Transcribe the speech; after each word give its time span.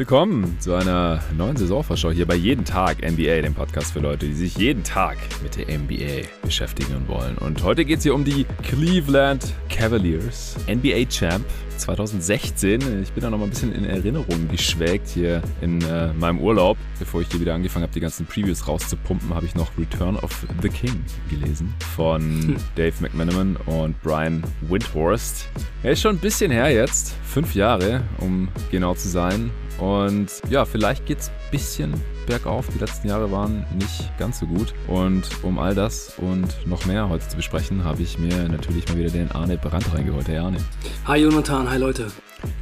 Willkommen 0.00 0.58
zu 0.60 0.72
einer 0.72 1.22
neuen 1.36 1.58
Saisonvorschau 1.58 2.10
hier 2.10 2.24
bei 2.24 2.34
Jeden 2.34 2.64
Tag 2.64 3.02
NBA, 3.02 3.42
dem 3.42 3.52
Podcast 3.52 3.92
für 3.92 3.98
Leute, 3.98 4.24
die 4.24 4.32
sich 4.32 4.56
jeden 4.56 4.82
Tag 4.82 5.18
mit 5.42 5.58
der 5.58 5.78
NBA 5.78 6.26
beschäftigen 6.40 7.06
wollen. 7.06 7.36
Und 7.36 7.62
heute 7.62 7.84
geht 7.84 7.98
es 7.98 8.04
hier 8.04 8.14
um 8.14 8.24
die 8.24 8.46
Cleveland 8.62 9.52
Cavaliers, 9.68 10.56
NBA 10.66 11.04
Champ 11.10 11.44
2016. 11.76 13.02
Ich 13.02 13.12
bin 13.12 13.22
da 13.22 13.28
noch 13.28 13.36
mal 13.36 13.44
ein 13.44 13.50
bisschen 13.50 13.74
in 13.74 13.84
Erinnerung 13.84 14.48
geschwelgt 14.48 15.06
hier 15.08 15.42
in 15.60 15.82
äh, 15.82 16.14
meinem 16.14 16.38
Urlaub. 16.38 16.78
Bevor 16.98 17.20
ich 17.20 17.28
hier 17.28 17.40
wieder 17.40 17.52
angefangen 17.52 17.82
habe, 17.82 17.92
die 17.92 18.00
ganzen 18.00 18.24
Previews 18.24 18.66
rauszupumpen, 18.66 19.34
habe 19.34 19.44
ich 19.44 19.54
noch 19.54 19.70
Return 19.76 20.16
of 20.16 20.46
the 20.62 20.70
King 20.70 21.04
gelesen 21.28 21.74
von 21.94 22.56
Dave 22.74 22.94
McManaman 23.00 23.56
und 23.66 24.00
Brian 24.02 24.42
Windhorst. 24.62 25.46
Er 25.82 25.92
ist 25.92 26.00
schon 26.00 26.16
ein 26.16 26.20
bisschen 26.20 26.50
her 26.50 26.70
jetzt, 26.70 27.14
fünf 27.22 27.54
Jahre, 27.54 28.02
um 28.16 28.48
genau 28.70 28.94
zu 28.94 29.06
sein. 29.06 29.50
Und 29.80 30.28
ja, 30.50 30.64
vielleicht 30.66 31.06
geht 31.06 31.20
es 31.20 31.28
ein 31.28 31.50
bisschen 31.50 31.94
bergauf. 32.26 32.68
Die 32.72 32.78
letzten 32.78 33.08
Jahre 33.08 33.32
waren 33.32 33.64
nicht 33.78 34.16
ganz 34.18 34.38
so 34.38 34.46
gut. 34.46 34.74
Und 34.86 35.28
um 35.42 35.58
all 35.58 35.74
das 35.74 36.14
und 36.18 36.66
noch 36.66 36.84
mehr 36.84 37.08
heute 37.08 37.26
zu 37.26 37.36
besprechen, 37.36 37.82
habe 37.82 38.02
ich 38.02 38.18
mir 38.18 38.48
natürlich 38.48 38.86
mal 38.88 38.98
wieder 38.98 39.10
den 39.10 39.30
Arne 39.32 39.56
Brandt 39.56 39.92
reingeholt. 39.94 40.28
Hey 40.28 40.38
Arne. 40.38 40.58
Hi 41.06 41.18
Jonathan, 41.18 41.68
hi 41.68 41.78
Leute. 41.78 42.08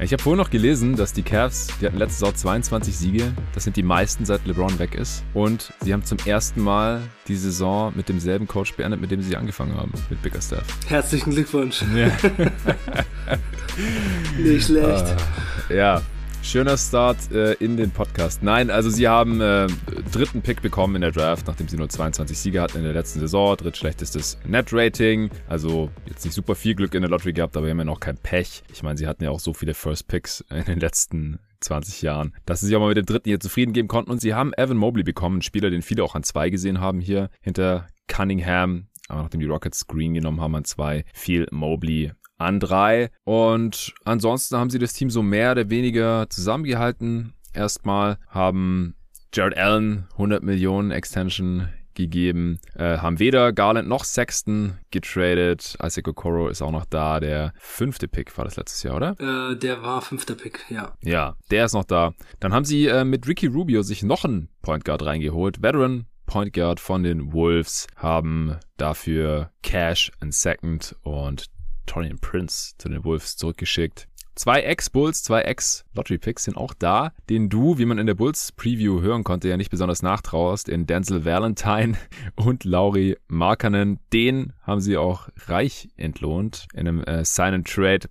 Ich 0.00 0.12
habe 0.12 0.22
vorhin 0.22 0.38
noch 0.38 0.50
gelesen, 0.50 0.96
dass 0.96 1.12
die 1.12 1.22
Cavs, 1.22 1.68
die 1.80 1.86
hatten 1.86 1.98
letzte 1.98 2.20
Saison 2.20 2.34
22 2.34 2.96
Siege. 2.96 3.32
Das 3.52 3.64
sind 3.64 3.76
die 3.76 3.82
meisten, 3.82 4.24
seit 4.24 4.46
LeBron 4.46 4.78
weg 4.78 4.94
ist. 4.94 5.24
Und 5.34 5.72
sie 5.82 5.92
haben 5.92 6.04
zum 6.04 6.18
ersten 6.24 6.62
Mal 6.62 7.00
die 7.28 7.36
Saison 7.36 7.92
mit 7.94 8.08
demselben 8.08 8.46
Coach 8.46 8.74
beendet, 8.74 9.00
mit 9.00 9.10
dem 9.10 9.22
sie 9.22 9.36
angefangen 9.36 9.76
haben, 9.76 9.92
mit 10.10 10.20
Bigger 10.22 10.40
Staff. 10.40 10.64
Herzlichen 10.88 11.30
Glückwunsch. 11.30 11.82
Ja. 11.94 12.10
Nicht 14.38 14.66
schlecht. 14.66 15.04
Ah, 15.04 15.16
ja, 15.72 16.02
Schöner 16.42 16.78
Start 16.78 17.30
äh, 17.32 17.52
in 17.54 17.76
den 17.76 17.90
Podcast. 17.90 18.42
Nein, 18.42 18.70
also 18.70 18.88
sie 18.88 19.06
haben 19.06 19.40
äh, 19.40 19.66
dritten 20.12 20.40
Pick 20.40 20.62
bekommen 20.62 20.94
in 20.94 21.02
der 21.02 21.12
Draft, 21.12 21.46
nachdem 21.46 21.68
sie 21.68 21.76
nur 21.76 21.88
22 21.88 22.38
Siege 22.38 22.62
hatten 22.62 22.78
in 22.78 22.84
der 22.84 22.94
letzten 22.94 23.20
Saison. 23.20 23.56
Drittschlechtestes 23.56 24.38
Net-Rating. 24.46 25.30
Also 25.46 25.90
jetzt 26.06 26.24
nicht 26.24 26.34
super 26.34 26.54
viel 26.54 26.74
Glück 26.74 26.94
in 26.94 27.02
der 27.02 27.10
Lottery 27.10 27.34
gehabt, 27.34 27.56
aber 27.56 27.66
wir 27.66 27.72
haben 27.72 27.78
ja 27.78 27.84
noch 27.84 28.00
kein 28.00 28.16
Pech. 28.16 28.62
Ich 28.72 28.82
meine, 28.82 28.96
sie 28.96 29.06
hatten 29.06 29.24
ja 29.24 29.30
auch 29.30 29.40
so 29.40 29.52
viele 29.52 29.74
First 29.74 30.08
Picks 30.08 30.42
in 30.50 30.64
den 30.64 30.80
letzten 30.80 31.38
20 31.60 32.02
Jahren, 32.02 32.34
dass 32.46 32.60
sie 32.60 32.66
sich 32.66 32.76
auch 32.76 32.80
mal 32.80 32.88
mit 32.88 32.96
dem 32.96 33.06
dritten 33.06 33.28
hier 33.28 33.40
zufrieden 33.40 33.72
geben 33.72 33.88
konnten. 33.88 34.10
Und 34.10 34.20
sie 34.20 34.34
haben 34.34 34.52
Evan 34.54 34.76
Mobley 34.76 35.02
bekommen, 35.02 35.36
einen 35.36 35.42
Spieler, 35.42 35.70
den 35.70 35.82
viele 35.82 36.02
auch 36.02 36.14
an 36.14 36.22
zwei 36.22 36.50
gesehen 36.50 36.80
haben 36.80 37.00
hier 37.00 37.30
hinter 37.40 37.86
Cunningham. 38.06 38.86
Aber 39.08 39.22
nachdem 39.22 39.40
die 39.40 39.46
Rockets 39.46 39.86
Green 39.86 40.14
genommen 40.14 40.40
haben 40.40 40.54
an 40.54 40.64
zwei, 40.64 41.04
fiel 41.12 41.46
Mobley 41.50 42.12
an 42.38 42.60
drei. 42.60 43.10
Und 43.24 43.94
ansonsten 44.04 44.56
haben 44.56 44.70
sie 44.70 44.78
das 44.78 44.94
Team 44.94 45.10
so 45.10 45.22
mehr 45.22 45.52
oder 45.52 45.68
weniger 45.70 46.30
zusammengehalten. 46.30 47.34
Erstmal 47.52 48.18
haben 48.28 48.94
Jared 49.34 49.56
Allen 49.56 50.06
100 50.12 50.42
Millionen 50.42 50.90
Extension 50.90 51.68
gegeben, 51.98 52.60
äh, 52.76 52.98
haben 52.98 53.18
weder 53.18 53.52
Garland 53.52 53.88
noch 53.88 54.04
Sexton 54.04 54.78
getradet. 54.90 55.76
Isaac 55.82 56.08
Okoro 56.08 56.48
ist 56.48 56.62
auch 56.62 56.70
noch 56.70 56.86
da. 56.86 57.20
Der 57.20 57.52
fünfte 57.58 58.08
Pick 58.08 58.36
war 58.38 58.44
das 58.44 58.56
letztes 58.56 58.84
Jahr, 58.84 58.96
oder? 58.96 59.16
Äh, 59.18 59.56
der 59.56 59.82
war 59.82 60.00
fünfter 60.00 60.34
Pick, 60.34 60.64
ja. 60.70 60.94
Ja, 61.02 61.36
der 61.50 61.66
ist 61.66 61.74
noch 61.74 61.84
da. 61.84 62.14
Dann 62.40 62.54
haben 62.54 62.64
sie 62.64 62.86
äh, 62.86 63.04
mit 63.04 63.26
Ricky 63.26 63.48
Rubio 63.48 63.82
sich 63.82 64.02
noch 64.02 64.24
einen 64.24 64.48
Point 64.62 64.84
Guard 64.84 65.04
reingeholt. 65.04 65.60
Veteran 65.60 66.06
Point 66.24 66.52
Guard 66.52 66.78
von 66.78 67.02
den 67.02 67.32
Wolves 67.32 67.88
haben 67.96 68.56
dafür 68.76 69.50
Cash 69.62 70.12
and 70.20 70.32
Second 70.32 70.94
und 71.02 71.46
Torian 71.88 72.18
Prince 72.18 72.74
zu 72.78 72.88
den 72.88 73.04
Wolves 73.04 73.36
zurückgeschickt. 73.36 74.06
Zwei 74.38 74.60
Ex-Bulls, 74.60 75.24
zwei 75.24 75.40
Ex-Lottery-Picks 75.40 76.44
sind 76.44 76.56
auch 76.56 76.72
da, 76.72 77.12
den 77.28 77.48
du, 77.48 77.76
wie 77.78 77.86
man 77.86 77.98
in 77.98 78.06
der 78.06 78.14
Bulls-Preview 78.14 79.00
hören 79.00 79.24
konnte, 79.24 79.48
ja 79.48 79.56
nicht 79.56 79.70
besonders 79.70 80.00
nachtrauerst, 80.00 80.68
in 80.68 80.86
Denzel 80.86 81.24
Valentine 81.24 81.98
und 82.36 82.62
Laurie 82.62 83.16
Markanen. 83.26 83.98
Den 84.12 84.52
haben 84.62 84.80
sie 84.80 84.96
auch 84.96 85.28
reich 85.46 85.88
entlohnt. 85.96 86.68
In 86.72 86.86
einem 86.86 87.02
äh, 87.02 87.24
Sign-and-Trade 87.24 88.08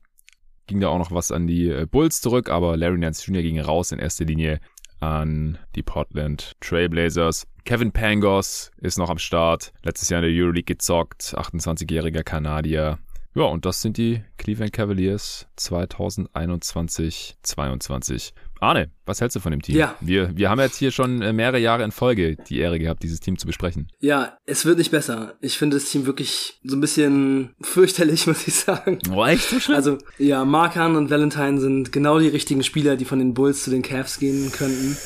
ging 0.65 0.81
da 0.81 0.89
auch 0.89 0.99
noch 0.99 1.11
was 1.11 1.31
an 1.31 1.47
die 1.47 1.69
äh, 1.69 1.85
Bulls 1.89 2.19
zurück, 2.19 2.49
aber 2.49 2.75
Larry 2.75 2.97
Nance 2.97 3.25
Jr. 3.25 3.41
ging 3.41 3.61
raus 3.61 3.93
in 3.93 3.99
erster 3.99 4.25
Linie 4.25 4.59
an 4.99 5.57
die 5.75 5.83
Portland 5.83 6.57
Trailblazers. 6.59 7.47
Kevin 7.63 7.91
Pangos 7.91 8.71
ist 8.77 8.97
noch 8.97 9.09
am 9.09 9.17
Start. 9.17 9.73
Letztes 9.83 10.09
Jahr 10.09 10.23
in 10.23 10.33
der 10.33 10.43
Euroleague 10.43 10.63
gezockt. 10.63 11.35
28-jähriger 11.37 12.23
Kanadier. 12.23 12.97
Ja, 13.37 13.43
und 13.43 13.65
das 13.65 13.81
sind 13.83 13.97
die 13.97 14.23
Cleveland 14.39 14.73
Cavaliers 14.73 15.45
2021-22. 15.59 18.31
Arne, 18.59 18.89
was 19.05 19.21
hältst 19.21 19.35
du 19.35 19.39
von 19.39 19.51
dem 19.51 19.61
Team? 19.61 19.75
Ja. 19.75 19.95
Wir, 20.01 20.35
wir 20.35 20.49
haben 20.49 20.59
jetzt 20.59 20.77
hier 20.77 20.89
schon 20.89 21.21
äh, 21.21 21.33
mehrere 21.33 21.59
Jahre 21.59 21.83
in 21.83 21.91
Folge 21.91 22.35
die 22.35 22.57
Ehre 22.57 22.79
gehabt, 22.79 23.03
dieses 23.03 23.19
Team 23.19 23.37
zu 23.37 23.45
besprechen. 23.45 23.91
Ja, 23.99 24.39
es 24.47 24.65
wird 24.65 24.79
nicht 24.79 24.89
besser. 24.89 25.35
Ich 25.39 25.59
finde 25.59 25.77
das 25.77 25.85
Team 25.85 26.07
wirklich 26.07 26.59
so 26.63 26.75
ein 26.75 26.81
bisschen 26.81 27.53
fürchterlich, 27.61 28.25
muss 28.27 28.47
ich 28.47 28.55
sagen. 28.55 28.97
Oh, 29.13 29.23
echt 29.23 29.47
so 29.47 29.59
schlimm? 29.59 29.75
Also, 29.75 29.99
ja, 30.17 30.43
Markan 30.43 30.95
und 30.95 31.11
Valentine 31.11 31.61
sind 31.61 31.91
genau 31.91 32.17
die 32.17 32.29
richtigen 32.29 32.63
Spieler, 32.63 32.95
die 32.95 33.05
von 33.05 33.19
den 33.19 33.35
Bulls 33.35 33.63
zu 33.63 33.69
den 33.69 33.83
Cavs 33.83 34.17
gehen 34.17 34.51
könnten. 34.51 34.97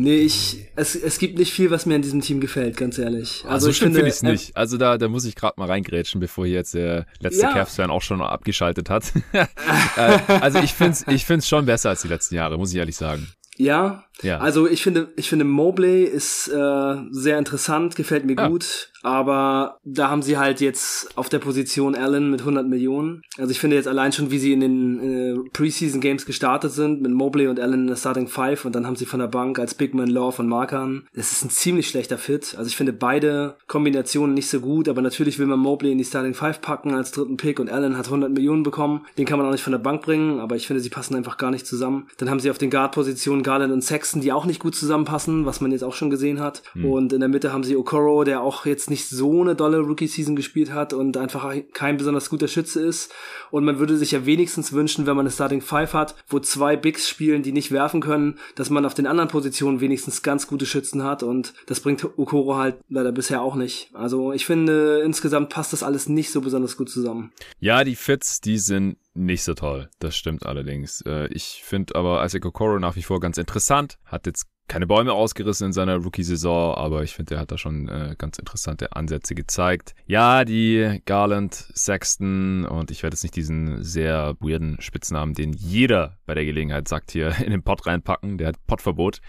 Nee, 0.00 0.18
ich, 0.18 0.64
es, 0.76 0.94
es 0.94 1.18
gibt 1.18 1.38
nicht 1.38 1.52
viel, 1.52 1.72
was 1.72 1.84
mir 1.84 1.96
an 1.96 2.02
diesem 2.02 2.20
Team 2.20 2.38
gefällt, 2.38 2.76
ganz 2.76 2.98
ehrlich. 2.98 3.42
Also, 3.42 3.48
also 3.48 3.70
ich 3.70 3.78
finde 3.80 3.98
find 3.98 4.08
ich's 4.08 4.22
nicht. 4.22 4.56
Also 4.56 4.76
da, 4.76 4.96
da 4.96 5.08
muss 5.08 5.24
ich 5.24 5.34
gerade 5.34 5.54
mal 5.58 5.66
reingrätschen, 5.66 6.20
bevor 6.20 6.46
hier 6.46 6.54
jetzt 6.54 6.74
der 6.74 7.04
letzte 7.18 7.42
ja. 7.42 7.52
Cavs-Fan 7.52 7.90
auch 7.90 8.00
schon 8.00 8.22
abgeschaltet 8.22 8.88
hat. 8.90 9.12
Äh, 9.96 10.18
also 10.40 10.60
ich 10.60 10.74
finde 10.74 10.92
es 10.92 11.04
ich 11.08 11.24
find's 11.24 11.48
schon 11.48 11.66
besser 11.66 11.90
als 11.90 12.02
die 12.02 12.08
letzten 12.08 12.36
Jahre, 12.36 12.56
muss 12.56 12.70
ich 12.70 12.76
ehrlich 12.76 12.96
sagen. 12.96 13.26
Ja, 13.56 14.04
ja. 14.22 14.38
Also 14.38 14.66
ich 14.66 14.82
finde, 14.82 15.12
ich 15.16 15.28
finde 15.28 15.44
Mobley 15.44 16.04
ist 16.04 16.48
äh, 16.48 16.96
sehr 17.10 17.38
interessant, 17.38 17.96
gefällt 17.96 18.24
mir 18.24 18.36
ja. 18.36 18.48
gut, 18.48 18.90
aber 19.02 19.78
da 19.84 20.10
haben 20.10 20.22
sie 20.22 20.38
halt 20.38 20.60
jetzt 20.60 21.16
auf 21.16 21.28
der 21.28 21.38
Position 21.38 21.94
Allen 21.94 22.30
mit 22.30 22.40
100 22.40 22.66
Millionen. 22.66 23.22
Also 23.38 23.50
ich 23.50 23.60
finde 23.60 23.76
jetzt 23.76 23.86
allein 23.86 24.12
schon, 24.12 24.30
wie 24.30 24.38
sie 24.38 24.52
in 24.52 24.60
den 24.60 25.00
äh, 25.00 25.50
Preseason 25.52 26.00
Games 26.00 26.26
gestartet 26.26 26.72
sind 26.72 27.00
mit 27.00 27.12
Mobley 27.12 27.46
und 27.46 27.60
Allen 27.60 27.82
in 27.82 27.86
der 27.86 27.96
Starting 27.96 28.26
Five 28.26 28.64
und 28.64 28.74
dann 28.74 28.86
haben 28.86 28.96
sie 28.96 29.06
von 29.06 29.20
der 29.20 29.28
Bank 29.28 29.58
als 29.58 29.74
Big 29.74 29.94
Man 29.94 30.08
Law 30.08 30.32
von 30.32 30.48
Markern. 30.48 31.06
Das 31.14 31.32
ist 31.32 31.44
ein 31.44 31.50
ziemlich 31.50 31.88
schlechter 31.88 32.18
Fit. 32.18 32.56
Also 32.58 32.68
ich 32.68 32.76
finde 32.76 32.92
beide 32.92 33.56
Kombinationen 33.68 34.34
nicht 34.34 34.48
so 34.48 34.60
gut, 34.60 34.88
aber 34.88 35.00
natürlich 35.00 35.38
will 35.38 35.46
man 35.46 35.60
Mobley 35.60 35.92
in 35.92 35.98
die 35.98 36.04
Starting 36.04 36.34
Five 36.34 36.60
packen 36.60 36.94
als 36.94 37.12
dritten 37.12 37.36
Pick 37.36 37.60
und 37.60 37.70
Allen 37.70 37.96
hat 37.96 38.06
100 38.06 38.32
Millionen 38.32 38.64
bekommen. 38.64 39.06
Den 39.16 39.26
kann 39.26 39.38
man 39.38 39.46
auch 39.46 39.52
nicht 39.52 39.62
von 39.62 39.72
der 39.72 39.78
Bank 39.78 40.02
bringen, 40.02 40.40
aber 40.40 40.56
ich 40.56 40.66
finde, 40.66 40.80
sie 40.82 40.90
passen 40.90 41.14
einfach 41.14 41.36
gar 41.36 41.50
nicht 41.50 41.66
zusammen. 41.66 42.08
Dann 42.16 42.30
haben 42.30 42.40
sie 42.40 42.50
auf 42.50 42.58
den 42.58 42.70
Guard-Positionen 42.70 43.42
Garland 43.42 43.72
und 43.72 43.82
Sex 43.82 44.07
Sexton, 44.08 44.22
die 44.22 44.32
auch 44.32 44.46
nicht 44.46 44.60
gut 44.60 44.74
zusammenpassen, 44.74 45.44
was 45.44 45.60
man 45.60 45.70
jetzt 45.70 45.84
auch 45.84 45.94
schon 45.94 46.10
gesehen 46.10 46.40
hat. 46.40 46.62
Hm. 46.72 46.84
Und 46.86 47.12
in 47.12 47.20
der 47.20 47.28
Mitte 47.28 47.52
haben 47.52 47.62
sie 47.62 47.76
Okoro, 47.76 48.24
der 48.24 48.40
auch 48.40 48.64
jetzt 48.64 48.90
nicht 48.90 49.08
so 49.08 49.42
eine 49.42 49.54
dolle 49.54 49.80
Rookie-Season 49.80 50.34
gespielt 50.34 50.72
hat 50.72 50.92
und 50.92 51.16
einfach 51.16 51.54
kein 51.72 51.98
besonders 51.98 52.30
guter 52.30 52.48
Schütze 52.48 52.80
ist. 52.80 53.12
Und 53.50 53.64
man 53.64 53.78
würde 53.78 53.96
sich 53.96 54.12
ja 54.12 54.24
wenigstens 54.24 54.72
wünschen, 54.72 55.06
wenn 55.06 55.16
man 55.16 55.26
eine 55.26 55.30
Starting 55.30 55.60
Five 55.60 55.92
hat, 55.92 56.14
wo 56.28 56.38
zwei 56.38 56.76
Bigs 56.76 57.08
spielen, 57.08 57.42
die 57.42 57.52
nicht 57.52 57.70
werfen 57.70 58.00
können, 58.00 58.38
dass 58.54 58.70
man 58.70 58.86
auf 58.86 58.94
den 58.94 59.06
anderen 59.06 59.28
Positionen 59.28 59.80
wenigstens 59.80 60.22
ganz 60.22 60.46
gute 60.46 60.66
Schützen 60.66 61.04
hat. 61.04 61.22
Und 61.22 61.54
das 61.66 61.80
bringt 61.80 62.04
Okoro 62.18 62.56
halt 62.56 62.76
leider 62.88 63.12
bisher 63.12 63.42
auch 63.42 63.54
nicht. 63.54 63.90
Also 63.92 64.32
ich 64.32 64.46
finde, 64.46 65.02
insgesamt 65.04 65.50
passt 65.50 65.72
das 65.72 65.82
alles 65.82 66.08
nicht 66.08 66.30
so 66.30 66.40
besonders 66.40 66.76
gut 66.76 66.90
zusammen. 66.90 67.32
Ja, 67.60 67.84
die 67.84 67.96
Fits, 67.96 68.40
die 68.40 68.58
sind 68.58 68.96
nicht 69.18 69.42
so 69.42 69.54
toll. 69.54 69.88
Das 69.98 70.16
stimmt 70.16 70.46
allerdings. 70.46 71.02
Äh, 71.02 71.26
ich 71.28 71.62
finde 71.64 71.94
aber 71.94 72.24
Isaac 72.24 72.44
Okoro 72.46 72.78
nach 72.78 72.96
wie 72.96 73.02
vor 73.02 73.20
ganz 73.20 73.38
interessant. 73.38 73.98
Hat 74.04 74.26
jetzt 74.26 74.46
keine 74.68 74.86
Bäume 74.86 75.14
ausgerissen 75.14 75.68
in 75.68 75.72
seiner 75.72 75.96
Rookie-Saison, 75.96 76.74
aber 76.74 77.02
ich 77.02 77.14
finde, 77.14 77.36
er 77.36 77.40
hat 77.40 77.50
da 77.50 77.56
schon 77.56 77.88
äh, 77.88 78.14
ganz 78.18 78.38
interessante 78.38 78.92
Ansätze 78.94 79.34
gezeigt. 79.34 79.94
Ja, 80.06 80.44
die 80.44 81.00
Garland, 81.06 81.54
Sexton 81.54 82.66
und 82.66 82.90
ich 82.90 83.02
werde 83.02 83.14
jetzt 83.14 83.22
nicht 83.22 83.34
diesen 83.34 83.82
sehr 83.82 84.36
weirden 84.40 84.76
Spitznamen, 84.80 85.32
den 85.32 85.54
jeder 85.54 86.18
bei 86.26 86.34
der 86.34 86.44
Gelegenheit 86.44 86.86
sagt, 86.86 87.10
hier 87.10 87.34
in 87.38 87.50
den 87.50 87.62
Pott 87.62 87.86
reinpacken. 87.86 88.36
Der 88.36 88.48
hat 88.48 88.66
Pottverbot. 88.66 89.20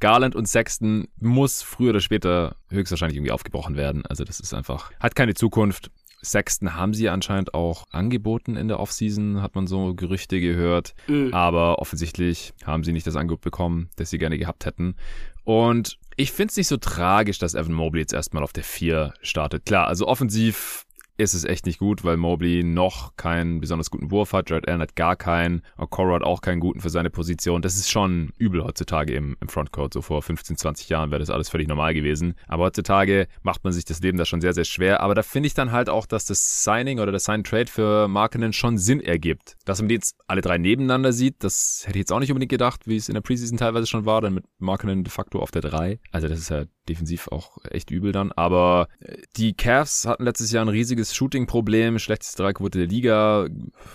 Garland 0.00 0.34
und 0.34 0.48
Sexton 0.48 1.08
muss 1.20 1.60
früher 1.60 1.90
oder 1.90 2.00
später 2.00 2.56
höchstwahrscheinlich 2.70 3.16
irgendwie 3.16 3.32
aufgebrochen 3.32 3.76
werden. 3.76 4.06
Also 4.06 4.24
das 4.24 4.40
ist 4.40 4.54
einfach, 4.54 4.90
hat 5.00 5.14
keine 5.14 5.34
Zukunft. 5.34 5.90
Sexton 6.22 6.74
haben 6.74 6.94
sie 6.94 7.08
anscheinend 7.08 7.54
auch 7.54 7.84
angeboten 7.90 8.56
in 8.56 8.68
der 8.68 8.80
Offseason, 8.80 9.42
hat 9.42 9.54
man 9.54 9.66
so 9.66 9.94
Gerüchte 9.94 10.40
gehört. 10.40 10.94
Mhm. 11.06 11.32
Aber 11.32 11.78
offensichtlich 11.78 12.52
haben 12.64 12.84
sie 12.84 12.92
nicht 12.92 13.06
das 13.06 13.16
Angebot 13.16 13.40
bekommen, 13.40 13.90
das 13.96 14.10
sie 14.10 14.18
gerne 14.18 14.38
gehabt 14.38 14.66
hätten. 14.66 14.96
Und 15.44 15.98
ich 16.16 16.32
finde 16.32 16.50
es 16.50 16.56
nicht 16.56 16.68
so 16.68 16.76
tragisch, 16.76 17.38
dass 17.38 17.54
Evan 17.54 17.72
Mobley 17.72 18.02
jetzt 18.02 18.12
erstmal 18.12 18.42
auf 18.42 18.52
der 18.52 18.64
4 18.64 19.14
startet. 19.22 19.64
Klar, 19.64 19.86
also 19.86 20.06
offensiv 20.06 20.84
ist 21.18 21.34
es 21.34 21.44
echt 21.44 21.66
nicht 21.66 21.80
gut, 21.80 22.04
weil 22.04 22.16
Mobley 22.16 22.62
noch 22.62 23.16
keinen 23.16 23.60
besonders 23.60 23.90
guten 23.90 24.10
Wurf 24.12 24.32
hat. 24.32 24.48
Jared 24.48 24.68
Allen 24.68 24.80
hat 24.80 24.94
gar 24.94 25.16
keinen. 25.16 25.62
Okoro 25.76 26.14
hat 26.14 26.22
auch 26.22 26.40
keinen 26.40 26.60
guten 26.60 26.80
für 26.80 26.90
seine 26.90 27.10
Position. 27.10 27.60
Das 27.60 27.74
ist 27.74 27.90
schon 27.90 28.32
übel 28.38 28.62
heutzutage 28.62 29.12
im, 29.14 29.36
im 29.40 29.48
Frontcourt. 29.48 29.92
So 29.92 30.00
vor 30.00 30.22
15, 30.22 30.56
20 30.56 30.88
Jahren 30.88 31.10
wäre 31.10 31.18
das 31.18 31.30
alles 31.30 31.48
völlig 31.48 31.66
normal 31.66 31.92
gewesen. 31.92 32.34
Aber 32.46 32.66
heutzutage 32.66 33.26
macht 33.42 33.64
man 33.64 33.72
sich 33.72 33.84
das 33.84 34.00
Leben 34.00 34.16
da 34.16 34.24
schon 34.24 34.40
sehr, 34.40 34.54
sehr 34.54 34.64
schwer. 34.64 35.00
Aber 35.00 35.16
da 35.16 35.22
finde 35.22 35.48
ich 35.48 35.54
dann 35.54 35.72
halt 35.72 35.88
auch, 35.88 36.06
dass 36.06 36.24
das 36.24 36.62
Signing 36.62 37.00
oder 37.00 37.10
das 37.10 37.24
Sign-Trade 37.24 37.66
für 37.66 38.06
Markenen 38.06 38.52
schon 38.52 38.78
Sinn 38.78 39.00
ergibt. 39.00 39.56
Dass 39.64 39.80
man 39.80 39.88
die 39.88 39.96
jetzt 39.96 40.16
alle 40.28 40.40
drei 40.40 40.56
nebeneinander 40.56 41.12
sieht, 41.12 41.42
das 41.42 41.82
hätte 41.84 41.98
ich 41.98 42.02
jetzt 42.02 42.12
auch 42.12 42.20
nicht 42.20 42.30
unbedingt 42.30 42.50
gedacht, 42.50 42.86
wie 42.86 42.96
es 42.96 43.08
in 43.08 43.14
der 43.14 43.22
Preseason 43.22 43.58
teilweise 43.58 43.88
schon 43.88 44.06
war. 44.06 44.20
Dann 44.20 44.34
mit 44.34 44.44
Markenen 44.58 45.02
de 45.02 45.10
facto 45.10 45.40
auf 45.40 45.50
der 45.50 45.62
3. 45.62 45.98
Also 46.12 46.28
das 46.28 46.38
ist 46.38 46.50
ja 46.50 46.64
defensiv 46.88 47.28
auch 47.28 47.58
echt 47.70 47.90
übel 47.90 48.12
dann. 48.12 48.32
Aber 48.32 48.88
äh, 49.00 49.16
die 49.36 49.54
Cavs 49.54 50.06
hatten 50.06 50.24
letztes 50.24 50.52
Jahr 50.52 50.64
ein 50.64 50.68
riesiges 50.68 51.14
Shooting-Problem, 51.14 51.98
schlechteste 51.98 52.42
Dreiquote 52.42 52.78
der 52.78 52.88
Liga, 52.88 53.48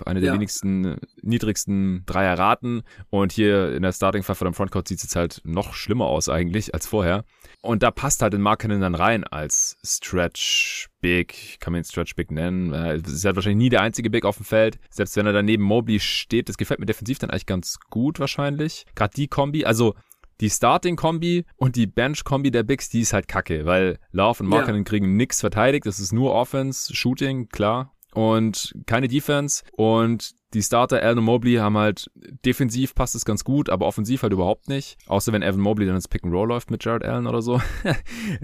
eine 0.05 0.19
der 0.19 0.29
ja. 0.29 0.33
wenigsten, 0.35 0.97
niedrigsten 1.21 2.03
Dreierraten. 2.05 2.83
Und 3.09 3.31
hier 3.31 3.73
in 3.73 3.83
der 3.83 3.93
Starting 3.93 4.23
Five 4.23 4.41
oder 4.41 4.49
im 4.49 4.53
Frontcourt 4.53 4.87
sieht 4.87 4.97
es 4.97 5.03
jetzt 5.03 5.15
halt 5.15 5.41
noch 5.43 5.73
schlimmer 5.73 6.05
aus 6.05 6.29
eigentlich 6.29 6.73
als 6.73 6.87
vorher. 6.87 7.25
Und 7.61 7.81
da 7.81 7.91
passt 7.91 8.21
halt 8.21 8.33
in 8.33 8.41
Markinen 8.41 8.81
dann 8.81 8.95
rein 8.95 9.23
als 9.23 9.77
Stretch 9.85 10.89
Big, 10.99 11.59
kann 11.59 11.71
man 11.71 11.81
ihn 11.81 11.85
Stretch 11.85 12.15
Big 12.15 12.29
nennen. 12.29 12.73
Es 12.73 13.11
ist 13.11 13.25
halt 13.25 13.35
wahrscheinlich 13.35 13.63
nie 13.63 13.69
der 13.69 13.81
einzige 13.81 14.09
Big 14.09 14.25
auf 14.25 14.37
dem 14.37 14.45
Feld. 14.45 14.79
Selbst 14.89 15.15
wenn 15.15 15.25
er 15.25 15.33
daneben 15.33 15.63
Mobley 15.63 15.99
steht, 15.99 16.49
das 16.49 16.57
gefällt 16.57 16.79
mir 16.79 16.85
defensiv 16.85 17.19
dann 17.19 17.29
eigentlich 17.29 17.45
ganz 17.45 17.79
gut 17.89 18.19
wahrscheinlich. 18.19 18.85
Gerade 18.95 19.13
die 19.15 19.27
Kombi, 19.27 19.63
also 19.65 19.95
die 20.41 20.49
Starting-Kombi 20.49 21.45
und 21.55 21.75
die 21.75 21.87
Bench-Kombi 21.87 22.51
der 22.51 22.63
Bigs, 22.63 22.89
die 22.89 23.01
ist 23.01 23.13
halt 23.13 23.27
kacke, 23.27 23.65
weil 23.65 23.99
Love 24.11 24.43
und 24.43 24.49
Markkanen 24.49 24.81
ja. 24.81 24.83
kriegen 24.83 25.15
nix 25.15 25.41
verteidigt. 25.41 25.85
Das 25.85 25.99
ist 25.99 26.11
nur 26.11 26.33
Offense, 26.33 26.95
Shooting, 26.95 27.49
klar. 27.49 27.93
Und 28.13 28.75
keine 28.85 29.07
Defense. 29.07 29.63
Und 29.71 30.33
die 30.53 30.61
Starter 30.61 31.01
Allen 31.01 31.17
und 31.17 31.25
Mobley 31.25 31.55
haben 31.55 31.77
halt 31.77 32.11
defensiv 32.45 32.93
passt 32.93 33.15
es 33.15 33.25
ganz 33.25 33.43
gut, 33.43 33.69
aber 33.69 33.87
offensiv 33.87 34.21
halt 34.21 34.33
überhaupt 34.33 34.69
nicht. 34.69 34.97
Außer 35.07 35.33
wenn 35.33 35.41
Evan 35.41 35.61
Mobley 35.61 35.87
dann 35.87 35.95
ins 35.95 36.07
Pick 36.07 36.23
and 36.23 36.33
Roll 36.33 36.47
läuft 36.47 36.69
mit 36.69 36.83
Jared 36.85 37.03
Allen 37.03 37.25
oder 37.25 37.41
so. 37.41 37.59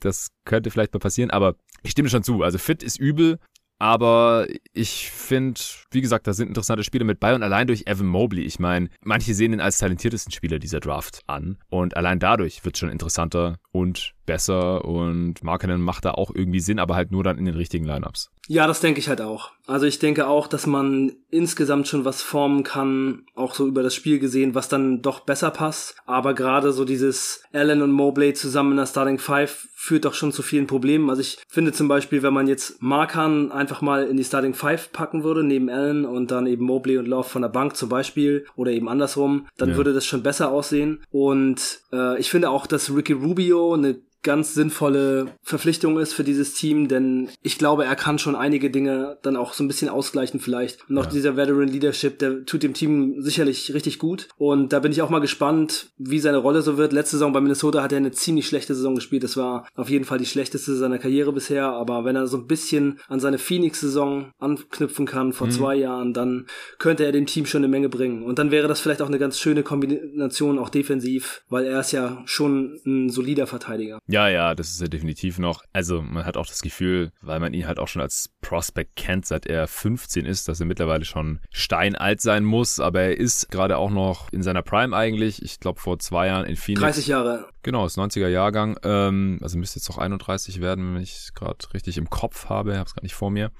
das 0.00 0.30
könnte 0.44 0.70
vielleicht 0.70 0.92
mal 0.92 1.00
passieren, 1.00 1.30
aber 1.30 1.54
ich 1.82 1.92
stimme 1.92 2.08
schon 2.08 2.24
zu. 2.24 2.42
Also 2.42 2.58
fit 2.58 2.82
ist 2.82 2.98
übel, 2.98 3.38
aber 3.78 4.46
ich 4.72 5.10
finde, 5.10 5.60
wie 5.90 6.00
gesagt, 6.00 6.26
da 6.26 6.32
sind 6.32 6.48
interessante 6.48 6.84
Spiele 6.84 7.04
mit 7.04 7.20
bei 7.20 7.34
und 7.34 7.42
allein 7.42 7.66
durch 7.66 7.84
Evan 7.86 8.06
Mobley. 8.06 8.42
Ich 8.42 8.58
meine, 8.58 8.88
manche 9.02 9.34
sehen 9.34 9.52
ihn 9.52 9.60
als 9.60 9.78
talentiertesten 9.78 10.32
Spieler 10.32 10.58
dieser 10.58 10.80
Draft 10.80 11.20
an 11.26 11.58
und 11.68 11.96
allein 11.96 12.18
dadurch 12.18 12.64
wird 12.64 12.76
es 12.76 12.80
schon 12.80 12.90
interessanter 12.90 13.58
und 13.72 14.15
besser 14.26 14.84
und 14.84 15.42
Markenen 15.42 15.80
macht 15.80 16.04
da 16.04 16.12
auch 16.12 16.30
irgendwie 16.34 16.60
Sinn, 16.60 16.78
aber 16.78 16.96
halt 16.96 17.12
nur 17.12 17.24
dann 17.24 17.38
in 17.38 17.46
den 17.46 17.54
richtigen 17.54 17.86
Lineups. 17.86 18.30
Ja, 18.48 18.66
das 18.66 18.80
denke 18.80 19.00
ich 19.00 19.08
halt 19.08 19.20
auch. 19.20 19.50
Also 19.66 19.86
ich 19.86 19.98
denke 19.98 20.28
auch, 20.28 20.46
dass 20.46 20.66
man 20.66 21.12
insgesamt 21.30 21.88
schon 21.88 22.04
was 22.04 22.22
formen 22.22 22.62
kann, 22.62 23.24
auch 23.34 23.54
so 23.54 23.66
über 23.66 23.82
das 23.82 23.94
Spiel 23.94 24.20
gesehen, 24.20 24.54
was 24.54 24.68
dann 24.68 25.02
doch 25.02 25.20
besser 25.20 25.50
passt. 25.50 25.96
Aber 26.06 26.34
gerade 26.34 26.72
so 26.72 26.84
dieses 26.84 27.42
Allen 27.52 27.82
und 27.82 27.90
Mobley 27.90 28.34
zusammen 28.34 28.72
in 28.72 28.76
der 28.76 28.86
Starting 28.86 29.18
Five 29.18 29.66
führt 29.74 30.04
doch 30.04 30.14
schon 30.14 30.30
zu 30.30 30.42
vielen 30.42 30.68
Problemen. 30.68 31.10
Also 31.10 31.22
ich 31.22 31.38
finde 31.48 31.72
zum 31.72 31.88
Beispiel, 31.88 32.22
wenn 32.22 32.34
man 32.34 32.46
jetzt 32.46 32.80
Markan 32.80 33.50
einfach 33.50 33.82
mal 33.82 34.04
in 34.06 34.16
die 34.16 34.24
Starting 34.24 34.54
Five 34.54 34.92
packen 34.92 35.24
würde, 35.24 35.42
neben 35.42 35.68
Allen 35.68 36.04
und 36.04 36.30
dann 36.30 36.46
eben 36.46 36.64
Mobley 36.64 36.98
und 36.98 37.06
Love 37.06 37.28
von 37.28 37.42
der 37.42 37.48
Bank 37.48 37.76
zum 37.76 37.88
Beispiel 37.88 38.46
oder 38.54 38.70
eben 38.70 38.88
andersrum, 38.88 39.48
dann 39.58 39.70
ja. 39.70 39.76
würde 39.76 39.92
das 39.92 40.06
schon 40.06 40.22
besser 40.22 40.50
aussehen. 40.50 41.02
Und 41.10 41.80
äh, 41.92 42.18
ich 42.20 42.30
finde 42.30 42.50
auch, 42.50 42.68
dass 42.68 42.94
Ricky 42.94 43.12
Rubio 43.12 43.74
eine 43.74 43.96
ganz 44.22 44.54
sinnvolle 44.54 45.28
Verpflichtung 45.42 45.98
ist 45.98 46.12
für 46.12 46.24
dieses 46.24 46.54
Team, 46.54 46.88
denn 46.88 47.28
ich 47.42 47.58
glaube, 47.58 47.84
er 47.84 47.96
kann 47.96 48.18
schon 48.18 48.34
einige 48.34 48.70
Dinge 48.70 49.18
dann 49.22 49.36
auch 49.36 49.52
so 49.52 49.62
ein 49.62 49.68
bisschen 49.68 49.88
ausgleichen 49.88 50.40
vielleicht. 50.40 50.88
Und 50.88 50.98
auch 50.98 51.04
ja. 51.04 51.10
dieser 51.10 51.36
Veteran 51.36 51.68
Leadership, 51.68 52.18
der 52.18 52.44
tut 52.44 52.62
dem 52.62 52.74
Team 52.74 53.20
sicherlich 53.20 53.72
richtig 53.72 53.98
gut. 53.98 54.28
Und 54.36 54.72
da 54.72 54.80
bin 54.80 54.92
ich 54.92 55.02
auch 55.02 55.10
mal 55.10 55.20
gespannt, 55.20 55.90
wie 55.96 56.18
seine 56.18 56.38
Rolle 56.38 56.62
so 56.62 56.76
wird. 56.76 56.92
Letzte 56.92 57.16
Saison 57.16 57.32
bei 57.32 57.40
Minnesota 57.40 57.82
hat 57.82 57.92
er 57.92 57.98
eine 57.98 58.10
ziemlich 58.10 58.46
schlechte 58.46 58.74
Saison 58.74 58.94
gespielt. 58.94 59.24
Das 59.24 59.36
war 59.36 59.68
auf 59.74 59.88
jeden 59.88 60.04
Fall 60.04 60.18
die 60.18 60.26
schlechteste 60.26 60.74
seiner 60.74 60.98
Karriere 60.98 61.32
bisher. 61.32 61.68
Aber 61.68 62.04
wenn 62.04 62.16
er 62.16 62.26
so 62.26 62.36
ein 62.36 62.46
bisschen 62.46 62.98
an 63.08 63.20
seine 63.20 63.38
Phoenix-Saison 63.38 64.32
anknüpfen 64.38 65.06
kann 65.06 65.32
vor 65.32 65.46
mhm. 65.46 65.52
zwei 65.52 65.76
Jahren, 65.76 66.12
dann 66.12 66.46
könnte 66.78 67.04
er 67.04 67.12
dem 67.12 67.26
Team 67.26 67.46
schon 67.46 67.60
eine 67.60 67.68
Menge 67.68 67.88
bringen. 67.88 68.22
Und 68.22 68.38
dann 68.38 68.50
wäre 68.50 68.68
das 68.68 68.80
vielleicht 68.80 69.02
auch 69.02 69.08
eine 69.08 69.18
ganz 69.18 69.38
schöne 69.38 69.62
Kombination, 69.62 70.58
auch 70.58 70.68
defensiv, 70.68 71.42
weil 71.48 71.64
er 71.64 71.80
ist 71.80 71.92
ja 71.92 72.22
schon 72.26 72.80
ein 72.84 73.08
solider 73.08 73.46
Verteidiger. 73.46 74.00
Ja, 74.08 74.28
ja, 74.28 74.54
das 74.54 74.70
ist 74.70 74.80
er 74.80 74.88
definitiv 74.88 75.38
noch. 75.38 75.62
Also 75.72 76.00
man 76.00 76.24
hat 76.24 76.36
auch 76.36 76.46
das 76.46 76.62
Gefühl, 76.62 77.10
weil 77.22 77.40
man 77.40 77.52
ihn 77.54 77.66
halt 77.66 77.78
auch 77.78 77.88
schon 77.88 78.02
als 78.02 78.30
Prospect 78.40 78.94
kennt, 78.94 79.26
seit 79.26 79.46
er 79.46 79.66
15 79.66 80.24
ist, 80.24 80.46
dass 80.48 80.60
er 80.60 80.66
mittlerweile 80.66 81.04
schon 81.04 81.40
steinalt 81.50 82.20
sein 82.20 82.44
muss. 82.44 82.78
Aber 82.78 83.00
er 83.00 83.16
ist 83.16 83.50
gerade 83.50 83.76
auch 83.76 83.90
noch 83.90 84.32
in 84.32 84.42
seiner 84.42 84.62
Prime 84.62 84.96
eigentlich. 84.96 85.42
Ich 85.42 85.58
glaube 85.58 85.80
vor 85.80 85.98
zwei 85.98 86.28
Jahren 86.28 86.46
in 86.46 86.56
Phoenix. 86.56 86.82
30 86.82 87.06
Jahre. 87.08 87.48
Genau, 87.62 87.84
ist 87.84 87.98
90er 87.98 88.28
Jahrgang. 88.28 88.78
Ähm, 88.84 89.40
also 89.42 89.58
müsste 89.58 89.80
jetzt 89.80 89.90
auch 89.90 89.98
31 89.98 90.60
werden, 90.60 90.94
wenn 90.94 91.02
ich 91.02 91.16
es 91.16 91.34
gerade 91.34 91.58
richtig 91.74 91.98
im 91.98 92.08
Kopf 92.08 92.48
habe. 92.48 92.70
Ich 92.70 92.76
habe 92.76 92.86
es 92.86 92.94
gerade 92.94 93.06
nicht 93.06 93.16
vor 93.16 93.32
mir. 93.32 93.50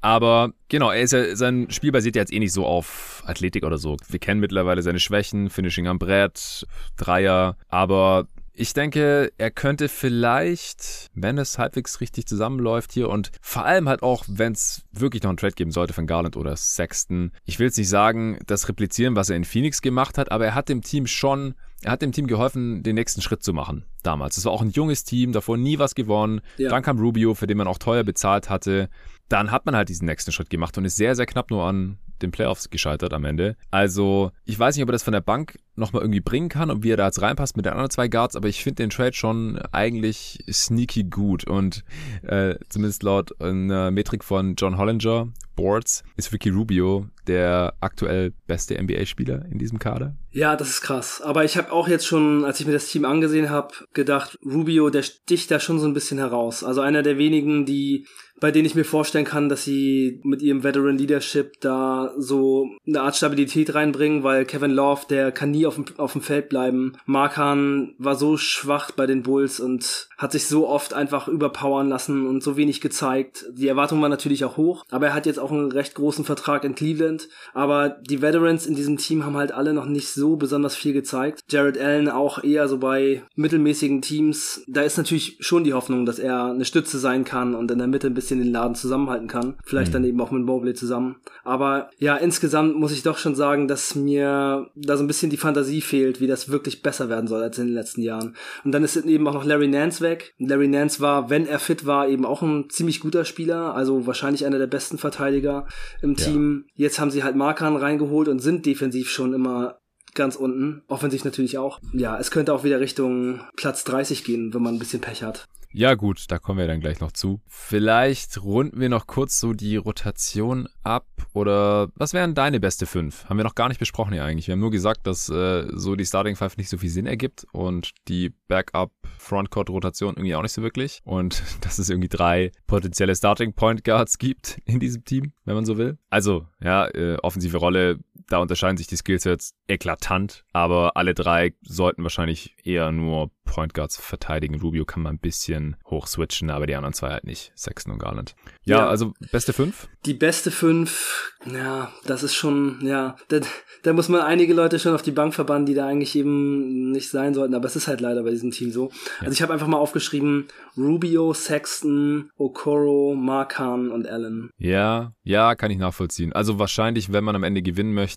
Aber 0.00 0.52
genau, 0.70 0.90
er 0.90 1.02
ist 1.02 1.12
ja, 1.12 1.36
sein 1.36 1.70
Spiel 1.70 1.92
basiert 1.92 2.16
ja 2.16 2.22
jetzt 2.22 2.32
eh 2.32 2.38
nicht 2.38 2.54
so 2.54 2.64
auf 2.64 3.22
Athletik 3.26 3.64
oder 3.64 3.76
so. 3.76 3.98
Wir 4.08 4.18
kennen 4.18 4.40
mittlerweile 4.40 4.80
seine 4.80 4.98
Schwächen, 4.98 5.50
Finishing 5.50 5.88
am 5.88 5.98
Brett, 5.98 6.66
Dreier. 6.96 7.58
Aber 7.68 8.28
ich 8.52 8.72
denke, 8.74 9.32
er 9.38 9.50
könnte 9.50 9.88
vielleicht, 9.88 11.08
wenn 11.14 11.38
es 11.38 11.58
halbwegs 11.58 12.00
richtig 12.00 12.26
zusammenläuft 12.26 12.92
hier 12.92 13.08
und 13.08 13.30
vor 13.40 13.64
allem 13.64 13.88
halt 13.88 14.02
auch, 14.02 14.24
wenn 14.28 14.52
es 14.52 14.82
wirklich 14.92 15.22
noch 15.22 15.30
einen 15.30 15.36
Trade 15.36 15.54
geben 15.54 15.70
sollte 15.70 15.92
von 15.92 16.06
Garland 16.06 16.36
oder 16.36 16.56
Sexton. 16.56 17.32
Ich 17.44 17.58
will 17.58 17.66
jetzt 17.66 17.78
nicht 17.78 17.88
sagen, 17.88 18.38
das 18.46 18.68
replizieren, 18.68 19.16
was 19.16 19.30
er 19.30 19.36
in 19.36 19.44
Phoenix 19.44 19.82
gemacht 19.82 20.18
hat, 20.18 20.30
aber 20.30 20.46
er 20.46 20.54
hat 20.54 20.68
dem 20.68 20.82
Team 20.82 21.06
schon, 21.06 21.54
er 21.82 21.92
hat 21.92 22.02
dem 22.02 22.12
Team 22.12 22.26
geholfen, 22.26 22.82
den 22.82 22.96
nächsten 22.96 23.22
Schritt 23.22 23.42
zu 23.42 23.52
machen 23.52 23.84
damals. 24.02 24.36
Es 24.36 24.44
war 24.44 24.52
auch 24.52 24.62
ein 24.62 24.70
junges 24.70 25.04
Team, 25.04 25.32
davor 25.32 25.56
nie 25.56 25.78
was 25.78 25.94
gewonnen. 25.94 26.40
Ja. 26.56 26.70
Dann 26.70 26.82
kam 26.82 26.98
Rubio, 26.98 27.34
für 27.34 27.46
den 27.46 27.58
man 27.58 27.66
auch 27.66 27.78
teuer 27.78 28.04
bezahlt 28.04 28.50
hatte. 28.50 28.88
Dann 29.30 29.50
hat 29.50 29.64
man 29.64 29.74
halt 29.74 29.88
diesen 29.88 30.06
nächsten 30.06 30.32
Schritt 30.32 30.50
gemacht 30.50 30.76
und 30.76 30.84
ist 30.84 30.96
sehr, 30.96 31.14
sehr 31.14 31.24
knapp 31.24 31.50
nur 31.50 31.64
an 31.64 31.98
den 32.20 32.32
Playoffs 32.32 32.68
gescheitert 32.68 33.14
am 33.14 33.24
Ende. 33.24 33.56
Also, 33.70 34.32
ich 34.44 34.58
weiß 34.58 34.76
nicht, 34.76 34.82
ob 34.82 34.90
er 34.90 34.92
das 34.92 35.02
von 35.02 35.12
der 35.12 35.22
Bank 35.22 35.58
nochmal 35.76 36.02
irgendwie 36.02 36.20
bringen 36.20 36.48
kann 36.48 36.70
und 36.70 36.82
wie 36.82 36.90
er 36.90 36.96
da 36.96 37.06
jetzt 37.06 37.22
reinpasst 37.22 37.56
mit 37.56 37.64
den 37.64 37.72
anderen 37.72 37.90
zwei 37.90 38.08
Guards, 38.08 38.36
aber 38.36 38.48
ich 38.48 38.62
finde 38.62 38.82
den 38.82 38.90
Trade 38.90 39.14
schon 39.14 39.58
eigentlich 39.72 40.44
sneaky 40.50 41.04
gut 41.04 41.44
und 41.44 41.84
äh, 42.22 42.56
zumindest 42.68 43.02
laut 43.02 43.40
einer 43.40 43.90
Metrik 43.90 44.22
von 44.24 44.56
John 44.56 44.76
Hollinger 44.76 45.28
Boards 45.56 46.02
ist 46.16 46.32
Ricky 46.32 46.48
Rubio 46.48 47.06
der 47.26 47.74
aktuell 47.80 48.32
beste 48.46 48.82
NBA-Spieler 48.82 49.44
in 49.50 49.58
diesem 49.58 49.78
Kader. 49.78 50.16
Ja, 50.30 50.56
das 50.56 50.70
ist 50.70 50.80
krass. 50.80 51.20
Aber 51.20 51.44
ich 51.44 51.56
habe 51.56 51.70
auch 51.70 51.86
jetzt 51.86 52.06
schon, 52.06 52.44
als 52.44 52.60
ich 52.60 52.66
mir 52.66 52.72
das 52.72 52.86
Team 52.86 53.04
angesehen 53.04 53.50
habe, 53.50 53.74
gedacht, 53.92 54.38
Rubio, 54.44 54.88
der 54.88 55.02
sticht 55.02 55.50
da 55.50 55.60
schon 55.60 55.78
so 55.78 55.86
ein 55.86 55.92
bisschen 55.92 56.18
heraus. 56.18 56.64
Also 56.64 56.80
einer 56.80 57.02
der 57.02 57.18
wenigen, 57.18 57.66
die 57.66 58.06
bei 58.40 58.50
denen 58.50 58.66
ich 58.66 58.74
mir 58.74 58.84
vorstellen 58.84 59.24
kann, 59.24 59.48
dass 59.48 59.64
sie 59.64 60.20
mit 60.24 60.42
ihrem 60.42 60.64
Veteran 60.64 60.98
Leadership 60.98 61.60
da 61.60 62.12
so 62.16 62.70
eine 62.86 63.02
Art 63.02 63.16
Stabilität 63.16 63.74
reinbringen, 63.74 64.22
weil 64.22 64.44
Kevin 64.44 64.70
Love, 64.70 65.02
der 65.08 65.30
kann 65.30 65.50
nie 65.50 65.66
auf 65.66 65.74
dem, 65.74 65.84
auf 65.98 66.12
dem 66.12 66.22
Feld 66.22 66.48
bleiben. 66.48 66.94
Markan 67.04 67.94
war 67.98 68.16
so 68.16 68.36
schwach 68.36 68.90
bei 68.92 69.06
den 69.06 69.22
Bulls 69.22 69.60
und 69.60 70.08
hat 70.16 70.32
sich 70.32 70.46
so 70.46 70.68
oft 70.68 70.94
einfach 70.94 71.28
überpowern 71.28 71.88
lassen 71.88 72.26
und 72.26 72.42
so 72.42 72.56
wenig 72.56 72.80
gezeigt. 72.80 73.46
Die 73.52 73.68
Erwartung 73.68 74.00
war 74.02 74.08
natürlich 74.08 74.44
auch 74.44 74.56
hoch, 74.56 74.84
aber 74.90 75.08
er 75.08 75.14
hat 75.14 75.26
jetzt 75.26 75.38
auch 75.38 75.52
einen 75.52 75.72
recht 75.72 75.94
großen 75.94 76.24
Vertrag 76.24 76.64
in 76.64 76.74
Cleveland. 76.74 77.28
Aber 77.52 77.90
die 77.90 78.22
Veterans 78.22 78.66
in 78.66 78.74
diesem 78.74 78.96
Team 78.96 79.24
haben 79.24 79.36
halt 79.36 79.52
alle 79.52 79.74
noch 79.74 79.86
nicht 79.86 80.08
so 80.08 80.36
besonders 80.36 80.76
viel 80.76 80.92
gezeigt. 80.92 81.40
Jared 81.48 81.78
Allen 81.78 82.08
auch 82.08 82.42
eher 82.42 82.68
so 82.68 82.78
bei 82.78 83.22
mittelmäßigen 83.36 84.02
Teams. 84.02 84.62
Da 84.66 84.82
ist 84.82 84.96
natürlich 84.96 85.36
schon 85.40 85.64
die 85.64 85.74
Hoffnung, 85.74 86.06
dass 86.06 86.18
er 86.18 86.46
eine 86.46 86.64
Stütze 86.64 86.98
sein 86.98 87.24
kann 87.24 87.54
und 87.54 87.70
in 87.70 87.78
der 87.78 87.86
Mitte 87.86 88.06
ein 88.06 88.14
bisschen 88.14 88.29
bisschen 88.30 88.44
den 88.44 88.52
Laden 88.52 88.74
zusammenhalten 88.74 89.26
kann. 89.26 89.56
Vielleicht 89.64 89.88
mhm. 89.88 89.94
dann 89.94 90.04
eben 90.04 90.20
auch 90.20 90.30
mit 90.30 90.44
Mobley 90.44 90.74
zusammen. 90.74 91.16
Aber 91.42 91.90
ja, 91.98 92.16
insgesamt 92.16 92.76
muss 92.76 92.92
ich 92.92 93.02
doch 93.02 93.18
schon 93.18 93.34
sagen, 93.34 93.66
dass 93.66 93.94
mir 93.94 94.68
da 94.76 94.96
so 94.96 95.02
ein 95.04 95.08
bisschen 95.08 95.30
die 95.30 95.36
Fantasie 95.36 95.80
fehlt, 95.80 96.20
wie 96.20 96.26
das 96.26 96.48
wirklich 96.48 96.82
besser 96.82 97.08
werden 97.08 97.26
soll 97.26 97.42
als 97.42 97.58
in 97.58 97.66
den 97.66 97.74
letzten 97.74 98.02
Jahren. 98.02 98.36
Und 98.64 98.72
dann 98.72 98.84
ist 98.84 98.96
eben 98.96 99.26
auch 99.26 99.34
noch 99.34 99.44
Larry 99.44 99.68
Nance 99.68 100.00
weg. 100.00 100.34
Larry 100.38 100.68
Nance 100.68 101.00
war, 101.00 101.30
wenn 101.30 101.46
er 101.46 101.58
fit 101.58 101.86
war, 101.86 102.08
eben 102.08 102.24
auch 102.24 102.42
ein 102.42 102.70
ziemlich 102.70 103.00
guter 103.00 103.24
Spieler, 103.24 103.74
also 103.74 104.06
wahrscheinlich 104.06 104.46
einer 104.46 104.58
der 104.58 104.66
besten 104.66 104.98
Verteidiger 104.98 105.66
im 106.02 106.16
Team. 106.16 106.64
Ja. 106.74 106.84
Jetzt 106.86 107.00
haben 107.00 107.10
sie 107.10 107.24
halt 107.24 107.36
Markan 107.36 107.76
reingeholt 107.76 108.28
und 108.28 108.38
sind 108.38 108.66
defensiv 108.66 109.10
schon 109.10 109.32
immer 109.32 109.78
ganz 110.14 110.36
unten. 110.36 110.82
Offensiv 110.88 111.24
natürlich 111.24 111.58
auch. 111.58 111.80
Ja, 111.92 112.18
es 112.18 112.30
könnte 112.30 112.52
auch 112.52 112.64
wieder 112.64 112.80
Richtung 112.80 113.40
Platz 113.56 113.84
30 113.84 114.24
gehen, 114.24 114.52
wenn 114.54 114.62
man 114.62 114.74
ein 114.74 114.78
bisschen 114.78 115.00
Pech 115.00 115.22
hat. 115.22 115.46
Ja, 115.72 115.94
gut, 115.94 116.24
da 116.28 116.38
kommen 116.38 116.58
wir 116.58 116.66
dann 116.66 116.80
gleich 116.80 117.00
noch 117.00 117.12
zu. 117.12 117.40
Vielleicht 117.46 118.42
runden 118.42 118.80
wir 118.80 118.88
noch 118.88 119.06
kurz 119.06 119.38
so 119.38 119.52
die 119.52 119.76
Rotation 119.76 120.68
ab 120.82 121.06
oder 121.32 121.90
was 121.94 122.12
wären 122.12 122.34
deine 122.34 122.58
beste 122.58 122.86
fünf? 122.86 123.26
Haben 123.26 123.36
wir 123.36 123.44
noch 123.44 123.54
gar 123.54 123.68
nicht 123.68 123.78
besprochen 123.78 124.12
hier 124.12 124.24
eigentlich. 124.24 124.48
Wir 124.48 124.52
haben 124.52 124.60
nur 124.60 124.72
gesagt, 124.72 125.06
dass 125.06 125.28
äh, 125.28 125.68
so 125.72 125.94
die 125.94 126.04
Starting 126.04 126.34
Five 126.34 126.56
nicht 126.56 126.68
so 126.68 126.78
viel 126.78 126.90
Sinn 126.90 127.06
ergibt 127.06 127.46
und 127.52 127.92
die 128.08 128.30
Backup 128.48 128.92
Frontcourt 129.18 129.70
Rotation 129.70 130.14
irgendwie 130.16 130.34
auch 130.34 130.42
nicht 130.42 130.52
so 130.52 130.62
wirklich 130.62 131.02
und 131.04 131.42
dass 131.60 131.78
es 131.78 131.88
irgendwie 131.88 132.08
drei 132.08 132.50
potenzielle 132.66 133.14
Starting 133.14 133.52
Point 133.52 133.84
Guards 133.84 134.18
gibt 134.18 134.60
in 134.64 134.80
diesem 134.80 135.04
Team, 135.04 135.32
wenn 135.44 135.54
man 135.54 135.64
so 135.64 135.78
will. 135.78 135.98
Also, 136.08 136.46
ja, 136.60 136.88
äh, 136.88 137.16
offensive 137.22 137.58
Rolle 137.58 138.00
da 138.28 138.38
unterscheiden 138.38 138.76
sich 138.76 138.86
die 138.86 138.96
Skillsets 138.96 139.54
eklatant, 139.68 140.44
aber 140.52 140.96
alle 140.96 141.14
drei 141.14 141.54
sollten 141.62 142.02
wahrscheinlich 142.02 142.56
eher 142.64 142.92
nur 142.92 143.30
Point 143.50 143.74
Guards 143.74 143.96
verteidigen. 143.96 144.60
Rubio 144.60 144.84
kann 144.84 145.02
man 145.02 145.16
ein 145.16 145.18
bisschen 145.18 145.76
hoch 145.86 146.06
switchen, 146.06 146.50
aber 146.50 146.66
die 146.66 146.76
anderen 146.76 146.94
zwei 146.94 147.10
halt 147.10 147.24
nicht. 147.24 147.52
Sexton 147.56 147.92
und 147.92 147.98
Garland. 147.98 148.36
Ja, 148.64 148.78
ja. 148.78 148.88
also 148.88 149.12
beste 149.32 149.52
fünf? 149.52 149.88
Die 150.06 150.14
beste 150.14 150.50
fünf, 150.50 151.32
ja, 151.52 151.92
das 152.06 152.22
ist 152.22 152.34
schon, 152.34 152.78
ja, 152.82 153.16
da, 153.28 153.40
da 153.82 153.92
muss 153.92 154.08
man 154.08 154.20
einige 154.20 154.54
Leute 154.54 154.78
schon 154.78 154.94
auf 154.94 155.02
die 155.02 155.10
Bank 155.10 155.34
verbannen, 155.34 155.66
die 155.66 155.74
da 155.74 155.86
eigentlich 155.86 156.14
eben 156.14 156.92
nicht 156.92 157.10
sein 157.10 157.34
sollten, 157.34 157.54
aber 157.54 157.66
es 157.66 157.76
ist 157.76 157.88
halt 157.88 158.00
leider 158.00 158.22
bei 158.22 158.30
diesem 158.30 158.52
Team 158.52 158.70
so. 158.70 158.90
Ja. 159.20 159.26
Also 159.26 159.32
ich 159.32 159.42
habe 159.42 159.52
einfach 159.52 159.66
mal 159.66 159.78
aufgeschrieben, 159.78 160.46
Rubio, 160.76 161.34
Sexton, 161.34 162.30
Okoro, 162.36 163.14
Markan 163.16 163.90
und 163.90 164.06
Allen. 164.06 164.50
Ja, 164.58 165.12
ja, 165.24 165.54
kann 165.56 165.70
ich 165.70 165.78
nachvollziehen. 165.78 166.32
Also 166.32 166.58
wahrscheinlich, 166.58 167.12
wenn 167.12 167.24
man 167.24 167.34
am 167.34 167.42
Ende 167.42 167.62
gewinnen 167.62 167.94
möchte, 167.94 168.09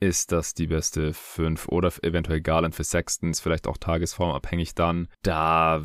ist 0.00 0.32
das 0.32 0.54
die 0.54 0.66
beste 0.66 1.12
fünf 1.12 1.68
oder 1.68 1.92
eventuell 2.02 2.40
Garland 2.40 2.74
für 2.74 2.84
Sexton, 2.84 3.30
ist 3.30 3.40
vielleicht 3.40 3.66
auch 3.66 3.76
tagesformabhängig 3.76 4.74
dann. 4.74 5.08
Da 5.22 5.82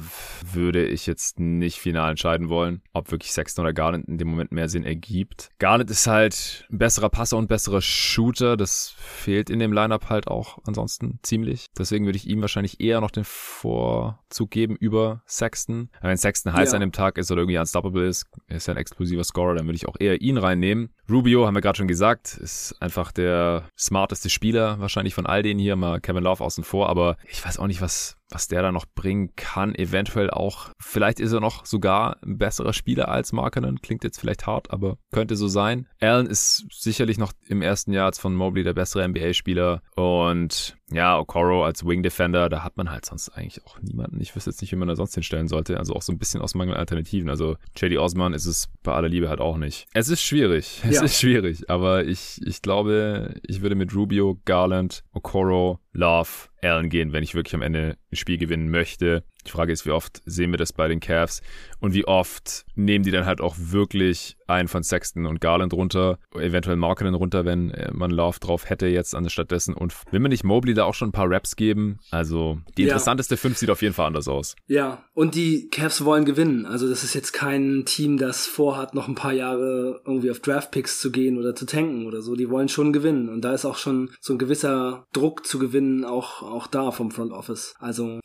würde 0.52 0.86
ich 0.86 1.06
jetzt 1.08 1.40
nicht 1.40 1.80
final 1.80 2.12
entscheiden 2.12 2.50
wollen, 2.50 2.82
ob 2.94 3.12
wirklich 3.12 3.32
Sexton 3.32 3.66
oder 3.66 3.74
Garland 3.74 4.08
in 4.08 4.18
dem 4.18 4.28
Moment 4.28 4.52
mehr 4.52 4.70
Sinn 4.70 4.84
ergibt. 4.84 5.50
Garland 5.60 5.90
ist 5.90 6.08
halt 6.08 6.68
ein 6.72 6.78
besserer 6.78 7.10
Passer 7.10 7.38
und 7.38 7.48
besserer 7.48 7.82
Shooter. 7.82 8.58
Das 8.58 8.94
fehlt 8.98 9.50
in 9.50 9.60
dem 9.60 9.74
Lineup 9.74 10.10
halt 10.10 10.28
auch 10.28 10.60
ansonsten 10.66 11.20
ziemlich. 11.24 11.68
Deswegen 11.78 12.06
würde 12.06 12.18
ich 12.18 12.28
ihm 12.28 12.42
wahrscheinlich 12.42 12.80
eher 12.80 13.02
noch 13.02 13.12
den 13.12 13.24
Vorzug 13.26 14.52
geben 14.52 14.76
über 14.76 15.22
Sexton. 15.28 15.90
Wenn 16.02 16.18
Sexton 16.18 16.54
heiß 16.54 16.72
ja. 16.72 16.76
an 16.76 16.82
dem 16.82 16.92
Tag 16.92 17.18
ist 17.18 17.32
oder 17.32 17.42
irgendwie 17.42 17.58
unstoppable 17.58 18.08
ist, 18.08 18.26
ist 18.48 18.68
ja 18.68 18.74
ein 18.74 18.78
explosiver 18.78 19.24
Scorer, 19.24 19.56
dann 19.56 19.66
würde 19.66 19.76
ich 19.76 19.88
auch 19.88 19.96
eher 20.00 20.22
ihn 20.22 20.38
reinnehmen. 20.38 20.94
Rubio, 21.10 21.46
haben 21.46 21.56
wir 21.56 21.62
gerade 21.62 21.78
schon 21.78 21.88
gesagt, 21.88 22.38
ist 22.38 22.76
einfach 22.80 23.12
der 23.12 23.49
smarteste 23.78 24.30
Spieler 24.30 24.80
wahrscheinlich 24.80 25.14
von 25.14 25.26
all 25.26 25.44
denen 25.44 25.60
hier, 25.60 25.76
mal 25.76 26.00
Kevin 26.00 26.24
Love 26.24 26.44
außen 26.44 26.64
vor, 26.64 26.90
aber 26.90 27.18
ich 27.28 27.44
weiß 27.46 27.60
auch 27.60 27.68
nicht, 27.68 27.82
was 27.82 28.19
was 28.30 28.48
der 28.48 28.62
da 28.62 28.72
noch 28.72 28.86
bringen 28.86 29.36
kann. 29.36 29.76
Eventuell 29.76 30.30
auch, 30.30 30.70
vielleicht 30.80 31.20
ist 31.20 31.32
er 31.32 31.40
noch 31.40 31.66
sogar 31.66 32.18
ein 32.24 32.38
besserer 32.38 32.74
Spieler 32.74 33.10
als 33.10 33.34
Markenen. 33.34 33.82
Klingt 33.82 34.04
jetzt 34.04 34.20
vielleicht 34.20 34.48
hart, 34.48 34.72
aber 34.72 34.98
könnte 35.12 35.36
so 35.36 35.48
sein. 35.48 35.88
Allen 36.00 36.28
ist 36.28 36.66
sicherlich 36.72 37.18
noch 37.18 37.34
im 37.48 37.62
ersten 37.62 37.92
Jahr 37.94 38.14
von 38.14 38.34
Mobley 38.34 38.64
der 38.64 38.74
bessere 38.74 39.08
NBA-Spieler. 39.08 39.82
Und 39.96 40.78
ja, 40.92 41.20
Okoro 41.20 41.64
als 41.64 41.86
Wing 41.86 42.02
Defender, 42.02 42.50
da 42.50 42.64
hat 42.64 42.78
man 42.78 42.90
halt 42.90 43.06
sonst 43.06 43.30
eigentlich 43.30 43.64
auch 43.66 43.80
niemanden. 43.82 44.20
Ich 44.22 44.36
wüsste 44.36 44.50
jetzt 44.50 44.62
nicht, 44.62 44.72
wie 44.72 44.76
man 44.76 44.88
da 44.88 44.96
sonst 44.96 45.14
hinstellen 45.14 45.48
sollte. 45.48 45.78
Also 45.78 45.94
auch 45.94 46.02
so 46.02 46.12
ein 46.12 46.18
bisschen 46.18 46.42
aus 46.42 46.56
Mangel 46.56 46.76
Alternativen. 46.76 47.30
Also 47.30 47.58
JD 47.76 47.98
Osman 47.98 48.34
ist 48.34 48.46
es 48.46 48.70
bei 48.82 48.94
aller 48.94 49.10
Liebe 49.10 49.30
halt 49.30 49.42
auch 49.42 49.58
nicht. 49.58 49.88
Es 49.94 50.10
ist 50.10 50.22
schwierig. 50.22 50.82
Es 50.90 50.96
ja. 50.96 51.04
ist 51.04 51.20
schwierig. 51.20 51.70
Aber 51.70 52.06
ich, 52.06 52.42
ich 52.44 52.64
glaube, 52.64 53.36
ich 53.46 53.62
würde 53.62 53.76
mit 53.76 53.94
Rubio, 53.94 54.40
Garland, 54.46 55.04
Okoro, 55.12 55.80
Love, 55.94 56.50
Allen 56.64 56.90
gehen, 56.90 57.14
wenn 57.14 57.24
ich 57.24 57.36
wirklich 57.36 57.54
am 57.54 57.62
Ende 57.62 57.98
ein 58.12 58.16
Spiel 58.20 58.38
gewinnen 58.38 58.70
möchte. 58.70 59.24
Die 59.50 59.54
Frage 59.54 59.74
ist, 59.74 59.88
wie 59.88 59.92
oft 59.92 60.22
sehen 60.26 60.52
wir 60.52 60.58
das 60.58 60.74
bei 60.74 60.88
den 60.88 61.00
Cavs 61.00 61.42
und 61.80 61.96
wie 61.96 62.06
oft 62.06 62.66
nehmen 62.76 63.04
die 63.04 63.10
dann 63.10 63.26
halt 63.26 63.42
auch 63.42 63.56
wirklich 63.58 64.38
einen 64.46 64.68
von 64.68 64.84
Sexton 64.84 65.26
und 65.26 65.42
Garland 65.42 65.74
runter, 65.74 66.20
eventuell 66.36 66.76
Markenen 66.76 67.16
runter, 67.16 67.46
wenn 67.46 67.72
äh, 67.72 67.92
man 67.92 68.12
Lauf 68.12 68.40
drauf 68.40 68.70
hätte 68.70 68.86
jetzt 68.86 69.16
anstattdessen 69.16 69.74
und 69.74 69.94
will 70.12 70.20
man 70.20 70.30
nicht 70.30 70.44
Mobley 70.44 70.76
da 70.76 70.84
auch 70.84 70.94
schon 70.94 71.10
ein 71.10 71.14
paar 71.14 71.30
Raps 71.30 71.56
geben? 71.56 72.00
Also 72.12 72.60
die 72.78 72.84
ja. 72.84 72.90
interessanteste 72.90 73.38
5 73.38 73.58
sieht 73.58 73.72
auf 73.72 73.82
jeden 73.82 73.96
Fall 73.96 74.06
anders 74.06 74.28
aus. 74.28 74.56
Ja, 74.68 75.04
und 75.16 75.34
die 75.34 75.68
Cavs 75.70 76.06
wollen 76.06 76.26
gewinnen. 76.26 76.68
Also 76.68 76.88
das 76.88 77.04
ist 77.04 77.16
jetzt 77.16 77.32
kein 77.32 77.86
Team, 77.86 78.18
das 78.18 78.46
vorhat, 78.46 78.94
noch 78.94 79.08
ein 79.08 79.16
paar 79.16 79.34
Jahre 79.34 80.02
irgendwie 80.06 80.30
auf 80.30 80.42
Draftpicks 80.42 81.00
zu 81.00 81.12
gehen 81.12 81.40
oder 81.40 81.56
zu 81.56 81.66
tanken 81.66 82.06
oder 82.06 82.22
so. 82.22 82.36
Die 82.36 82.52
wollen 82.52 82.70
schon 82.70 82.94
gewinnen 82.94 83.30
und 83.30 83.42
da 83.42 83.54
ist 83.54 83.66
auch 83.66 83.78
schon 83.78 84.12
so 84.20 84.34
ein 84.34 84.40
gewisser 84.40 85.08
Druck 85.12 85.48
zu 85.48 85.58
gewinnen 85.58 86.06
auch, 86.06 86.44
auch 86.44 86.68
da 86.68 86.92
vom 86.92 87.10
Front 87.10 87.32
Office. 87.32 87.74
Also 87.80 88.20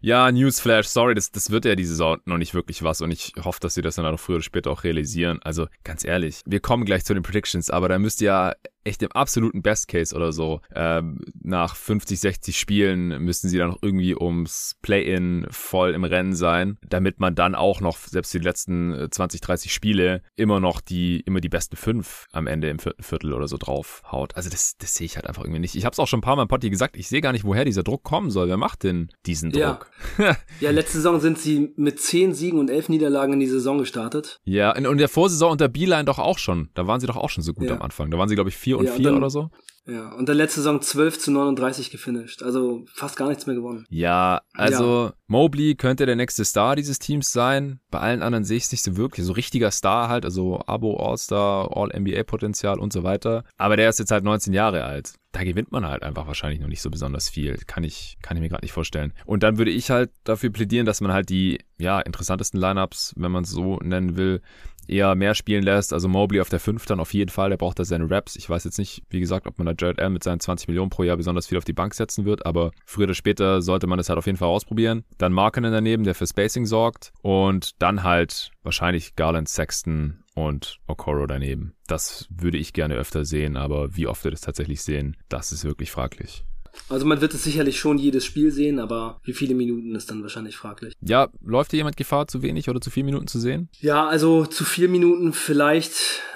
ja, 0.00 0.30
Newsflash, 0.32 0.86
sorry, 0.86 1.14
das, 1.14 1.30
das 1.30 1.50
wird 1.50 1.64
ja 1.64 1.74
diese 1.74 1.90
Saison 1.90 2.18
noch 2.24 2.38
nicht 2.38 2.54
wirklich 2.54 2.82
was 2.82 3.02
und 3.02 3.10
ich 3.10 3.34
hoffe, 3.42 3.60
dass 3.60 3.74
sie 3.74 3.82
das 3.82 3.96
dann 3.96 4.06
auch 4.06 4.18
früher 4.18 4.36
oder 4.36 4.44
später 4.44 4.70
auch 4.70 4.84
realisieren. 4.84 5.40
Also 5.42 5.66
ganz 5.84 6.04
ehrlich, 6.04 6.40
wir 6.46 6.60
kommen 6.60 6.84
gleich 6.84 7.04
zu 7.04 7.14
den 7.14 7.22
Predictions, 7.22 7.70
aber 7.70 7.88
da 7.88 7.98
müsst 7.98 8.22
ihr 8.22 8.26
ja 8.26 8.54
echt 8.84 9.02
im 9.02 9.12
absoluten 9.12 9.62
Best 9.62 9.88
Case 9.88 10.14
oder 10.14 10.32
so, 10.32 10.60
ähm, 10.74 11.20
nach 11.42 11.76
50, 11.76 12.18
60 12.20 12.58
Spielen 12.58 13.22
müssten 13.22 13.48
sie 13.48 13.58
dann 13.58 13.70
noch 13.70 13.78
irgendwie 13.82 14.16
ums 14.16 14.76
Play-In 14.82 15.46
voll 15.50 15.92
im 15.94 16.04
Rennen 16.04 16.34
sein, 16.34 16.78
damit 16.88 17.20
man 17.20 17.34
dann 17.34 17.54
auch 17.54 17.80
noch, 17.80 17.98
selbst 17.98 18.32
die 18.32 18.38
letzten 18.38 19.08
20, 19.10 19.40
äh, 19.40 19.44
30 19.44 19.72
Spiele, 19.72 20.22
immer 20.36 20.60
noch 20.60 20.80
die, 20.80 21.20
immer 21.20 21.40
die 21.40 21.48
besten 21.48 21.76
fünf 21.76 22.26
am 22.32 22.46
Ende 22.46 22.70
im 22.70 22.78
vierten 22.78 23.02
Viertel 23.02 23.32
oder 23.32 23.48
so 23.48 23.56
drauf 23.56 24.02
haut. 24.10 24.36
Also 24.36 24.50
das, 24.50 24.76
das 24.78 24.94
sehe 24.94 25.04
ich 25.04 25.16
halt 25.16 25.26
einfach 25.26 25.42
irgendwie 25.42 25.60
nicht. 25.60 25.74
Ich 25.74 25.84
habe 25.84 25.92
es 25.92 25.98
auch 25.98 26.06
schon 26.06 26.18
ein 26.18 26.22
paar 26.22 26.36
Mal 26.36 26.42
im 26.42 26.48
Potti 26.48 26.70
gesagt, 26.70 26.96
ich 26.96 27.08
sehe 27.08 27.20
gar 27.20 27.32
nicht, 27.32 27.44
woher 27.44 27.64
dieser 27.64 27.82
Druck 27.82 28.02
kommen 28.02 28.30
soll. 28.30 28.48
Wer 28.48 28.56
macht 28.56 28.84
denn 28.84 29.10
diesen 29.26 29.50
Druck? 29.50 29.90
Ja, 30.18 30.36
ja 30.60 30.70
letzte 30.70 30.98
Saison 30.98 31.20
sind 31.20 31.38
sie 31.38 31.72
mit 31.76 32.00
10 32.00 32.34
Siegen 32.34 32.58
und 32.58 32.70
11 32.70 32.88
Niederlagen 32.88 33.34
in 33.34 33.40
die 33.40 33.46
Saison 33.46 33.78
gestartet. 33.78 34.40
Ja, 34.44 34.74
und 34.76 34.84
in 34.84 34.98
der 34.98 35.08
Vorsaison 35.08 35.52
unter 35.52 35.68
Beeline 35.68 36.04
doch 36.04 36.18
auch 36.18 36.38
schon. 36.38 36.70
Da 36.74 36.86
waren 36.86 37.00
sie 37.00 37.06
doch 37.06 37.16
auch 37.16 37.30
schon 37.30 37.44
so 37.44 37.52
gut 37.52 37.68
ja. 37.68 37.74
am 37.74 37.82
Anfang. 37.82 38.10
Da 38.10 38.18
waren 38.18 38.28
sie, 38.28 38.34
glaube 38.34 38.50
ich, 38.50 38.56
4 38.78 38.78
und 38.78 38.90
4 38.90 39.10
ja, 39.10 39.16
oder 39.16 39.30
so. 39.30 39.50
Ja, 39.86 40.12
und 40.12 40.28
dann 40.28 40.36
letzte 40.36 40.60
Saison 40.60 40.80
12 40.80 41.18
zu 41.18 41.30
39 41.32 41.90
gefinisht. 41.90 42.42
Also 42.42 42.84
fast 42.94 43.16
gar 43.16 43.28
nichts 43.28 43.46
mehr 43.46 43.56
gewonnen. 43.56 43.86
Ja, 43.88 44.42
also 44.52 45.06
ja. 45.06 45.12
Mobley 45.26 45.74
könnte 45.74 46.06
der 46.06 46.16
nächste 46.16 46.44
Star 46.44 46.76
dieses 46.76 46.98
Teams 46.98 47.32
sein. 47.32 47.80
Bei 47.90 47.98
allen 47.98 48.22
anderen 48.22 48.44
sehe 48.44 48.58
ich 48.58 48.64
es 48.64 48.72
nicht 48.72 48.84
so 48.84 48.96
wirklich. 48.96 49.26
So 49.26 49.32
richtiger 49.32 49.70
Star 49.70 50.08
halt, 50.08 50.24
also 50.24 50.60
Abo, 50.66 50.96
All-Star, 50.96 51.76
All-NBA-Potenzial 51.76 52.78
und 52.78 52.92
so 52.92 53.02
weiter. 53.02 53.44
Aber 53.56 53.76
der 53.76 53.88
ist 53.88 53.98
jetzt 53.98 54.12
halt 54.12 54.22
19 54.22 54.52
Jahre 54.52 54.84
alt. 54.84 55.14
Da 55.32 55.44
gewinnt 55.44 55.72
man 55.72 55.86
halt 55.86 56.02
einfach 56.02 56.26
wahrscheinlich 56.26 56.60
noch 56.60 56.68
nicht 56.68 56.82
so 56.82 56.90
besonders 56.90 57.28
viel. 57.28 57.56
Kann 57.66 57.82
ich, 57.82 58.18
kann 58.22 58.36
ich 58.36 58.42
mir 58.42 58.48
gerade 58.48 58.64
nicht 58.64 58.72
vorstellen. 58.72 59.12
Und 59.24 59.42
dann 59.42 59.58
würde 59.58 59.70
ich 59.70 59.90
halt 59.90 60.10
dafür 60.24 60.50
plädieren, 60.50 60.86
dass 60.86 61.00
man 61.00 61.12
halt 61.12 61.30
die, 61.30 61.58
ja, 61.78 62.00
interessantesten 62.00 62.60
Lineups, 62.60 63.14
wenn 63.16 63.32
man 63.32 63.44
es 63.44 63.50
so 63.50 63.76
nennen 63.78 64.16
will, 64.16 64.42
eher 64.90 65.14
mehr 65.14 65.34
spielen 65.34 65.62
lässt. 65.62 65.92
Also 65.92 66.08
Mobley 66.08 66.40
auf 66.40 66.48
der 66.48 66.60
5 66.60 66.84
dann 66.86 67.00
auf 67.00 67.14
jeden 67.14 67.30
Fall, 67.30 67.50
der 67.50 67.56
braucht 67.56 67.78
da 67.78 67.84
seine 67.84 68.10
Raps. 68.10 68.36
Ich 68.36 68.48
weiß 68.48 68.64
jetzt 68.64 68.78
nicht, 68.78 69.02
wie 69.10 69.20
gesagt, 69.20 69.46
ob 69.46 69.58
man 69.58 69.66
da 69.66 69.74
Jared 69.78 70.00
Allen 70.00 70.12
mit 70.12 70.24
seinen 70.24 70.40
20 70.40 70.68
Millionen 70.68 70.90
pro 70.90 71.02
Jahr 71.02 71.16
besonders 71.16 71.46
viel 71.46 71.58
auf 71.58 71.64
die 71.64 71.72
Bank 71.72 71.94
setzen 71.94 72.24
wird, 72.24 72.44
aber 72.46 72.72
früher 72.84 73.04
oder 73.04 73.14
später 73.14 73.62
sollte 73.62 73.86
man 73.86 73.98
es 73.98 74.08
halt 74.08 74.18
auf 74.18 74.26
jeden 74.26 74.38
Fall 74.38 74.48
ausprobieren. 74.48 75.04
Dann 75.18 75.32
Markenen 75.32 75.72
daneben, 75.72 76.04
der 76.04 76.14
für 76.14 76.26
Spacing 76.26 76.66
sorgt 76.66 77.12
und 77.22 77.80
dann 77.80 78.02
halt 78.02 78.50
wahrscheinlich 78.62 79.16
Garland, 79.16 79.48
Sexton 79.48 80.24
und 80.34 80.78
Okoro 80.86 81.26
daneben. 81.26 81.74
Das 81.86 82.26
würde 82.30 82.58
ich 82.58 82.72
gerne 82.72 82.94
öfter 82.94 83.24
sehen, 83.24 83.56
aber 83.56 83.96
wie 83.96 84.06
oft 84.06 84.24
wir 84.24 84.30
das 84.30 84.40
tatsächlich 84.40 84.82
sehen, 84.82 85.16
das 85.28 85.52
ist 85.52 85.64
wirklich 85.64 85.90
fraglich. 85.90 86.44
Also 86.88 87.06
man 87.06 87.20
wird 87.20 87.34
es 87.34 87.44
sicherlich 87.44 87.78
schon 87.78 87.98
jedes 87.98 88.24
Spiel 88.24 88.50
sehen, 88.50 88.78
aber 88.78 89.20
wie 89.24 89.32
viele 89.32 89.54
Minuten 89.54 89.94
ist 89.94 90.10
dann 90.10 90.22
wahrscheinlich 90.22 90.56
fraglich. 90.56 90.94
Ja, 91.00 91.28
läuft 91.44 91.70
hier 91.70 91.78
jemand 91.78 91.96
Gefahr, 91.96 92.26
zu 92.26 92.42
wenig 92.42 92.68
oder 92.68 92.80
zu 92.80 92.90
viele 92.90 93.06
Minuten 93.06 93.26
zu 93.26 93.38
sehen? 93.38 93.68
Ja, 93.80 94.06
also 94.06 94.46
zu 94.46 94.64
vier 94.64 94.88
Minuten 94.88 95.32
vielleicht 95.32 95.94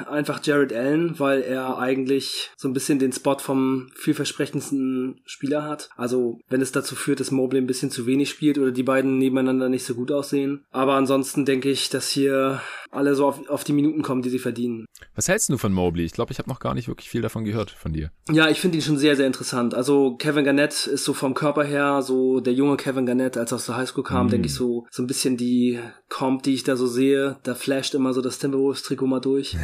einfach 0.09 0.41
Jared 0.45 0.73
Allen, 0.73 1.19
weil 1.19 1.43
er 1.43 1.79
eigentlich 1.79 2.51
so 2.57 2.69
ein 2.69 2.75
bisschen 2.75 2.99
den 2.99 3.13
Spot 3.13 3.39
vom 3.39 3.89
vielversprechendsten 3.95 5.21
Spieler 5.25 5.65
hat. 5.65 5.91
Also 5.97 6.39
wenn 6.49 6.61
es 6.61 6.73
dazu 6.73 6.95
führt, 6.95 7.21
dass 7.21 7.31
Mobley 7.31 7.61
ein 7.61 7.67
bisschen 7.67 7.91
zu 7.91 8.07
wenig 8.07 8.31
spielt 8.31 8.59
oder 8.59 8.71
die 8.71 8.83
beiden 8.83 9.19
nebeneinander 9.19 9.69
nicht 9.69 9.85
so 9.85 9.95
gut 9.95 10.13
aussehen. 10.13 10.65
Aber 10.71 10.95
ansonsten 10.95 11.45
denke 11.45 11.71
ich, 11.71 11.91
dass 11.91 12.09
hier 12.11 12.61
alle 12.95 13.15
so 13.15 13.27
auf, 13.27 13.49
auf 13.49 13.65
die 13.65 13.73
Minuten 13.73 14.03
kommen, 14.03 14.23
die 14.23 14.31
sie 14.31 14.39
verdienen. 14.39 14.87
Was 15.15 15.29
hältst 15.29 15.49
du 15.49 15.59
von 15.59 15.73
Mobley? 15.73 16.05
Ich 16.05 16.13
glaube, 16.13 16.33
ich 16.33 16.39
habe 16.39 16.49
noch 16.49 16.61
gar 16.61 16.75
nicht 16.75 16.89
wirklich 16.89 17.09
viel 17.09 17.23
davon 17.23 17.45
gehört 17.45 17.71
von 17.71 17.93
dir. 17.93 18.11
Ja, 18.31 18.49
ich 18.49 18.61
finde 18.61 18.79
ihn 18.79 18.83
schon 18.83 18.99
sehr, 18.99 19.17
sehr 19.17 19.27
interessant. 19.27 19.75
Also 19.75 20.17
Kevin 20.17 20.45
Garnett 20.45 20.87
ist 20.87 21.05
so 21.05 21.13
vom 21.13 21.35
Körper 21.35 21.65
her 21.65 22.03
so 22.03 22.41
der 22.41 22.53
junge 22.53 22.77
Kevin 22.77 23.07
Garnett, 23.07 23.37
als 23.37 23.53
er 23.53 23.57
aus 23.57 23.67
der 23.67 23.77
Highschool 23.77 24.05
kam, 24.05 24.27
mm. 24.27 24.31
denke 24.31 24.47
ich 24.47 24.55
so 24.55 24.87
so 24.91 25.03
ein 25.03 25.07
bisschen 25.07 25.37
die 25.37 25.79
Comp, 26.09 26.43
die 26.43 26.55
ich 26.55 26.65
da 26.65 26.77
so 26.77 26.87
sehe. 26.87 27.37
Da 27.43 27.55
flasht 27.55 27.95
immer 27.95 28.13
so 28.13 28.21
das 28.21 28.39
Timberwolves-Trikot 28.39 29.07
mal 29.07 29.21
durch. 29.21 29.57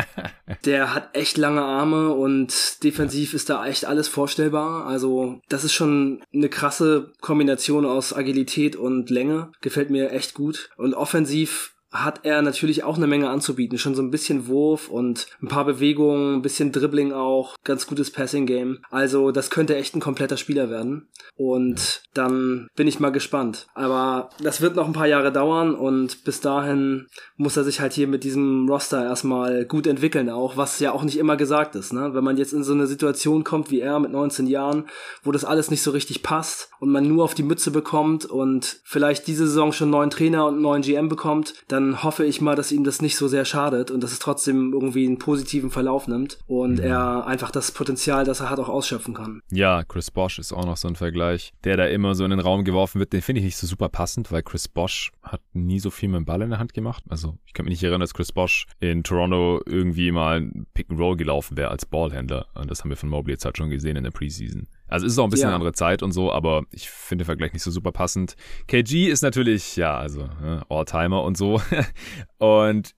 der 0.64 0.94
hat 0.94 1.16
echt 1.16 1.36
lange 1.36 1.62
Arme 1.62 2.10
und 2.10 2.82
defensiv 2.84 3.34
ist 3.34 3.50
da 3.50 3.66
echt 3.66 3.84
alles 3.84 4.08
vorstellbar. 4.08 4.86
Also 4.86 5.40
das 5.48 5.64
ist 5.64 5.72
schon 5.72 6.22
eine 6.32 6.48
krasse 6.48 7.12
Kombination 7.20 7.86
aus 7.86 8.12
Agilität 8.12 8.76
und 8.76 9.10
Länge. 9.10 9.52
Gefällt 9.60 9.90
mir 9.90 10.10
echt 10.10 10.34
gut. 10.34 10.70
Und 10.76 10.94
offensiv 10.94 11.73
hat 11.94 12.20
er 12.24 12.42
natürlich 12.42 12.82
auch 12.82 12.96
eine 12.96 13.06
Menge 13.06 13.30
anzubieten. 13.30 13.78
Schon 13.78 13.94
so 13.94 14.02
ein 14.02 14.10
bisschen 14.10 14.48
Wurf 14.48 14.88
und 14.88 15.28
ein 15.40 15.48
paar 15.48 15.64
Bewegungen, 15.64 16.34
ein 16.34 16.42
bisschen 16.42 16.72
Dribbling 16.72 17.12
auch, 17.12 17.54
ganz 17.62 17.86
gutes 17.86 18.10
Passing-Game. 18.10 18.80
Also 18.90 19.30
das 19.30 19.48
könnte 19.48 19.76
echt 19.76 19.94
ein 19.94 20.00
kompletter 20.00 20.36
Spieler 20.36 20.68
werden. 20.70 21.08
Und 21.36 22.02
dann 22.12 22.68
bin 22.74 22.88
ich 22.88 22.98
mal 22.98 23.10
gespannt. 23.10 23.68
Aber 23.74 24.30
das 24.42 24.60
wird 24.60 24.74
noch 24.74 24.86
ein 24.86 24.92
paar 24.92 25.06
Jahre 25.06 25.30
dauern 25.30 25.74
und 25.74 26.24
bis 26.24 26.40
dahin 26.40 27.06
muss 27.36 27.56
er 27.56 27.64
sich 27.64 27.80
halt 27.80 27.92
hier 27.92 28.08
mit 28.08 28.24
diesem 28.24 28.68
Roster 28.68 29.04
erstmal 29.04 29.64
gut 29.64 29.86
entwickeln 29.86 30.30
auch, 30.30 30.56
was 30.56 30.80
ja 30.80 30.92
auch 30.92 31.04
nicht 31.04 31.18
immer 31.18 31.36
gesagt 31.36 31.76
ist. 31.76 31.92
Ne? 31.92 32.10
Wenn 32.12 32.24
man 32.24 32.36
jetzt 32.36 32.52
in 32.52 32.64
so 32.64 32.72
eine 32.72 32.88
Situation 32.88 33.44
kommt 33.44 33.70
wie 33.70 33.80
er 33.80 34.00
mit 34.00 34.10
19 34.10 34.46
Jahren, 34.46 34.86
wo 35.22 35.30
das 35.30 35.44
alles 35.44 35.70
nicht 35.70 35.82
so 35.82 35.92
richtig 35.92 36.22
passt 36.22 36.70
und 36.80 36.90
man 36.90 37.06
nur 37.06 37.22
auf 37.22 37.34
die 37.34 37.42
Mütze 37.44 37.70
bekommt 37.70 38.24
und 38.24 38.80
vielleicht 38.84 39.26
diese 39.28 39.46
Saison 39.46 39.72
schon 39.72 39.86
einen 39.86 39.92
neuen 39.92 40.10
Trainer 40.10 40.46
und 40.46 40.54
einen 40.54 40.62
neuen 40.62 40.82
GM 40.82 41.08
bekommt, 41.08 41.54
dann 41.68 41.83
hoffe 42.02 42.24
ich 42.24 42.40
mal, 42.40 42.56
dass 42.56 42.72
ihm 42.72 42.84
das 42.84 43.02
nicht 43.02 43.16
so 43.16 43.28
sehr 43.28 43.44
schadet 43.44 43.90
und 43.90 44.02
dass 44.02 44.12
es 44.12 44.18
trotzdem 44.18 44.72
irgendwie 44.72 45.06
einen 45.06 45.18
positiven 45.18 45.70
Verlauf 45.70 46.08
nimmt 46.08 46.38
und 46.46 46.78
mhm. 46.78 46.84
er 46.84 47.26
einfach 47.26 47.50
das 47.50 47.72
Potenzial, 47.72 48.24
das 48.24 48.40
er 48.40 48.50
hat, 48.50 48.58
auch 48.58 48.68
ausschöpfen 48.68 49.14
kann. 49.14 49.40
Ja, 49.50 49.84
Chris 49.84 50.10
Bosch 50.10 50.38
ist 50.38 50.52
auch 50.52 50.66
noch 50.66 50.76
so 50.76 50.88
ein 50.88 50.96
Vergleich, 50.96 51.52
der 51.64 51.76
da 51.76 51.86
immer 51.86 52.14
so 52.14 52.24
in 52.24 52.30
den 52.30 52.40
Raum 52.40 52.64
geworfen 52.64 52.98
wird. 52.98 53.12
Den 53.12 53.22
finde 53.22 53.40
ich 53.40 53.44
nicht 53.44 53.56
so 53.56 53.66
super 53.66 53.88
passend, 53.88 54.32
weil 54.32 54.42
Chris 54.42 54.68
Bosch 54.68 55.12
hat 55.22 55.40
nie 55.52 55.80
so 55.80 55.90
viel 55.90 56.08
mit 56.08 56.18
dem 56.18 56.24
Ball 56.24 56.42
in 56.42 56.50
der 56.50 56.58
Hand 56.58 56.74
gemacht. 56.74 57.04
Also 57.08 57.38
ich 57.46 57.52
kann 57.52 57.64
mich 57.64 57.72
nicht 57.72 57.82
erinnern, 57.82 58.00
dass 58.00 58.14
Chris 58.14 58.32
Bosch 58.32 58.66
in 58.80 59.02
Toronto 59.02 59.60
irgendwie 59.66 60.10
mal 60.10 60.40
ein 60.40 60.66
Pick 60.74 60.90
and 60.90 61.00
Roll 61.00 61.16
gelaufen 61.16 61.56
wäre 61.56 61.70
als 61.70 61.86
Ballhändler. 61.86 62.46
Und 62.54 62.70
das 62.70 62.80
haben 62.80 62.90
wir 62.90 62.96
von 62.96 63.08
Mobley 63.08 63.32
jetzt 63.32 63.44
halt 63.44 63.56
schon 63.56 63.70
gesehen 63.70 63.96
in 63.96 64.04
der 64.04 64.10
Preseason. 64.10 64.66
Also 64.94 65.06
es 65.06 65.14
ist 65.14 65.18
auch 65.18 65.24
ein 65.24 65.30
bisschen 65.30 65.46
ja. 65.46 65.48
eine 65.48 65.56
andere 65.56 65.72
Zeit 65.72 66.04
und 66.04 66.12
so, 66.12 66.30
aber 66.30 66.62
ich 66.70 66.88
finde 66.88 67.24
den 67.24 67.26
Vergleich 67.26 67.52
nicht 67.52 67.64
so 67.64 67.72
super 67.72 67.90
passend. 67.90 68.36
KG 68.68 69.08
ist 69.08 69.22
natürlich, 69.22 69.74
ja, 69.74 69.98
also 69.98 70.28
ne, 70.40 70.64
All-Timer 70.68 71.24
und 71.24 71.36
so. 71.36 71.60
und 72.38 72.94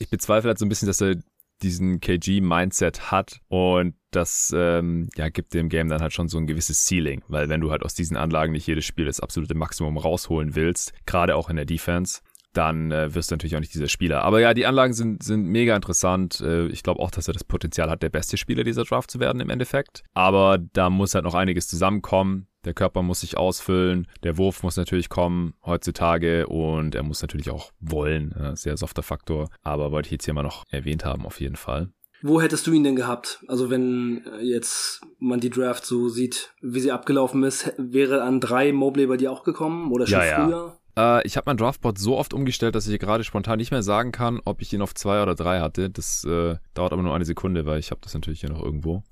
ich 0.00 0.10
bezweifle 0.10 0.48
halt 0.48 0.58
so 0.58 0.66
ein 0.66 0.68
bisschen, 0.68 0.88
dass 0.88 1.00
er 1.00 1.14
diesen 1.62 2.00
KG-Mindset 2.00 3.12
hat 3.12 3.40
und 3.46 3.94
das 4.10 4.52
ähm, 4.56 5.10
ja, 5.16 5.28
gibt 5.28 5.54
dem 5.54 5.68
Game 5.68 5.88
dann 5.88 6.00
halt 6.00 6.12
schon 6.12 6.28
so 6.28 6.38
ein 6.38 6.48
gewisses 6.48 6.84
Ceiling, 6.84 7.22
weil 7.28 7.48
wenn 7.48 7.60
du 7.60 7.70
halt 7.70 7.84
aus 7.84 7.94
diesen 7.94 8.16
Anlagen 8.16 8.50
nicht 8.50 8.66
jedes 8.66 8.84
Spiel 8.84 9.04
das 9.04 9.20
absolute 9.20 9.54
Maximum 9.54 9.96
rausholen 9.96 10.56
willst, 10.56 10.92
gerade 11.06 11.36
auch 11.36 11.50
in 11.50 11.56
der 11.56 11.66
Defense, 11.66 12.20
dann 12.52 12.90
äh, 12.90 13.14
wirst 13.14 13.30
du 13.30 13.34
natürlich 13.34 13.56
auch 13.56 13.60
nicht 13.60 13.74
dieser 13.74 13.88
Spieler. 13.88 14.22
Aber 14.22 14.40
ja, 14.40 14.54
die 14.54 14.66
Anlagen 14.66 14.92
sind, 14.92 15.22
sind 15.22 15.46
mega 15.46 15.76
interessant. 15.76 16.40
Äh, 16.40 16.66
ich 16.68 16.82
glaube 16.82 17.00
auch, 17.00 17.10
dass 17.10 17.28
er 17.28 17.34
das 17.34 17.44
Potenzial 17.44 17.90
hat, 17.90 18.02
der 18.02 18.08
beste 18.08 18.36
Spieler 18.36 18.64
dieser 18.64 18.84
Draft 18.84 19.10
zu 19.10 19.20
werden 19.20 19.40
im 19.40 19.50
Endeffekt. 19.50 20.02
Aber 20.14 20.58
da 20.58 20.90
muss 20.90 21.14
halt 21.14 21.24
noch 21.24 21.34
einiges 21.34 21.68
zusammenkommen. 21.68 22.46
Der 22.64 22.74
Körper 22.74 23.02
muss 23.02 23.20
sich 23.20 23.36
ausfüllen, 23.36 24.08
der 24.24 24.36
Wurf 24.36 24.62
muss 24.62 24.76
natürlich 24.76 25.08
kommen 25.08 25.54
heutzutage 25.64 26.48
und 26.48 26.96
er 26.96 27.04
muss 27.04 27.22
natürlich 27.22 27.50
auch 27.50 27.70
wollen. 27.78 28.34
Ja, 28.36 28.56
sehr 28.56 28.76
softer 28.76 29.04
Faktor. 29.04 29.48
Aber 29.62 29.92
wollte 29.92 30.08
ich 30.08 30.12
jetzt 30.12 30.24
hier 30.24 30.34
mal 30.34 30.42
noch 30.42 30.64
erwähnt 30.68 31.04
haben, 31.04 31.24
auf 31.24 31.40
jeden 31.40 31.56
Fall. 31.56 31.90
Wo 32.20 32.42
hättest 32.42 32.66
du 32.66 32.72
ihn 32.72 32.82
denn 32.82 32.96
gehabt? 32.96 33.44
Also 33.46 33.70
wenn 33.70 34.24
äh, 34.26 34.42
jetzt 34.42 35.02
man 35.18 35.40
die 35.40 35.50
Draft 35.50 35.86
so 35.86 36.08
sieht, 36.08 36.52
wie 36.60 36.80
sie 36.80 36.90
abgelaufen 36.90 37.44
ist, 37.44 37.72
wäre 37.78 38.22
an 38.22 38.40
drei 38.40 38.72
Mobley 38.72 39.06
bei 39.06 39.16
dir 39.16 39.30
auch 39.30 39.44
gekommen 39.44 39.92
oder 39.92 40.06
schon 40.06 40.20
ja, 40.20 40.44
früher? 40.44 40.66
Ja. 40.66 40.78
Äh, 40.98 41.24
ich 41.26 41.36
habe 41.36 41.44
mein 41.46 41.56
Draftboard 41.56 41.96
so 41.96 42.18
oft 42.18 42.34
umgestellt, 42.34 42.74
dass 42.74 42.88
ich 42.88 42.98
gerade 42.98 43.22
spontan 43.22 43.58
nicht 43.58 43.70
mehr 43.70 43.82
sagen 43.82 44.10
kann, 44.10 44.40
ob 44.44 44.60
ich 44.60 44.72
ihn 44.72 44.82
auf 44.82 44.94
zwei 44.94 45.22
oder 45.22 45.34
drei 45.34 45.60
hatte. 45.60 45.90
Das 45.90 46.24
äh, 46.24 46.56
dauert 46.74 46.92
aber 46.92 47.02
nur 47.02 47.14
eine 47.14 47.24
Sekunde, 47.24 47.66
weil 47.66 47.78
ich 47.78 47.90
habe 47.90 48.00
das 48.02 48.14
natürlich 48.14 48.40
hier 48.40 48.50
noch 48.50 48.62
irgendwo. 48.62 49.04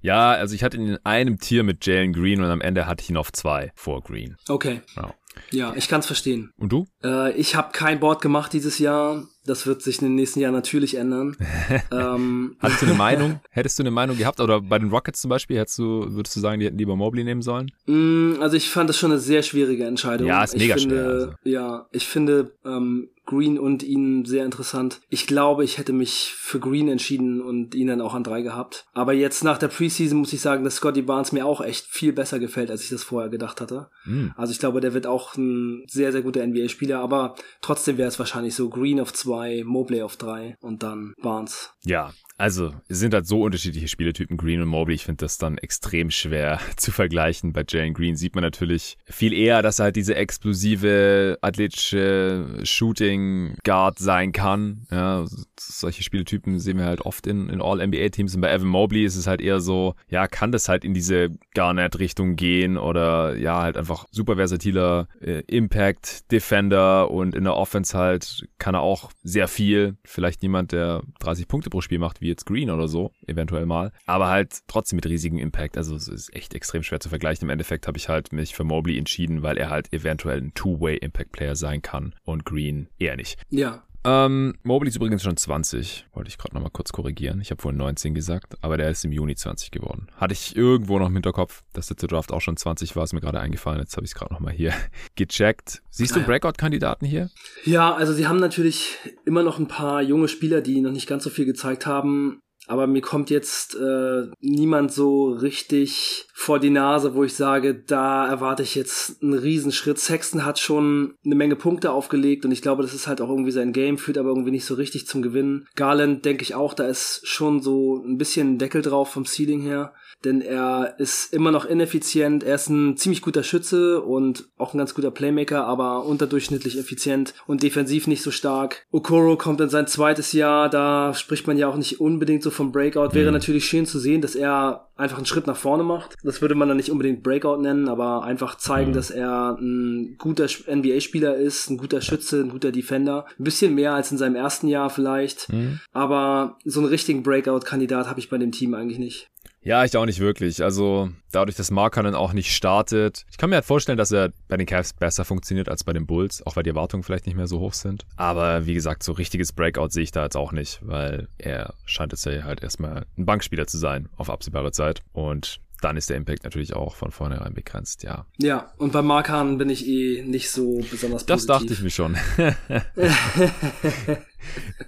Ja, 0.00 0.32
also 0.32 0.56
ich 0.56 0.64
hatte 0.64 0.78
ihn 0.78 0.88
in 0.88 0.98
einem 1.06 1.38
Tier 1.38 1.62
mit 1.62 1.86
Jalen 1.86 2.12
Green 2.12 2.42
und 2.42 2.50
am 2.50 2.60
Ende 2.60 2.86
hatte 2.86 3.04
ich 3.04 3.10
ihn 3.10 3.16
auf 3.16 3.32
zwei 3.32 3.70
vor 3.76 4.02
Green. 4.02 4.36
Okay. 4.48 4.80
Ja, 4.96 5.14
ja 5.50 5.72
ich 5.76 5.88
kann 5.88 6.00
es 6.00 6.06
verstehen. 6.06 6.52
Und 6.56 6.72
du? 6.72 6.86
Äh, 7.04 7.32
ich 7.32 7.54
habe 7.54 7.72
kein 7.72 8.00
Board 8.00 8.22
gemacht 8.22 8.52
dieses 8.52 8.78
Jahr. 8.78 9.24
Das 9.44 9.66
wird 9.66 9.82
sich 9.82 10.00
in 10.00 10.08
den 10.08 10.14
nächsten 10.14 10.38
Jahren 10.38 10.54
natürlich 10.54 10.96
ändern. 10.96 11.36
ähm. 11.90 12.56
Hattest 12.60 12.82
du 12.82 12.86
eine 12.86 12.94
Meinung? 12.98 13.40
Hättest 13.50 13.78
du 13.78 13.82
eine 13.82 13.90
Meinung 13.90 14.16
gehabt? 14.16 14.40
Oder 14.40 14.60
bei 14.60 14.78
den 14.78 14.90
Rockets 14.90 15.20
zum 15.20 15.30
Beispiel, 15.30 15.58
hättest 15.58 15.78
du, 15.78 16.06
würdest 16.14 16.36
du 16.36 16.40
sagen, 16.40 16.60
die 16.60 16.66
hätten 16.66 16.78
lieber 16.78 16.94
Mobley 16.96 17.24
nehmen 17.24 17.42
sollen? 17.42 17.70
Mm, 17.86 18.34
also 18.40 18.56
ich 18.56 18.70
fand 18.70 18.88
das 18.88 18.98
schon 18.98 19.10
eine 19.10 19.20
sehr 19.20 19.42
schwierige 19.42 19.84
Entscheidung. 19.84 20.28
Ja, 20.28 20.44
ist 20.44 20.56
mega 20.56 20.76
ich 20.76 20.82
finde, 20.82 20.96
schwer. 20.96 21.06
Also. 21.06 21.32
Ja, 21.44 21.86
ich 21.90 22.06
finde, 22.06 22.52
ähm, 22.64 23.08
Green 23.24 23.58
und 23.58 23.82
ihn 23.82 24.24
sehr 24.24 24.44
interessant. 24.44 25.00
Ich 25.08 25.26
glaube, 25.26 25.64
ich 25.64 25.78
hätte 25.78 25.92
mich 25.92 26.34
für 26.36 26.58
Green 26.58 26.88
entschieden 26.88 27.40
und 27.40 27.74
ihn 27.74 27.86
dann 27.86 28.00
auch 28.00 28.14
an 28.14 28.24
drei 28.24 28.42
gehabt. 28.42 28.86
Aber 28.92 29.12
jetzt 29.12 29.44
nach 29.44 29.58
der 29.58 29.68
Preseason 29.68 30.18
muss 30.18 30.32
ich 30.32 30.40
sagen, 30.40 30.64
dass 30.64 30.76
Scotty 30.76 31.02
Barnes 31.02 31.32
mir 31.32 31.46
auch 31.46 31.60
echt 31.60 31.86
viel 31.86 32.12
besser 32.12 32.38
gefällt, 32.38 32.70
als 32.70 32.82
ich 32.82 32.90
das 32.90 33.04
vorher 33.04 33.30
gedacht 33.30 33.60
hatte. 33.60 33.88
Mhm. 34.04 34.32
Also 34.36 34.52
ich 34.52 34.58
glaube, 34.58 34.80
der 34.80 34.94
wird 34.94 35.06
auch 35.06 35.36
ein 35.36 35.84
sehr, 35.86 36.12
sehr 36.12 36.22
guter 36.22 36.44
NBA-Spieler, 36.44 36.98
aber 36.98 37.36
trotzdem 37.60 37.96
wäre 37.96 38.08
es 38.08 38.18
wahrscheinlich 38.18 38.54
so 38.54 38.68
Green 38.68 39.00
auf 39.00 39.12
zwei, 39.12 39.62
Mobley 39.64 40.02
auf 40.02 40.16
drei 40.16 40.56
und 40.60 40.82
dann 40.82 41.14
Barnes. 41.22 41.70
Ja, 41.84 42.12
also, 42.42 42.74
sind 42.88 43.14
halt 43.14 43.28
so 43.28 43.40
unterschiedliche 43.42 43.86
Spieletypen, 43.86 44.36
Green 44.36 44.60
und 44.60 44.66
Mobley. 44.66 44.96
Ich 44.96 45.04
finde 45.04 45.24
das 45.24 45.38
dann 45.38 45.58
extrem 45.58 46.10
schwer 46.10 46.58
zu 46.76 46.90
vergleichen. 46.90 47.52
Bei 47.52 47.62
Jalen 47.68 47.94
Green 47.94 48.16
sieht 48.16 48.34
man 48.34 48.42
natürlich 48.42 48.98
viel 49.04 49.32
eher, 49.32 49.62
dass 49.62 49.78
er 49.78 49.84
halt 49.84 49.94
diese 49.94 50.16
explosive, 50.16 51.38
athletische 51.40 52.58
Shooting 52.64 53.54
Guard 53.62 54.00
sein 54.00 54.32
kann. 54.32 54.88
Ja, 54.90 55.24
solche 55.56 56.02
Spieletypen 56.02 56.58
sehen 56.58 56.78
wir 56.78 56.86
halt 56.86 57.02
oft 57.02 57.28
in, 57.28 57.48
in 57.48 57.62
All-NBA-Teams. 57.62 58.34
Und 58.34 58.40
bei 58.40 58.52
Evan 58.52 58.66
Mobley 58.66 59.04
ist 59.04 59.14
es 59.14 59.28
halt 59.28 59.40
eher 59.40 59.60
so, 59.60 59.94
ja, 60.08 60.26
kann 60.26 60.50
das 60.50 60.68
halt 60.68 60.84
in 60.84 60.94
diese 60.94 61.30
Garnett-Richtung 61.54 62.34
gehen 62.34 62.76
oder 62.76 63.36
ja, 63.36 63.62
halt 63.62 63.76
einfach 63.76 64.06
super 64.10 64.34
versatiler 64.34 65.06
äh, 65.20 65.44
Impact, 65.46 66.32
Defender 66.32 67.08
und 67.08 67.36
in 67.36 67.44
der 67.44 67.54
Offense 67.54 67.96
halt 67.96 68.48
kann 68.58 68.74
er 68.74 68.80
auch 68.80 69.12
sehr 69.22 69.46
viel. 69.46 69.96
Vielleicht 70.02 70.42
niemand, 70.42 70.72
der 70.72 71.02
30 71.20 71.46
Punkte 71.46 71.70
pro 71.70 71.80
Spiel 71.80 72.00
macht, 72.00 72.20
wie 72.20 72.31
jetzt 72.32 72.46
Green 72.46 72.70
oder 72.70 72.88
so, 72.88 73.12
eventuell 73.26 73.66
mal. 73.66 73.92
Aber 74.06 74.28
halt 74.28 74.60
trotzdem 74.66 74.96
mit 74.96 75.06
riesigem 75.06 75.38
Impact. 75.38 75.76
Also 75.76 75.94
es 75.94 76.08
ist 76.08 76.34
echt 76.34 76.54
extrem 76.54 76.82
schwer 76.82 77.00
zu 77.00 77.08
vergleichen. 77.08 77.46
Im 77.46 77.50
Endeffekt 77.50 77.86
habe 77.86 77.98
ich 77.98 78.08
halt 78.08 78.32
mich 78.32 78.54
für 78.54 78.64
Mobley 78.64 78.98
entschieden, 78.98 79.42
weil 79.42 79.56
er 79.56 79.70
halt 79.70 79.92
eventuell 79.92 80.38
ein 80.38 80.54
Two-Way-Impact-Player 80.54 81.56
sein 81.56 81.82
kann 81.82 82.14
und 82.24 82.44
Green 82.44 82.88
eher 82.98 83.16
nicht. 83.16 83.38
Ja, 83.50 83.84
ähm, 84.04 84.54
Mobley 84.62 84.88
ist 84.88 84.96
übrigens 84.96 85.22
schon 85.22 85.36
20. 85.36 86.06
Wollte 86.12 86.28
ich 86.28 86.38
gerade 86.38 86.54
nochmal 86.54 86.70
kurz 86.72 86.92
korrigieren. 86.92 87.40
Ich 87.40 87.50
habe 87.50 87.62
vorhin 87.62 87.78
19 87.78 88.14
gesagt, 88.14 88.54
aber 88.60 88.76
der 88.76 88.90
ist 88.90 89.04
im 89.04 89.12
Juni 89.12 89.36
20 89.36 89.70
geworden. 89.70 90.08
Hatte 90.16 90.32
ich 90.32 90.56
irgendwo 90.56 90.98
noch 90.98 91.06
im 91.06 91.14
Hinterkopf, 91.14 91.62
dass 91.72 91.86
der 91.86 91.96
Draft 92.08 92.32
auch 92.32 92.40
schon 92.40 92.56
20 92.56 92.96
war. 92.96 93.04
Ist 93.04 93.12
mir 93.12 93.20
gerade 93.20 93.40
eingefallen. 93.40 93.80
Jetzt 93.80 93.96
habe 93.96 94.04
ich 94.04 94.10
es 94.10 94.14
gerade 94.14 94.32
nochmal 94.32 94.52
hier 94.52 94.72
gecheckt. 95.14 95.82
Siehst 95.90 96.16
du 96.16 96.20
Breakout-Kandidaten 96.20 97.06
hier? 97.06 97.30
Ja, 97.64 97.94
also 97.94 98.12
sie 98.12 98.26
haben 98.26 98.38
natürlich 98.38 98.96
immer 99.24 99.42
noch 99.42 99.58
ein 99.58 99.68
paar 99.68 100.02
junge 100.02 100.28
Spieler, 100.28 100.60
die 100.60 100.80
noch 100.80 100.92
nicht 100.92 101.06
ganz 101.06 101.24
so 101.24 101.30
viel 101.30 101.44
gezeigt 101.44 101.86
haben. 101.86 102.40
Aber 102.68 102.86
mir 102.86 103.02
kommt 103.02 103.28
jetzt 103.28 103.74
äh, 103.74 104.28
niemand 104.40 104.92
so 104.92 105.32
richtig 105.32 106.26
vor 106.32 106.60
die 106.60 106.70
Nase, 106.70 107.14
wo 107.14 107.24
ich 107.24 107.34
sage, 107.34 107.74
da 107.74 108.26
erwarte 108.26 108.62
ich 108.62 108.74
jetzt 108.74 109.22
einen 109.22 109.34
Riesenschritt. 109.34 109.98
Sexton 109.98 110.44
hat 110.44 110.58
schon 110.58 111.14
eine 111.24 111.34
Menge 111.34 111.56
Punkte 111.56 111.90
aufgelegt 111.90 112.44
und 112.44 112.52
ich 112.52 112.62
glaube, 112.62 112.82
das 112.82 112.94
ist 112.94 113.08
halt 113.08 113.20
auch 113.20 113.28
irgendwie 113.28 113.50
sein 113.50 113.72
Game, 113.72 113.98
führt 113.98 114.18
aber 114.18 114.28
irgendwie 114.28 114.52
nicht 114.52 114.64
so 114.64 114.74
richtig 114.74 115.06
zum 115.06 115.22
Gewinnen. 115.22 115.66
Garland 115.74 116.24
denke 116.24 116.42
ich 116.42 116.54
auch, 116.54 116.74
da 116.74 116.86
ist 116.86 117.26
schon 117.26 117.60
so 117.60 118.02
ein 118.04 118.16
bisschen 118.16 118.54
ein 118.54 118.58
Deckel 118.58 118.82
drauf 118.82 119.10
vom 119.10 119.26
Ceiling 119.26 119.60
her 119.60 119.92
denn 120.24 120.40
er 120.40 120.94
ist 120.98 121.32
immer 121.32 121.50
noch 121.50 121.64
ineffizient. 121.64 122.44
Er 122.44 122.54
ist 122.54 122.68
ein 122.68 122.96
ziemlich 122.96 123.22
guter 123.22 123.42
Schütze 123.42 124.00
und 124.00 124.48
auch 124.58 124.74
ein 124.74 124.78
ganz 124.78 124.94
guter 124.94 125.10
Playmaker, 125.10 125.64
aber 125.66 126.04
unterdurchschnittlich 126.04 126.78
effizient 126.78 127.34
und 127.46 127.62
defensiv 127.62 128.06
nicht 128.06 128.22
so 128.22 128.30
stark. 128.30 128.86
Okoro 128.90 129.36
kommt 129.36 129.60
in 129.60 129.68
sein 129.68 129.86
zweites 129.86 130.32
Jahr, 130.32 130.68
da 130.68 131.14
spricht 131.14 131.46
man 131.46 131.58
ja 131.58 131.68
auch 131.68 131.76
nicht 131.76 132.00
unbedingt 132.00 132.42
so 132.42 132.50
vom 132.50 132.72
Breakout. 132.72 133.14
Wäre 133.14 133.28
mhm. 133.28 133.34
natürlich 133.34 133.64
schön 133.64 133.86
zu 133.86 133.98
sehen, 133.98 134.20
dass 134.20 134.34
er 134.34 134.88
einfach 134.96 135.16
einen 135.16 135.26
Schritt 135.26 135.46
nach 135.46 135.56
vorne 135.56 135.82
macht. 135.82 136.14
Das 136.22 136.40
würde 136.40 136.54
man 136.54 136.68
dann 136.68 136.76
nicht 136.76 136.90
unbedingt 136.90 137.22
Breakout 137.22 137.60
nennen, 137.60 137.88
aber 137.88 138.22
einfach 138.24 138.56
zeigen, 138.56 138.90
mhm. 138.90 138.94
dass 138.94 139.10
er 139.10 139.58
ein 139.60 140.16
guter 140.18 140.46
NBA-Spieler 140.46 141.36
ist, 141.36 141.70
ein 141.70 141.78
guter 141.78 142.00
Schütze, 142.00 142.40
ein 142.40 142.50
guter 142.50 142.72
Defender. 142.72 143.26
Ein 143.38 143.44
bisschen 143.44 143.74
mehr 143.74 143.94
als 143.94 144.12
in 144.12 144.18
seinem 144.18 144.36
ersten 144.36 144.68
Jahr 144.68 144.90
vielleicht, 144.90 145.52
mhm. 145.52 145.80
aber 145.92 146.58
so 146.64 146.80
einen 146.80 146.88
richtigen 146.88 147.22
Breakout-Kandidat 147.22 148.08
habe 148.08 148.20
ich 148.20 148.28
bei 148.28 148.38
dem 148.38 148.52
Team 148.52 148.74
eigentlich 148.74 148.98
nicht. 148.98 149.30
Ja, 149.64 149.84
ich 149.84 149.96
auch 149.96 150.06
nicht 150.06 150.18
wirklich. 150.18 150.62
Also 150.62 151.10
dadurch, 151.30 151.56
dass 151.56 151.70
Markanen 151.70 152.14
auch 152.14 152.32
nicht 152.32 152.54
startet. 152.54 153.24
Ich 153.30 153.38
kann 153.38 153.50
mir 153.50 153.56
halt 153.56 153.64
vorstellen, 153.64 153.98
dass 153.98 154.10
er 154.10 154.32
bei 154.48 154.56
den 154.56 154.66
Cavs 154.66 154.92
besser 154.92 155.24
funktioniert 155.24 155.68
als 155.68 155.84
bei 155.84 155.92
den 155.92 156.06
Bulls, 156.06 156.44
auch 156.44 156.56
weil 156.56 156.64
die 156.64 156.70
Erwartungen 156.70 157.02
vielleicht 157.04 157.26
nicht 157.26 157.36
mehr 157.36 157.46
so 157.46 157.60
hoch 157.60 157.74
sind. 157.74 158.04
Aber 158.16 158.66
wie 158.66 158.74
gesagt, 158.74 159.02
so 159.02 159.12
richtiges 159.12 159.52
Breakout 159.52 159.90
sehe 159.90 160.02
ich 160.02 160.10
da 160.10 160.24
jetzt 160.24 160.36
auch 160.36 160.52
nicht, 160.52 160.80
weil 160.82 161.28
er 161.38 161.74
scheint 161.86 162.12
jetzt 162.12 162.26
ja 162.26 162.42
halt 162.42 162.62
erstmal 162.62 163.06
ein 163.16 163.24
Bankspieler 163.24 163.66
zu 163.66 163.78
sein 163.78 164.08
auf 164.16 164.30
absehbare 164.30 164.72
Zeit. 164.72 165.02
Und 165.12 165.60
dann 165.80 165.96
ist 165.96 166.10
der 166.10 166.16
Impact 166.16 166.44
natürlich 166.44 166.74
auch 166.74 166.94
von 166.94 167.10
vornherein 167.10 167.54
begrenzt, 167.54 168.02
ja. 168.04 168.26
Ja, 168.38 168.72
und 168.78 168.92
bei 168.92 169.02
Markan 169.02 169.58
bin 169.58 169.68
ich 169.68 169.86
eh 169.86 170.22
nicht 170.22 170.50
so 170.50 170.78
besonders 170.90 171.24
positiv. 171.24 171.26
Das 171.26 171.46
dachte 171.46 171.72
ich 171.72 171.82
mir 171.82 171.90
schon. 171.90 172.16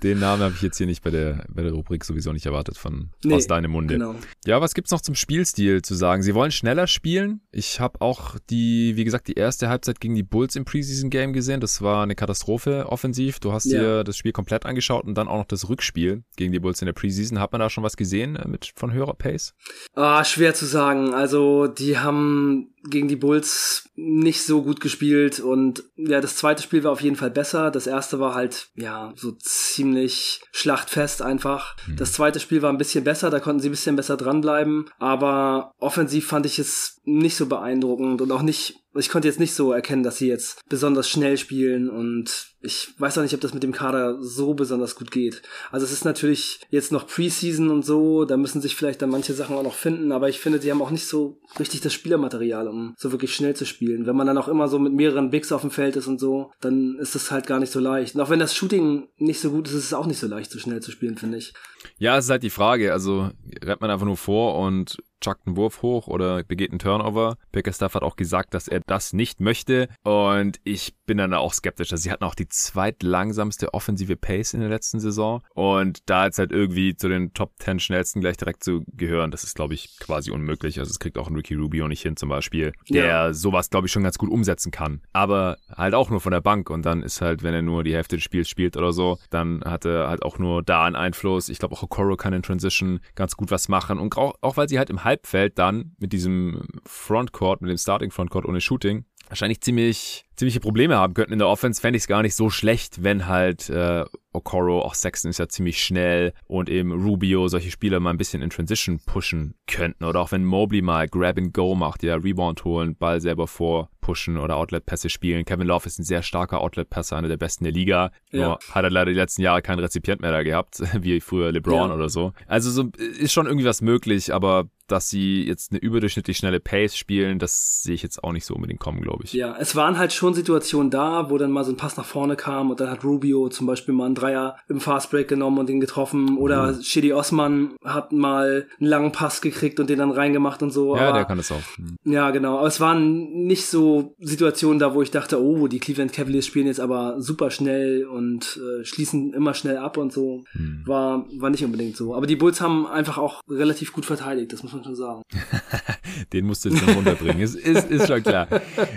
Den 0.03 0.19
Namen 0.19 0.43
habe 0.43 0.55
ich 0.55 0.62
jetzt 0.62 0.79
hier 0.79 0.87
nicht 0.87 1.03
bei 1.03 1.11
der, 1.11 1.45
bei 1.49 1.62
der 1.62 1.73
Rubrik 1.73 2.05
sowieso 2.05 2.33
nicht 2.33 2.47
erwartet 2.47 2.79
von 2.79 3.11
nee, 3.25 3.35
aus 3.35 3.47
deinem 3.47 3.71
Munde. 3.71 3.95
Genau. 3.95 4.14
Ja, 4.45 4.61
was 4.61 4.75
gibt's 4.75 4.90
noch 4.90 5.01
zum 5.01 5.14
Spielstil 5.14 5.83
zu 5.83 5.95
sagen? 5.95 6.23
Sie 6.23 6.35
wollen 6.35 6.51
schneller 6.51 6.87
spielen. 6.87 7.40
Ich 7.51 7.81
habe 7.81 8.01
auch 8.01 8.38
die, 8.51 8.97
wie 8.97 9.05
gesagt, 9.05 9.29
die 9.29 9.35
erste 9.35 9.69
Halbzeit 9.69 10.01
gegen 10.01 10.14
die 10.14 10.23
Bulls 10.23 10.57
im 10.57 10.64
Preseason 10.64 11.11
Game 11.11 11.33
gesehen. 11.33 11.61
Das 11.61 11.83
war 11.83 12.03
eine 12.03 12.14
Katastrophe 12.14 12.87
offensiv. 12.88 13.40
Du 13.40 13.53
hast 13.53 13.67
ja. 13.67 13.81
dir 13.81 14.05
das 14.05 14.17
Spiel 14.17 14.33
komplett 14.33 14.67
angeschaut 14.67 15.05
und 15.05 15.14
dann 15.14 15.29
auch 15.29 15.38
noch 15.38 15.47
das 15.47 15.69
Rückspiel 15.69 16.25
gegen 16.37 16.53
die 16.53 16.61
Bulls 16.61 16.83
in 16.83 16.87
der 16.87 16.93
Preseason. 16.93 17.38
Hat 17.38 17.53
man 17.53 17.61
da 17.61 17.71
schon 17.71 17.85
was 17.85 17.97
gesehen 17.97 18.37
äh, 18.37 18.49
mit 18.49 18.73
von 18.77 18.93
höherer 18.93 19.14
Pace? 19.14 19.55
Ah, 19.95 20.25
schwer 20.25 20.55
zu 20.55 20.67
sagen. 20.67 21.14
Also 21.14 21.67
die 21.67 21.99
haben 21.99 22.74
gegen 22.88 23.09
die 23.09 23.16
Bulls 23.16 23.88
nicht 23.97 24.42
so 24.42 24.62
gut 24.62 24.81
gespielt 24.81 25.40
und 25.40 25.85
ja, 25.97 26.20
das 26.20 26.37
zweite 26.37 26.62
Spiel 26.62 26.85
war 26.85 26.92
auf 26.92 27.01
jeden 27.01 27.16
Fall 27.16 27.31
besser. 27.31 27.70
Das 27.70 27.87
erste 27.87 28.20
war 28.20 28.35
halt, 28.35 28.68
ja, 28.77 29.12
so 29.16 29.33
ziemlich 29.33 30.42
schlachtfest 30.53 31.23
einfach. 31.23 31.77
Mhm. 31.87 31.97
Das 31.97 32.12
zweite 32.12 32.40
Spiel 32.40 32.62
war 32.62 32.70
ein 32.70 32.79
bisschen 32.79 33.05
besser, 33.05 33.31
da 33.31 33.40
konnten 33.40 33.61
sie 33.61 33.68
ein 33.68 33.73
bisschen 33.73 33.97
besser 33.97 34.16
dranbleiben, 34.16 34.90
aber 34.99 35.73
offensiv 35.79 36.27
fand 36.27 36.47
ich 36.47 36.59
es 36.59 37.01
nicht 37.05 37.37
so 37.37 37.47
beeindruckend 37.47 38.20
und 38.20 38.33
auch 38.33 38.42
nicht 38.42 38.81
ich 38.97 39.09
konnte 39.09 39.29
jetzt 39.29 39.40
nicht 39.40 39.55
so 39.55 39.73
erkennen, 39.73 40.03
dass 40.03 40.18
sie 40.18 40.29
jetzt 40.29 40.61
besonders 40.68 41.09
schnell 41.09 41.37
spielen 41.37 41.90
und 41.90 42.54
ich 42.64 42.94
weiß 42.98 43.18
auch 43.18 43.22
nicht, 43.22 43.35
ob 43.35 43.40
das 43.40 43.55
mit 43.55 43.62
dem 43.62 43.72
Kader 43.72 44.22
so 44.22 44.55
besonders 44.55 44.94
gut 44.96 45.11
geht. 45.11 45.42
Also 45.70 45.85
es 45.85 45.92
ist 45.92 46.05
natürlich 46.05 46.61
jetzt 46.70 46.92
noch 46.92 47.07
Preseason 47.07 47.70
und 47.70 47.85
so, 47.85 48.24
da 48.24 48.37
müssen 48.37 48.62
sich 48.62 48.74
vielleicht 48.74 49.03
dann 49.03 49.11
manche 49.11 49.35
Sachen 49.35 49.57
auch 49.57 49.62
noch 49.62 49.74
finden, 49.74 50.12
aber 50.12 50.29
ich 50.29 50.40
finde, 50.40 50.61
sie 50.61 50.70
haben 50.70 50.83
auch 50.83 50.90
nicht 50.90 51.07
so 51.07 51.38
richtig 51.59 51.83
das 51.83 51.92
Spielermaterial, 51.92 52.66
um 52.68 52.94
so 52.96 53.12
wirklich 53.12 53.35
schnell 53.35 53.55
zu 53.55 53.66
spielen. 53.66 54.07
Wenn 54.07 54.16
man 54.16 54.27
dann 54.27 54.38
auch 54.38 54.48
immer 54.48 54.68
so 54.68 54.79
mit 54.79 54.94
mehreren 54.94 55.31
Bigs 55.31 55.53
auf 55.53 55.61
dem 55.61 55.70
Feld 55.70 55.96
ist 55.96 56.07
und 56.07 56.18
so, 56.18 56.53
dann 56.61 56.98
ist 56.98 57.14
das 57.14 57.31
halt 57.31 57.46
gar 57.46 57.61
nicht 57.61 57.72
so 57.72 57.81
leicht. 57.81 58.14
Und 58.14 58.22
auch 58.22 58.31
wenn 58.31 58.38
das 58.38 58.55
Shooting 58.55 59.09
nicht 59.18 59.40
so 59.40 59.50
gut 59.50 59.68
ist, 59.68 59.74
ist 59.74 59.85
es 59.85 59.94
auch 59.94 60.07
nicht 60.07 60.18
so 60.18 60.27
leicht, 60.27 60.50
so 60.50 60.59
schnell 60.59 60.81
zu 60.81 60.90
spielen, 60.90 61.18
finde 61.18 61.38
ich. 61.38 61.53
Ja, 61.99 62.18
es 62.18 62.27
ist 62.27 62.31
halt 62.31 62.42
die 62.42 62.51
Frage. 62.51 62.92
Also 62.92 63.31
rennt 63.62 63.81
man 63.81 63.90
einfach 63.90 64.07
nur 64.07 64.16
vor 64.16 64.59
und 64.59 64.99
chuckt 65.25 65.47
einen 65.47 65.57
Wurf 65.57 65.83
hoch 65.83 66.07
oder 66.07 66.44
begeht 66.44 66.70
einen 66.70 66.79
Turnover. 66.79 67.37
Bickerstaff 67.51 67.94
hat 67.94 68.03
auch 68.03 68.16
gesagt, 68.16 68.55
dass 68.55 68.68
er 68.68 68.81
das 68.87 69.12
nicht 69.12 69.40
möchte. 69.40 69.88
Und 70.03 70.61
ich 70.64 70.94
bin 71.07 71.18
dann 71.18 71.33
auch 71.35 71.53
skeptisch. 71.53 71.92
Also 71.92 72.03
sie 72.03 72.11
hatten 72.11 72.25
auch 72.25 72.35
die 72.35 72.49
zweitlangsamste 72.49 73.73
offensive 73.73 74.16
Pace 74.16 74.55
in 74.55 74.61
der 74.61 74.68
letzten 74.68 75.01
Saison. 75.01 75.42
Und 75.55 76.01
da 76.07 76.27
jetzt 76.27 76.38
halt 76.38 76.53
irgendwie 76.53 76.94
zu 76.94 77.09
den 77.09 77.33
Top 77.33 77.53
10 77.59 77.81
schnellsten 77.81 78.20
gleich 78.20 78.37
direkt 78.37 78.62
zu 78.62 78.85
gehören, 78.92 79.31
das 79.31 79.44
ist, 79.44 79.55
glaube 79.55 79.75
ich, 79.75 79.99
quasi 79.99 80.31
unmöglich. 80.31 80.79
Also 80.79 80.90
es 80.90 80.99
kriegt 80.99 81.16
auch 81.18 81.29
ein 81.29 81.37
Ricky 81.37 81.55
Rubio 81.55 81.88
nicht 81.88 82.03
hin 82.03 82.16
zum 82.16 82.29
Beispiel, 82.29 82.73
der 82.90 83.07
ja. 83.07 83.33
sowas, 83.33 83.70
glaube 83.70 83.87
ich, 83.87 83.92
schon 83.92 84.03
ganz 84.03 84.18
gut 84.18 84.31
umsetzen 84.31 84.70
kann. 84.70 85.01
Aber 85.12 85.57
halt 85.75 85.94
auch 85.94 86.11
nur 86.11 86.20
von 86.20 86.33
der 86.33 86.40
Bank. 86.42 86.68
Und 86.68 86.85
dann 86.85 87.03
ist 87.03 87.20
halt, 87.23 87.42
wenn 87.42 87.55
er 87.55 87.62
nur 87.62 87.83
die 87.85 87.94
Hälfte 87.94 88.16
des 88.16 88.25
Spiels 88.25 88.49
spielt 88.49 88.77
oder 88.77 88.92
so, 88.92 89.18
dann 89.31 89.62
hat 89.64 89.87
er 89.87 90.09
halt 90.09 90.23
auch 90.23 90.38
nur 90.38 90.62
da 90.62 90.85
einen 90.85 90.97
Einfluss. 90.97 91.49
Ich 91.49 91.59
glaube 91.59 91.74
auch 91.75 91.83
Okoro 91.83 92.17
kann 92.17 92.33
in 92.33 92.43
Transition 92.43 93.01
ganz 93.15 93.37
gut 93.37 93.51
was 93.51 93.69
machen. 93.69 93.99
Und 93.99 94.17
auch, 94.17 94.35
auch 94.41 94.57
weil 94.57 94.69
sie 94.69 94.79
halt 94.79 94.91
im 94.91 95.05
Halbfeld 95.05 95.59
dann 95.59 95.97
mit 95.99 96.13
diesem 96.13 96.63
Frontcourt, 96.87 97.61
mit 97.63 97.71
dem 97.71 97.79
Starting 97.79 98.11
Frontcourt 98.11 98.47
ohne 98.47 98.61
Shooting, 98.61 99.05
wahrscheinlich 99.29 99.61
ziemlich 99.61 100.25
ziemliche 100.37 100.61
Probleme 100.61 100.97
haben 100.97 101.15
könnten 101.15 101.33
in 101.33 101.39
der 101.39 101.49
Offense, 101.49 101.81
fände 101.81 101.97
ich 101.97 102.05
es 102.05 102.09
gar 102.09 102.23
nicht 102.23 102.35
so 102.35 102.51
schlecht, 102.51 103.03
wenn 103.03 103.27
halt 103.27 103.71
äh, 103.71 104.05
Okoro, 104.33 104.83
auch 104.83 104.95
Sexton 104.95 105.31
ist 105.31 105.39
ja 105.39 105.49
ziemlich 105.49 105.83
schnell 105.83 106.33
und 106.47 106.69
eben 106.69 106.93
Rubio 106.93 107.47
solche 107.47 107.71
Spieler 107.71 108.01
mal 108.01 108.11
ein 108.11 108.19
bisschen 108.19 108.43
in 108.43 108.51
Transition 108.51 109.01
pushen 109.07 109.55
könnten. 109.69 110.05
Oder 110.05 110.21
auch 110.21 110.33
wenn 110.33 110.45
Mobley 110.45 110.83
mal 110.83 111.09
Grab 111.09 111.39
and 111.39 111.55
Go 111.55 111.75
macht, 111.75 112.03
ja, 112.03 112.17
Rebound 112.17 112.65
holen, 112.65 112.97
Ball 112.97 113.21
selber 113.21 113.47
vor 113.47 113.91
pushen 114.05 114.37
oder 114.37 114.57
Outlet-Pässe 114.57 115.09
spielen. 115.09 115.47
Kevin 115.47 115.67
Love 115.67 115.87
ist 115.87 115.99
ein 115.99 116.05
sehr 116.05 116.23
starker 116.23 116.61
Outlet-Passer, 116.61 117.17
einer 117.17 117.29
der 117.29 117.38
besten 117.38 117.64
der 117.64 117.73
Liga. 117.73 118.12
Ja. 118.31 118.49
Nur 118.49 118.59
hat 118.71 118.85
er 118.85 118.90
leider 118.90 119.11
die 119.11 119.17
letzten 119.17 119.40
Jahre 119.40 119.62
keinen 119.62 119.79
Rezipient 119.79 120.21
mehr 120.21 120.31
da 120.31 120.43
gehabt, 120.43 120.83
wie 121.03 121.21
früher 121.21 121.51
LeBron 121.51 121.88
ja. 121.88 121.95
oder 121.95 122.11
so. 122.11 122.35
Also 122.47 122.71
so 122.71 122.90
ist 123.19 123.33
schon 123.33 123.47
irgendwie 123.47 123.64
was 123.64 123.81
möglich, 123.81 124.35
aber 124.35 124.69
dass 124.87 125.09
sie 125.09 125.44
jetzt 125.44 125.73
eine 125.73 125.81
überdurchschnittlich 125.81 126.37
schnelle 126.37 126.61
Pace 126.61 126.97
spielen, 126.97 127.38
das 127.38 127.83
sehe 127.83 127.94
ich 127.94 128.03
jetzt 128.03 128.23
auch 128.23 128.33
nicht 128.33 128.44
so 128.44 128.55
unbedingt 128.55 128.81
kommen, 128.81 129.01
glaube 129.01 129.25
ich. 129.25 129.33
Ja, 129.33 129.57
es 129.59 129.77
waren 129.77 129.99
halt 129.99 130.12
schon 130.12 130.35
Situationen 130.35 130.90
da, 130.90 131.31
wo 131.31 131.38
dann 131.38 131.51
mal 131.51 131.64
so 131.64 131.73
ein 131.73 131.77
Pass 131.77 131.97
nach 131.97 132.05
vorne 132.05 132.37
kam 132.37 132.70
und 132.70 132.81
dann 132.81 132.90
hat 132.90 133.05
Rubio 133.05 133.49
zum 133.49 133.66
Beispiel 133.66 133.94
mal 133.94 134.07
einen 134.07 134.14
Dreier 134.14 134.57
im 134.68 134.81
Fastbreak 134.81 135.29
genommen 135.29 135.59
und 135.59 135.68
den 135.68 135.81
getroffen 135.81 136.37
oder 136.37 136.73
mhm. 136.73 136.83
Shidi 136.83 137.12
Osman 137.12 137.75
hat 137.85 138.12
mal 138.12 138.66
einen 138.79 138.88
langen 138.88 139.12
Pass 139.12 139.40
gekriegt 139.40 139.81
und 139.81 139.88
den 139.88 139.99
dann 139.99 140.11
reingemacht 140.11 140.62
und 140.62 140.70
so. 140.70 140.97
Ja, 140.97 141.09
aber, 141.09 141.18
der 141.18 141.25
kann 141.25 141.38
es 141.38 141.51
auch. 141.51 141.62
Mhm. 141.79 142.12
Ja, 142.12 142.31
genau. 142.31 142.59
Aber 142.59 142.66
es 142.66 142.81
waren 142.81 143.47
nicht 143.47 143.66
so 143.66 144.14
Situationen 144.18 144.79
da, 144.79 144.94
wo 144.94 145.01
ich 145.01 145.11
dachte, 145.11 145.42
oh, 145.42 145.66
die 145.66 145.81
Cleveland 145.81 146.12
Cavaliers 146.12 146.47
spielen 146.47 146.66
jetzt 146.66 146.81
aber 146.81 147.20
super 147.20 147.51
schnell 147.51 148.05
und 148.07 148.61
äh, 148.61 148.85
schließen 148.85 149.33
immer 149.33 149.55
schnell 149.55 149.79
ab 149.79 149.97
und 149.97 150.12
so. 150.12 150.44
Mhm. 150.53 150.83
War, 150.85 151.27
war 151.38 151.51
nicht 151.51 151.64
unbedingt 151.64 151.97
so. 151.97 152.14
Aber 152.14 152.27
die 152.27 152.37
Bulls 152.37 152.61
haben 152.61 152.87
einfach 152.87 153.16
auch 153.16 153.40
relativ 153.49 153.92
gut 153.92 154.05
verteidigt, 154.05 154.53
das 154.53 154.62
muss 154.62 154.74
man 154.75 154.85
schon 154.85 154.97
sagen. 154.97 155.23
den 156.33 156.46
musst 156.46 156.64
du 156.64 156.70
jetzt 156.70 156.87
noch 156.87 156.96
runterbringen. 156.96 157.40
ist, 157.40 157.55
ist, 157.55 157.90
ist 157.90 158.07
schon 158.07 158.22
klar. 158.22 158.48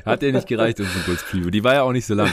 Hat 0.06 0.22
der 0.22 0.34
nicht 0.34 0.48
gereicht, 0.48 0.80
unsere 0.80 1.00
Bulls 1.06 1.24
Preview. 1.24 1.50
Die 1.50 1.64
war 1.64 1.74
ja 1.74 1.82
auch 1.84 1.92
nicht 1.92 2.06
so 2.06 2.14
lang. 2.14 2.32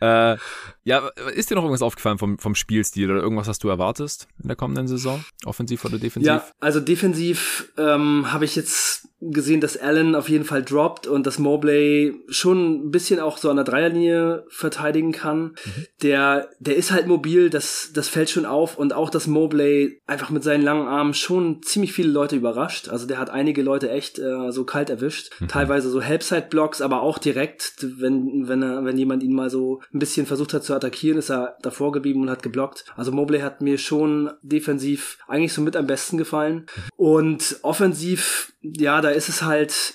äh, 0.00 0.36
ja, 0.84 1.08
ist 1.34 1.50
dir 1.50 1.56
noch 1.56 1.62
irgendwas 1.62 1.82
aufgefallen 1.82 2.18
vom, 2.18 2.38
vom 2.38 2.54
Spielstil 2.54 3.10
oder 3.10 3.20
irgendwas, 3.20 3.48
was 3.48 3.58
du 3.58 3.68
erwartest 3.68 4.28
in 4.40 4.48
der 4.48 4.56
kommenden 4.56 4.86
Saison? 4.86 5.24
Offensiv 5.44 5.84
oder 5.84 5.98
defensiv? 5.98 6.28
Ja, 6.28 6.44
also 6.60 6.78
defensiv 6.78 7.72
ähm, 7.76 8.32
habe 8.32 8.44
ich 8.44 8.54
jetzt 8.54 9.08
gesehen, 9.20 9.60
dass 9.60 9.76
Allen 9.76 10.14
auf 10.14 10.28
jeden 10.28 10.44
Fall 10.44 10.62
droppt 10.62 11.06
und 11.06 11.26
dass 11.26 11.38
Mobley 11.38 12.14
schon 12.28 12.86
ein 12.86 12.90
bisschen 12.90 13.18
auch 13.18 13.38
so 13.38 13.50
an 13.50 13.56
der 13.56 13.64
Dreierlinie 13.64 14.44
verteidigen 14.48 15.12
kann. 15.12 15.42
Mhm. 15.64 15.86
Der, 16.02 16.50
der 16.60 16.76
ist 16.76 16.92
halt 16.92 17.06
mobil, 17.06 17.50
das, 17.50 17.90
das 17.94 18.08
fällt 18.08 18.30
schon 18.30 18.46
auf 18.46 18.78
und 18.78 18.92
auch, 18.92 19.10
dass 19.10 19.26
Mobley 19.26 20.00
einfach 20.06 20.30
mit 20.30 20.44
seinen 20.44 20.62
langen 20.62 20.86
Armen 20.86 21.14
schon 21.14 21.62
ziemlich 21.62 21.94
viele 21.94 22.10
Leute 22.10 22.36
überrascht. 22.36 22.88
Also 22.88 23.06
der 23.06 23.18
hat 23.18 23.30
einige 23.30 23.62
Leute 23.62 23.90
echt 23.90 24.18
äh, 24.26 24.52
so 24.52 24.64
kalt 24.64 24.90
erwischt. 24.90 25.30
Mhm. 25.40 25.48
Teilweise 25.48 25.90
so 25.90 26.00
Helpside-Blocks, 26.00 26.80
aber 26.80 27.02
auch 27.02 27.18
direkt, 27.18 27.86
wenn, 27.98 28.48
wenn 28.48 28.62
er, 28.62 28.84
wenn 28.84 28.98
jemand 28.98 29.22
ihn 29.22 29.34
mal 29.34 29.50
so 29.50 29.80
ein 29.92 29.98
bisschen 29.98 30.26
versucht 30.26 30.54
hat 30.54 30.64
zu 30.64 30.74
attackieren, 30.74 31.18
ist 31.18 31.30
er 31.30 31.56
davor 31.62 31.92
geblieben 31.92 32.22
und 32.22 32.30
hat 32.30 32.42
geblockt. 32.42 32.84
Also 32.96 33.12
Mobley 33.12 33.40
hat 33.40 33.60
mir 33.60 33.78
schon 33.78 34.30
defensiv 34.42 35.18
eigentlich 35.28 35.52
so 35.52 35.62
mit 35.62 35.76
am 35.76 35.86
besten 35.86 36.18
gefallen. 36.18 36.54
Mhm. 36.56 36.82
Und 36.96 37.58
offensiv, 37.62 38.52
ja, 38.60 39.00
da 39.00 39.10
ist 39.10 39.28
es 39.28 39.42
halt 39.42 39.94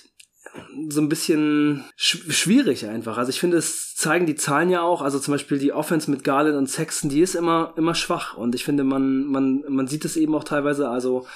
so 0.88 1.00
ein 1.00 1.08
bisschen 1.08 1.84
sch 1.96 2.30
schwierig 2.30 2.86
einfach. 2.86 3.16
Also 3.16 3.30
ich 3.30 3.40
finde, 3.40 3.56
es 3.56 3.94
zeigen 3.94 4.26
die 4.26 4.34
Zahlen 4.34 4.70
ja 4.70 4.82
auch. 4.82 5.02
Also 5.02 5.18
zum 5.18 5.32
Beispiel 5.32 5.58
die 5.58 5.72
Offense 5.72 6.10
mit 6.10 6.24
Garland 6.24 6.56
und 6.56 6.68
Sexton, 6.68 7.08
die 7.08 7.20
ist 7.20 7.34
immer, 7.34 7.72
immer 7.76 7.94
schwach. 7.94 8.36
Und 8.36 8.54
ich 8.54 8.64
finde, 8.64 8.84
man, 8.84 9.24
man, 9.24 9.64
man 9.68 9.86
sieht 9.86 10.04
es 10.04 10.16
eben 10.16 10.34
auch 10.34 10.44
teilweise. 10.44 10.88
Also 10.88 11.26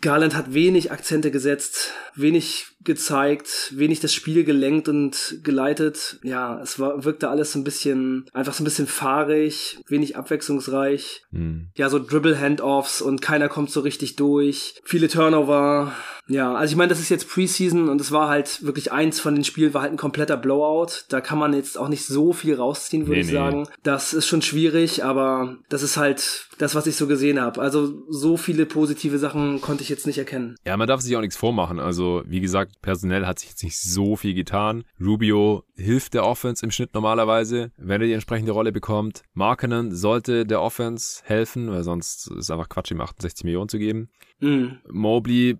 Garland 0.00 0.34
hat 0.34 0.54
wenig 0.54 0.92
Akzente 0.92 1.30
gesetzt, 1.30 1.92
wenig 2.14 2.66
gezeigt, 2.88 3.72
wenig 3.76 4.00
das 4.00 4.12
Spiel 4.12 4.42
gelenkt 4.42 4.88
und 4.88 5.38
geleitet. 5.44 6.18
Ja, 6.24 6.60
es 6.60 6.80
war, 6.80 7.04
wirkte 7.04 7.28
alles 7.28 7.52
so 7.52 7.60
ein 7.60 7.64
bisschen, 7.64 8.26
einfach 8.32 8.54
so 8.54 8.62
ein 8.62 8.64
bisschen 8.64 8.88
fahrig, 8.88 9.78
wenig 9.86 10.16
abwechslungsreich. 10.16 11.22
Mhm. 11.30 11.68
Ja, 11.76 11.88
so 11.88 12.00
Dribble-Handoffs 12.00 13.00
und 13.00 13.22
keiner 13.22 13.48
kommt 13.48 13.70
so 13.70 13.80
richtig 13.80 14.16
durch. 14.16 14.74
Viele 14.82 15.08
Turnover. 15.08 15.92
Ja, 16.28 16.54
also 16.54 16.72
ich 16.72 16.76
meine, 16.76 16.90
das 16.90 17.00
ist 17.00 17.08
jetzt 17.08 17.28
Preseason 17.28 17.88
und 17.88 18.00
es 18.00 18.12
war 18.12 18.28
halt 18.28 18.62
wirklich 18.64 18.92
eins 18.92 19.18
von 19.18 19.34
den 19.34 19.44
Spielen, 19.44 19.72
war 19.72 19.82
halt 19.82 19.92
ein 19.92 19.96
kompletter 19.98 20.36
Blowout. 20.36 21.04
Da 21.08 21.20
kann 21.20 21.38
man 21.38 21.54
jetzt 21.54 21.78
auch 21.78 21.88
nicht 21.88 22.04
so 22.04 22.32
viel 22.32 22.54
rausziehen, 22.54 23.06
würde 23.06 23.14
nee, 23.14 23.20
ich 23.20 23.26
nee. 23.28 23.32
sagen. 23.32 23.68
Das 23.82 24.12
ist 24.12 24.26
schon 24.26 24.42
schwierig, 24.42 25.04
aber 25.04 25.56
das 25.70 25.82
ist 25.82 25.96
halt 25.96 26.48
das, 26.58 26.74
was 26.74 26.86
ich 26.86 26.96
so 26.96 27.06
gesehen 27.06 27.40
habe. 27.40 27.60
Also 27.60 28.04
so 28.08 28.36
viele 28.36 28.66
positive 28.66 29.18
Sachen 29.18 29.60
konnte 29.60 29.82
ich 29.82 29.88
jetzt 29.88 30.06
nicht 30.06 30.18
erkennen. 30.18 30.56
Ja, 30.66 30.76
man 30.76 30.86
darf 30.86 31.00
sich 31.00 31.16
auch 31.16 31.20
nichts 31.20 31.36
vormachen. 31.36 31.80
Also 31.80 32.22
wie 32.26 32.40
gesagt, 32.40 32.72
personell 32.82 33.26
hat 33.26 33.38
sich 33.38 33.50
jetzt 33.50 33.62
nicht 33.64 33.78
so 33.78 34.16
viel 34.16 34.34
getan. 34.34 34.84
Rubio 35.00 35.64
hilft 35.74 36.14
der 36.14 36.24
Offense 36.24 36.64
im 36.64 36.70
Schnitt 36.70 36.94
normalerweise, 36.94 37.72
wenn 37.76 38.00
er 38.00 38.06
die 38.06 38.12
entsprechende 38.12 38.52
Rolle 38.52 38.72
bekommt. 38.72 39.22
Markenen 39.34 39.94
sollte 39.94 40.46
der 40.46 40.62
Offense 40.62 41.22
helfen, 41.24 41.70
weil 41.70 41.82
sonst 41.82 42.30
ist 42.30 42.36
es 42.36 42.50
einfach 42.50 42.68
Quatsch, 42.68 42.90
ihm 42.90 43.00
68 43.00 43.44
Millionen 43.44 43.68
zu 43.68 43.78
geben. 43.78 44.10
Mhm. 44.40 44.78
Mobley, 44.88 45.58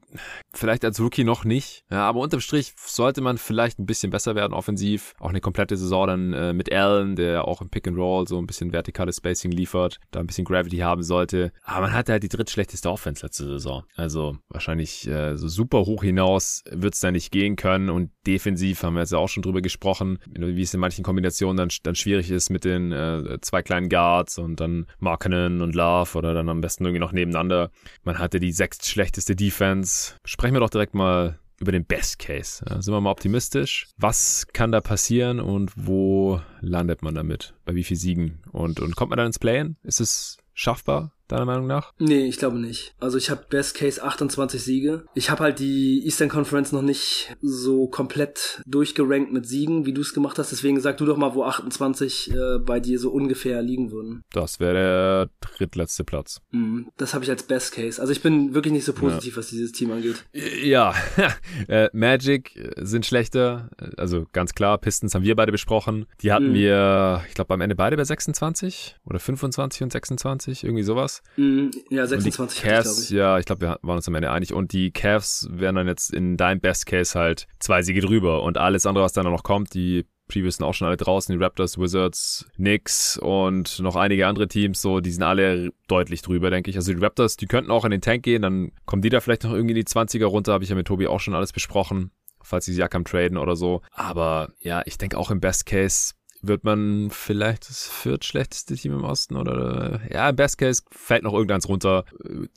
vielleicht 0.52 0.84
als 0.84 1.00
Rookie 1.00 1.24
noch 1.24 1.44
nicht, 1.44 1.84
ja, 1.90 2.08
aber 2.08 2.20
unterm 2.20 2.40
Strich 2.40 2.74
sollte 2.76 3.20
man 3.20 3.38
vielleicht 3.38 3.78
ein 3.78 3.86
bisschen 3.86 4.10
besser 4.10 4.34
werden 4.34 4.52
offensiv. 4.52 5.14
Auch 5.18 5.30
eine 5.30 5.40
komplette 5.40 5.76
Saison 5.76 6.06
dann 6.06 6.32
äh, 6.32 6.52
mit 6.52 6.72
Allen, 6.72 7.16
der 7.16 7.46
auch 7.46 7.60
im 7.60 7.70
Pick 7.70 7.88
and 7.88 7.98
Roll 7.98 8.28
so 8.28 8.38
ein 8.38 8.46
bisschen 8.46 8.72
vertikales 8.72 9.16
Spacing 9.16 9.50
liefert, 9.50 9.98
da 10.10 10.20
ein 10.20 10.26
bisschen 10.26 10.44
Gravity 10.44 10.78
haben 10.78 11.02
sollte. 11.02 11.52
Aber 11.64 11.86
man 11.86 11.92
hatte 11.92 12.12
halt 12.12 12.22
die 12.22 12.28
drittschlechteste 12.28 12.90
Offense 12.90 13.24
letzte 13.26 13.44
Saison. 13.44 13.84
Also 13.96 14.36
wahrscheinlich 14.48 15.08
äh, 15.08 15.36
so 15.36 15.48
super 15.48 15.80
hoch 15.80 16.02
hinaus 16.02 16.62
wird 16.70 16.94
es 16.94 17.00
da 17.00 17.10
nicht 17.10 17.32
gehen 17.32 17.56
können 17.56 17.90
und 17.90 18.10
defensiv 18.26 18.82
haben 18.82 18.94
wir 18.94 19.00
jetzt 19.00 19.12
ja 19.12 19.18
auch 19.18 19.28
schon 19.28 19.42
drüber 19.42 19.60
gesprochen, 19.60 20.18
wie 20.26 20.62
es 20.62 20.74
in 20.74 20.80
manchen 20.80 21.02
Kombinationen 21.02 21.56
dann, 21.56 21.68
dann 21.82 21.94
schwierig 21.94 22.30
ist 22.30 22.50
mit 22.50 22.64
den 22.64 22.92
äh, 22.92 23.38
zwei 23.40 23.62
kleinen 23.62 23.88
Guards 23.88 24.38
und 24.38 24.60
dann 24.60 24.86
Markenen 24.98 25.62
und 25.62 25.74
Love 25.74 26.16
oder 26.16 26.34
dann 26.34 26.48
am 26.48 26.60
besten 26.60 26.84
irgendwie 26.84 27.00
noch 27.00 27.12
nebeneinander. 27.12 27.70
Man 28.04 28.18
hatte 28.18 28.38
die 28.38 28.52
sechs 28.52 28.67
schlechteste 28.74 29.36
Defense. 29.36 30.14
Sprechen 30.24 30.54
wir 30.54 30.60
doch 30.60 30.70
direkt 30.70 30.94
mal 30.94 31.38
über 31.60 31.72
den 31.72 31.84
Best 31.84 32.18
Case. 32.18 32.64
Ja, 32.68 32.80
sind 32.80 32.94
wir 32.94 33.00
mal 33.00 33.10
optimistisch. 33.10 33.88
Was 33.96 34.46
kann 34.52 34.72
da 34.72 34.80
passieren 34.80 35.40
und 35.40 35.72
wo 35.76 36.40
landet 36.60 37.02
man 37.02 37.14
damit? 37.14 37.54
Bei 37.68 37.74
wie 37.74 37.84
viel 37.84 37.98
Siegen? 37.98 38.40
Und, 38.50 38.80
und 38.80 38.96
kommt 38.96 39.10
man 39.10 39.18
dann 39.18 39.26
ins 39.26 39.38
Play-In? 39.38 39.76
Ist 39.82 40.00
es 40.00 40.38
schaffbar? 40.54 41.12
deiner 41.28 41.44
Meinung 41.44 41.66
nach? 41.66 41.92
Nee, 41.98 42.26
ich 42.26 42.38
glaube 42.38 42.58
nicht. 42.58 42.94
Also 42.98 43.18
ich 43.18 43.30
habe 43.30 43.44
Best 43.48 43.76
Case 43.76 44.02
28 44.02 44.62
Siege. 44.62 45.04
Ich 45.14 45.30
habe 45.30 45.44
halt 45.44 45.58
die 45.58 46.04
Eastern 46.04 46.28
Conference 46.28 46.72
noch 46.72 46.82
nicht 46.82 47.36
so 47.40 47.86
komplett 47.86 48.62
durchgerankt 48.66 49.32
mit 49.32 49.46
Siegen, 49.46 49.86
wie 49.86 49.92
du 49.92 50.00
es 50.00 50.14
gemacht 50.14 50.38
hast. 50.38 50.50
Deswegen 50.50 50.80
sag 50.80 50.96
du 50.96 51.04
doch 51.04 51.16
mal, 51.16 51.34
wo 51.34 51.44
28 51.44 52.30
äh, 52.30 52.58
bei 52.58 52.80
dir 52.80 52.98
so 52.98 53.10
ungefähr 53.10 53.62
liegen 53.62 53.92
würden. 53.92 54.24
Das 54.32 54.58
wäre 54.58 54.74
der 54.74 55.30
drittletzte 55.40 56.04
Platz. 56.04 56.40
Mm, 56.50 56.84
das 56.96 57.14
habe 57.14 57.24
ich 57.24 57.30
als 57.30 57.42
Best 57.42 57.72
Case. 57.72 58.00
Also 58.00 58.12
ich 58.12 58.22
bin 58.22 58.54
wirklich 58.54 58.72
nicht 58.72 58.84
so 58.84 58.92
positiv, 58.92 59.34
ja. 59.34 59.38
was 59.38 59.48
dieses 59.48 59.72
Team 59.72 59.92
angeht. 59.92 60.24
Ja, 60.62 60.94
äh, 61.68 61.88
Magic 61.92 62.72
sind 62.76 63.04
schlechter. 63.04 63.70
Also 63.96 64.26
ganz 64.32 64.54
klar, 64.54 64.78
Pistons 64.78 65.14
haben 65.14 65.24
wir 65.24 65.36
beide 65.36 65.52
besprochen. 65.52 66.06
Die 66.22 66.32
hatten 66.32 66.52
mm. 66.52 66.54
wir, 66.54 67.24
ich 67.28 67.34
glaube, 67.34 67.48
am 67.58 67.62
Ende 67.62 67.76
beide 67.76 67.96
bei 67.96 68.04
26 68.04 68.96
oder 69.04 69.18
25 69.18 69.82
und 69.82 69.92
26, 69.92 70.64
irgendwie 70.64 70.82
sowas. 70.82 71.22
Mhm, 71.36 71.70
ja, 71.90 72.06
26 72.06 72.62
Cavs, 72.62 73.04
ich, 73.04 73.10
ja, 73.10 73.38
ich 73.38 73.44
glaube, 73.44 73.62
wir 73.62 73.78
waren 73.82 73.96
uns 73.96 74.08
am 74.08 74.14
Ende 74.14 74.30
einig. 74.30 74.52
Und 74.52 74.72
die 74.72 74.92
Cavs 74.92 75.48
wären 75.50 75.74
dann 75.74 75.88
jetzt 75.88 76.12
in 76.12 76.36
deinem 76.36 76.60
Best 76.60 76.86
Case 76.86 77.18
halt 77.18 77.46
zwei 77.58 77.82
Siege 77.82 78.00
drüber. 78.00 78.42
Und 78.42 78.58
alles 78.58 78.86
andere, 78.86 79.04
was 79.04 79.12
dann 79.12 79.24
noch 79.24 79.42
kommt, 79.42 79.74
die 79.74 80.06
Previews 80.28 80.56
sind 80.56 80.66
auch 80.66 80.74
schon 80.74 80.86
alle 80.86 80.96
draußen, 80.96 81.36
die 81.36 81.42
Raptors, 81.42 81.78
Wizards, 81.78 82.46
Knicks 82.56 83.18
und 83.18 83.80
noch 83.80 83.96
einige 83.96 84.26
andere 84.26 84.46
Teams, 84.46 84.80
so, 84.80 85.00
die 85.00 85.10
sind 85.10 85.22
alle 85.22 85.72
deutlich 85.88 86.22
drüber, 86.22 86.50
denke 86.50 86.70
ich. 86.70 86.76
Also 86.76 86.92
die 86.92 87.00
Raptors, 87.02 87.36
die 87.36 87.46
könnten 87.46 87.70
auch 87.70 87.84
in 87.84 87.90
den 87.90 88.02
Tank 88.02 88.22
gehen, 88.22 88.42
dann 88.42 88.72
kommen 88.84 89.02
die 89.02 89.08
da 89.08 89.20
vielleicht 89.20 89.44
noch 89.44 89.52
irgendwie 89.52 89.72
in 89.72 89.84
die 89.84 89.90
20er 89.90 90.26
runter, 90.26 90.52
habe 90.52 90.64
ich 90.64 90.70
ja 90.70 90.76
mit 90.76 90.86
Tobi 90.86 91.06
auch 91.06 91.20
schon 91.20 91.34
alles 91.34 91.52
besprochen, 91.52 92.10
falls 92.42 92.66
sie 92.66 92.74
Siakam 92.74 93.04
traden 93.04 93.38
oder 93.38 93.56
so. 93.56 93.80
Aber 93.90 94.50
ja, 94.60 94.82
ich 94.84 94.98
denke 94.98 95.16
auch 95.16 95.30
im 95.30 95.40
Best 95.40 95.66
Case 95.66 96.12
wird 96.42 96.64
man 96.64 97.10
vielleicht 97.10 97.68
das 97.68 97.88
viertschlechteste 97.88 98.74
Team 98.76 98.92
im 98.92 99.04
Osten 99.04 99.36
oder 99.36 100.00
ja, 100.10 100.28
im 100.28 100.36
Best 100.36 100.58
Case 100.58 100.82
fällt 100.90 101.22
noch 101.22 101.32
irgendeins 101.32 101.68
runter. 101.68 102.04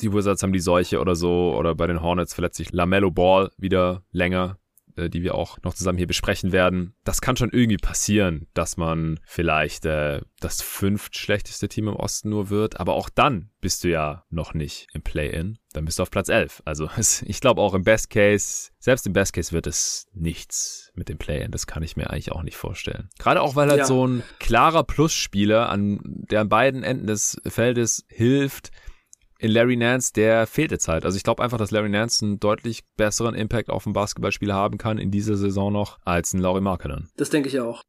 Die 0.02 0.14
Wizards 0.14 0.44
haben 0.44 0.54
die 0.54 0.60
Seuche 0.60 1.00
oder 1.00 1.16
so 1.16 1.56
oder 1.58 1.76
bei 1.76 1.88
den 1.88 2.02
Hornets 2.02 2.34
verletzt 2.34 2.58
sich 2.58 2.72
Lamello 2.72 3.12
Ball 3.12 3.52
wieder 3.58 4.04
länger 4.12 4.58
äh, 4.96 5.10
die 5.10 5.24
wir 5.24 5.36
auch 5.36 5.58
noch 5.64 5.74
zusammen 5.74 5.98
hier 5.98 6.08
besprechen 6.08 6.52
werden. 6.52 6.94
Das 7.04 7.22
kann 7.22 7.38
schon 7.38 7.52
irgendwie 7.52 7.78
passieren, 7.78 8.48
dass 8.54 8.78
man 8.78 9.20
vielleicht 9.26 9.86
äh, 9.86 10.22
das 10.40 10.62
fünftschlechteste 10.62 11.70
Team 11.70 11.88
im 11.88 11.96
Osten 11.96 12.30
nur 12.30 12.50
wird, 12.50 12.80
aber 12.80 12.94
auch 12.94 13.10
dann 13.10 13.50
bist 13.62 13.84
du 13.84 13.90
ja 13.90 14.24
noch 14.30 14.54
nicht 14.54 14.88
im 14.94 15.02
Play-In. 15.02 15.58
Dann 15.74 15.86
bist 15.86 16.00
du 16.00 16.04
auf 16.04 16.12
Platz 16.12 16.30
11. 16.30 16.64
Also 16.66 16.90
ich 17.26 17.40
glaube 17.40 17.62
auch 17.62 17.74
im 17.74 17.84
Best 17.84 18.10
Case, 18.10 18.72
selbst 18.80 19.06
im 19.08 19.14
Best 19.14 19.34
Case 19.34 19.52
wird 19.52 19.68
es 19.68 20.08
nichts 20.14 20.92
mit 20.96 21.10
dem 21.10 21.18
Play-In. 21.18 21.52
Das 21.52 21.68
kann 21.68 21.84
ich 21.84 21.96
mir 21.96 22.10
eigentlich 22.10 22.32
auch 22.32 22.44
nicht 22.44 22.58
vorstellen. 22.58 23.10
Gerade 23.20 23.42
auch, 23.42 23.56
weil 23.56 23.70
halt 23.70 23.80
ja. 23.80 23.86
so 23.86 24.06
ein 24.08 24.24
klarer 24.40 24.84
Plusspieler 24.84 25.70
an 25.70 26.00
der 26.04 26.42
an 26.42 26.50
beiden 26.50 26.84
Enden 26.84 27.08
des 27.08 27.40
Feldes 27.46 28.06
hilft, 28.10 28.72
in 29.42 29.50
Larry 29.52 29.76
Nance, 29.76 30.14
der 30.14 30.46
fehlt 30.46 30.72
jetzt 30.72 30.88
halt. 30.88 31.04
Also 31.04 31.18
ich 31.18 31.24
glaube 31.24 31.44
einfach, 31.44 31.58
dass 31.58 31.72
Larry 31.72 31.90
Nance 31.90 32.24
einen 32.24 32.40
deutlich 32.40 32.84
besseren 32.96 33.34
Impact 33.34 33.70
auf 33.70 33.88
ein 33.88 33.94
Basketballspiel 33.94 34.54
haben 34.54 34.78
kann 34.78 35.00
in 35.00 35.10
dieser 35.10 35.36
Saison 35.36 35.74
noch 35.74 35.98
als 36.06 36.34
ein 36.34 36.42
Laurie 36.42 36.62
Markkinen. 36.62 37.10
Das 37.18 37.32
denke 37.32 37.50
ich 37.50 37.60
auch. 37.60 37.82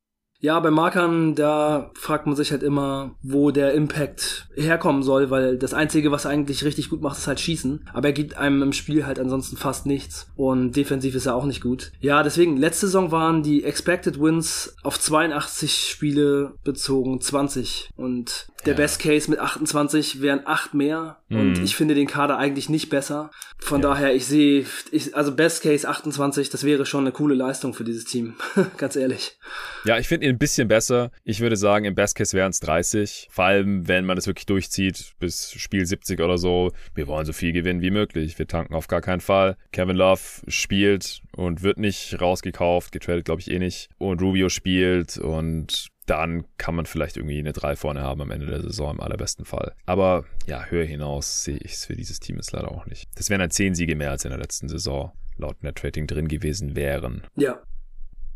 Ja, 0.43 0.59
bei 0.59 0.73
Markern, 0.73 1.37
da 1.37 1.93
fragt 1.95 2.27
man 2.27 2.35
sich 2.35 2.51
halt 2.51 2.65
immer, 2.65 3.15
wo 3.23 3.53
der 3.53 3.75
Impact 3.75 4.49
herkommen 4.57 5.05
soll, 5.05 5.31
weil 5.31 5.57
das 5.57 5.73
Einzige, 5.73 6.11
was 6.11 6.25
er 6.25 6.33
eigentlich 6.33 6.65
richtig 6.65 6.91
gut 6.91 7.01
macht, 7.01 7.17
ist 7.17 7.29
halt 7.29 7.39
Schießen. 7.39 7.89
Aber 7.93 8.09
er 8.09 8.13
gibt 8.13 8.37
einem 8.37 8.61
im 8.61 8.73
Spiel 8.73 9.07
halt 9.07 9.21
ansonsten 9.21 9.57
fast 9.57 9.87
nichts. 9.87 10.33
Und 10.35 10.75
defensiv 10.75 11.15
ist 11.15 11.27
er 11.27 11.37
auch 11.37 11.45
nicht 11.45 11.61
gut. 11.61 11.93
Ja, 12.01 12.25
deswegen, 12.25 12.57
letzte 12.57 12.87
Saison 12.87 13.13
waren 13.13 13.45
die 13.45 13.63
Expected 13.63 14.21
Wins 14.21 14.75
auf 14.83 14.99
82 14.99 15.89
Spiele 15.89 16.55
bezogen 16.65 17.21
20. 17.21 17.91
Und 17.95 18.49
der 18.65 18.75
ja. 18.75 18.77
Best 18.77 19.01
Case 19.01 19.29
mit 19.31 19.39
28 19.39 20.21
wären 20.21 20.43
8 20.45 20.75
mehr. 20.75 21.19
Mhm. 21.29 21.41
Und 21.41 21.59
ich 21.63 21.75
finde 21.75 21.95
den 21.95 22.07
Kader 22.07 22.39
eigentlich 22.39 22.69
nicht 22.69 22.89
besser. 22.91 23.31
Von 23.59 23.83
ja. 23.83 23.89
daher, 23.89 24.15
ich 24.15 24.27
sehe, 24.27 24.67
ich, 24.91 25.17
also 25.17 25.35
Best 25.35 25.63
Case 25.63 25.89
28, 25.89 26.51
das 26.51 26.65
wäre 26.65 26.87
schon 26.87 27.05
eine 27.05 27.13
coole 27.13 27.35
Leistung 27.35 27.75
für 27.75 27.85
dieses 27.85 28.05
Team. 28.05 28.35
Ganz 28.77 28.97
ehrlich. 28.97 29.37
Ja, 29.85 29.99
ich 29.99 30.09
finde 30.09 30.27
ihn 30.27 30.35
ein 30.35 30.39
bisschen 30.39 30.69
besser. 30.69 31.11
Ich 31.25 31.41
würde 31.41 31.57
sagen, 31.57 31.85
im 31.85 31.95
Best 31.95 32.17
Case 32.17 32.37
wären 32.37 32.51
es 32.51 32.61
30. 32.61 33.29
Vor 33.31 33.45
allem, 33.45 33.89
wenn 33.89 34.05
man 34.05 34.17
das 34.17 34.27
wirklich 34.27 34.47
durchzieht 34.47 35.13
bis 35.19 35.53
Spiel 35.53 35.85
70 35.85 36.21
oder 36.21 36.39
so. 36.39 36.73
Wir 36.95 37.07
wollen 37.07 37.27
so 37.27 37.33
viel 37.33 37.53
gewinnen 37.53 37.83
wie 37.83 37.91
möglich. 37.91 38.39
Wir 38.39 38.47
tanken 38.47 38.75
auf 38.75 38.89
gar 38.89 39.01
keinen 39.01 39.21
Fall. 39.21 39.57
Kevin 39.73 39.97
Love 39.97 40.21
spielt 40.49 41.23
und 41.37 41.63
wird 41.63 41.79
nicht 41.79 42.21
rausgekauft. 42.21 42.93
Getradet, 42.93 43.25
glaube 43.25 43.41
ich, 43.41 43.51
eh 43.51 43.59
nicht. 43.59 43.89
Und 43.99 44.23
Rubio 44.23 44.49
spielt 44.49 45.19
und 45.19 45.92
dann 46.07 46.45
kann 46.59 46.75
man 46.75 46.87
vielleicht 46.87 47.17
irgendwie 47.17 47.39
eine 47.39 47.53
3 47.53 47.77
vorne 47.77 48.03
haben 48.03 48.21
am 48.21 48.31
Ende 48.31 48.47
der 48.47 48.61
Saison 48.61 48.95
im 48.95 49.01
allerbesten 49.01 49.45
Fall. 49.45 49.75
Aber 49.87 50.25
ja, 50.47 50.65
höher 50.65 50.85
hinaus 50.85 51.45
sehe 51.45 51.59
ich 51.59 51.73
es 51.75 51.85
für 51.85 51.97
dieses 51.97 52.21
Team 52.21 52.37
jetzt 52.37 52.53
leider 52.53 52.71
auch 52.71 52.87
nicht. 52.87 53.09
Das 53.17 53.31
wären 53.31 53.41
dann 53.41 53.51
10 53.51 53.75
Siege 53.75 53.97
mehr 53.97 54.11
als 54.11 54.25
in 54.25 54.31
der 54.31 54.41
letzten 54.41 54.69
Saison 54.69 55.13
laut 55.37 55.63
Netrating 55.63 56.07
drin 56.07 56.29
gewesen 56.29 56.77
wären. 56.77 57.23
Ja, 57.37 57.63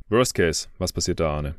Worst 0.09 0.35
Case, 0.35 0.69
was 0.79 0.93
passiert 0.93 1.19
da, 1.19 1.33
Arne? 1.33 1.57